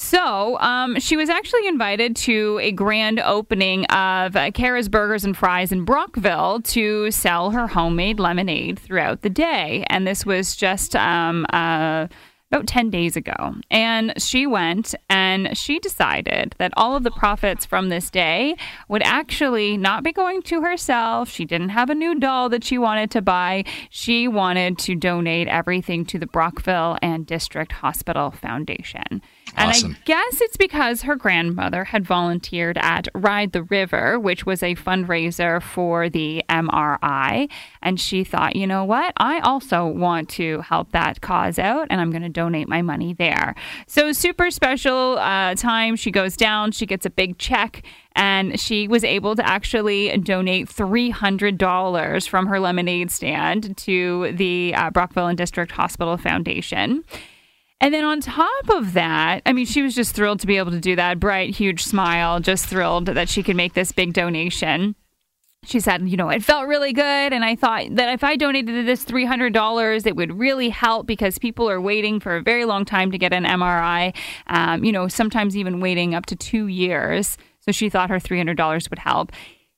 So, 0.03 0.59
um, 0.59 0.99
she 0.99 1.17
was 1.17 1.31
actually 1.31 1.69
invited 1.69 2.17
to 2.17 2.59
a 2.61 2.73
grand 2.73 3.21
opening 3.21 3.87
of 3.87 4.35
uh, 4.35 4.51
Kara's 4.51 4.89
Burgers 4.89 5.25
and 5.25 5.37
Fries 5.37 5.71
in 5.71 5.85
Brockville 5.85 6.61
to 6.63 7.13
sell 7.13 7.53
her 7.53 7.69
homemade 7.69 8.19
lemonade 8.19 8.81
throughout 8.81 9.23
the 9.23 9.31
day. 9.31 9.87
And 9.89 10.05
this 10.05 10.27
was 10.27 10.57
just 10.57 10.97
um, 10.97 11.47
uh, 11.53 12.09
about 12.51 12.67
10 12.67 12.91
days 12.91 13.17
ago. 13.17 13.55
And 13.71 14.13
she 14.21 14.45
went 14.45 14.93
and 15.09 15.57
she 15.57 15.79
decided 15.79 16.57
that 16.59 16.75
all 16.77 16.97
of 16.97 17.05
the 17.05 17.13
profits 17.13 17.65
from 17.65 17.89
this 17.89 18.11
day 18.11 18.57
would 18.89 19.03
actually 19.05 19.77
not 19.77 20.03
be 20.03 20.13
going 20.13 20.43
to 20.43 20.63
herself. 20.63 21.31
She 21.31 21.45
didn't 21.45 21.71
have 21.71 21.91
a 21.91 21.95
new 21.95 22.19
doll 22.19 22.49
that 22.49 22.65
she 22.65 22.77
wanted 22.77 23.13
to 23.13 23.23
buy. 23.23 23.65
She 23.89 24.27
wanted 24.27 24.79
to 24.81 24.97
donate 24.97 25.47
everything 25.47 26.05
to 26.07 26.19
the 26.19 26.27
Brockville 26.27 26.99
and 27.01 27.25
District 27.25 27.71
Hospital 27.71 28.33
Foundation. 28.33 29.23
And 29.57 29.71
Awesome. 29.71 29.97
I 30.01 30.05
guess 30.05 30.41
it's 30.41 30.57
because 30.57 31.03
her 31.03 31.17
grandmother 31.17 31.85
had 31.85 32.07
volunteered 32.07 32.79
at 32.79 33.09
Ride 33.15 33.53
the 33.53 33.65
River, 33.65 34.19
which 34.19 34.47
was 34.47 34.63
a 34.63 34.75
fundraiser 34.75 35.63
for 35.63 36.09
the 36.09 36.43
MRI. 36.49 37.51
And 37.83 38.01
she 38.01 38.25
thought, 38.25 38.57
you 38.57 38.67
know 38.67 38.85
what? 38.85 39.13
I 39.17 39.41
also 39.41 39.87
want 39.87 40.29
to 40.31 40.61
help 40.61 40.93
that 40.93 41.21
cause 41.21 41.59
out, 41.59 41.87
and 41.91 42.01
I'm 42.01 42.11
going 42.11 42.23
to 42.23 42.29
donate 42.29 42.69
my 42.69 42.83
money 42.83 43.13
there. 43.13 43.55
So, 43.87 44.13
super 44.13 44.51
special 44.51 45.19
uh, 45.19 45.55
time. 45.55 45.97
She 45.97 46.11
goes 46.11 46.37
down, 46.37 46.73
she 46.73 46.87
gets 46.87 47.05
a 47.05 47.11
big 47.11 47.39
check, 47.39 47.83
and 48.15 48.59
she 48.59 48.89
was 48.89 49.05
able 49.05 49.37
to 49.37 49.47
actually 49.47 50.17
donate 50.19 50.69
$300 50.69 52.29
from 52.29 52.47
her 52.47 52.61
lemonade 52.61 53.11
stand 53.11 53.77
to 53.79 54.33
the 54.33 54.75
uh, 54.77 54.91
Brockville 54.91 55.27
and 55.27 55.39
District 55.39 55.73
Hospital 55.73 56.17
Foundation. 56.17 57.05
And 57.83 57.93
then 57.93 58.05
on 58.05 58.21
top 58.21 58.71
of 58.71 58.93
that, 58.93 59.43
I 59.45 59.53
mean, 59.53 59.67
she 59.67 59.83
was 59.83 59.97
just 59.97 60.15
thrilled 60.15 60.39
to 60.39 60.47
be 60.47 60.57
able 60.57 60.71
to 60.71 60.79
do 60.79 60.95
that. 60.95 61.19
Bright, 61.19 61.53
huge 61.53 61.83
smile, 61.83 62.39
just 62.39 62.67
thrilled 62.67 63.07
that 63.07 63.29
she 63.29 63.43
could 63.43 63.57
make 63.57 63.75
this 63.75 63.91
big 63.91 64.13
donation. 64.13 64.95
She 65.65 65.81
said, 65.81 66.09
you 66.09 66.17
know, 66.17 66.29
it 66.29 66.45
felt 66.45 66.69
really 66.69 66.93
good. 66.93 67.33
And 67.33 67.45
I 67.45 67.57
thought 67.57 67.97
that 67.97 68.15
if 68.15 68.23
I 68.23 68.37
donated 68.37 68.87
this 68.87 69.05
$300, 69.05 70.07
it 70.07 70.15
would 70.15 70.39
really 70.39 70.69
help 70.69 71.09
because 71.09 71.39
people 71.39 71.69
are 71.69 71.81
waiting 71.81 72.21
for 72.21 72.37
a 72.37 72.43
very 72.43 72.65
long 72.65 72.85
time 72.85 73.11
to 73.11 73.19
get 73.19 73.33
an 73.33 73.45
MRI, 73.45 74.15
um, 74.47 74.85
you 74.85 74.93
know, 74.93 75.09
sometimes 75.09 75.57
even 75.57 75.81
waiting 75.81 76.15
up 76.15 76.27
to 76.27 76.37
two 76.37 76.69
years. 76.69 77.37
So 77.59 77.73
she 77.73 77.91
thought 77.91 78.11
her 78.11 78.21
$300 78.21 78.91
would 78.91 78.99
help. 79.01 79.33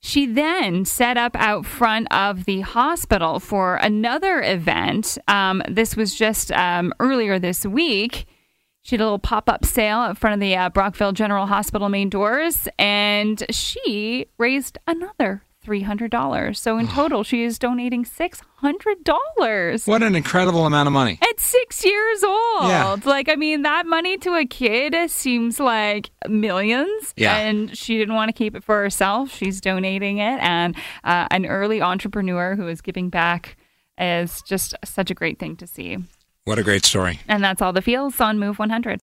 She 0.07 0.26
then 0.26 0.84
set 0.84 1.16
up 1.16 1.34
out 1.34 1.64
front 1.64 2.09
of 2.12 2.44
the 2.44 2.61
hospital 2.61 3.40
for 3.40 3.76
another 3.76 4.42
event. 4.42 5.16
Um, 5.28 5.62
this 5.66 5.96
was 5.96 6.14
just 6.14 6.52
um, 6.52 6.92
earlier 7.00 7.38
this 7.38 7.64
week. 7.64 8.26
She 8.82 8.96
had 8.96 9.00
a 9.00 9.05
little 9.05 9.18
pop 9.18 9.48
up 9.48 9.64
sale 9.64 10.00
out 10.00 10.18
front 10.18 10.34
of 10.34 10.40
the 10.40 10.57
uh, 10.57 10.68
Brockville 10.68 11.12
General 11.12 11.46
Hospital 11.46 11.88
main 11.88 12.11
doors, 12.11 12.68
and 12.78 13.46
she 13.48 14.26
raised 14.36 14.76
another 14.86 15.42
$300. 15.64 16.56
So 16.56 16.78
in 16.78 16.86
total, 16.88 17.22
she 17.24 17.42
is 17.44 17.58
donating 17.58 18.04
$600 18.04 19.86
What 19.88 20.02
an 20.02 20.14
incredible 20.14 20.66
amount 20.66 20.86
of 20.86 20.92
money. 20.92 21.18
at 21.22 21.40
six 21.40 21.84
years 21.84 22.22
old. 22.24 22.62
Yeah. 22.68 22.96
Like, 23.04 23.28
I 23.28 23.36
mean, 23.36 23.62
that 23.62 23.86
money 23.86 24.16
to 24.18 24.34
a 24.34 24.44
kid 24.46 24.94
seems 25.10 25.58
like 25.60 26.10
millions. 26.28 27.14
Yeah. 27.16 27.36
And 27.36 27.76
she 27.76 27.98
didn't 27.98 28.14
want 28.14 28.28
to 28.28 28.32
keep 28.32 28.54
it 28.54 28.64
for 28.64 28.82
herself. 28.82 29.30
She's 29.30 29.60
donating 29.60 30.18
it. 30.18 30.38
And 30.40 30.76
uh, 31.04 31.28
an 31.30 31.46
early 31.46 31.80
entrepreneur 31.82 32.56
who 32.56 32.68
is 32.68 32.80
giving 32.80 33.08
back 33.10 33.56
is 33.98 34.42
just 34.42 34.74
such 34.84 35.10
a 35.10 35.14
great 35.14 35.38
thing 35.38 35.56
to 35.56 35.66
see. 35.66 35.98
What 36.44 36.58
a 36.58 36.62
great 36.62 36.84
story. 36.84 37.20
And 37.26 37.42
that's 37.42 37.62
all 37.62 37.72
the 37.72 37.80
feels 37.80 38.20
on 38.20 38.38
Move 38.38 38.58
100. 38.58 39.00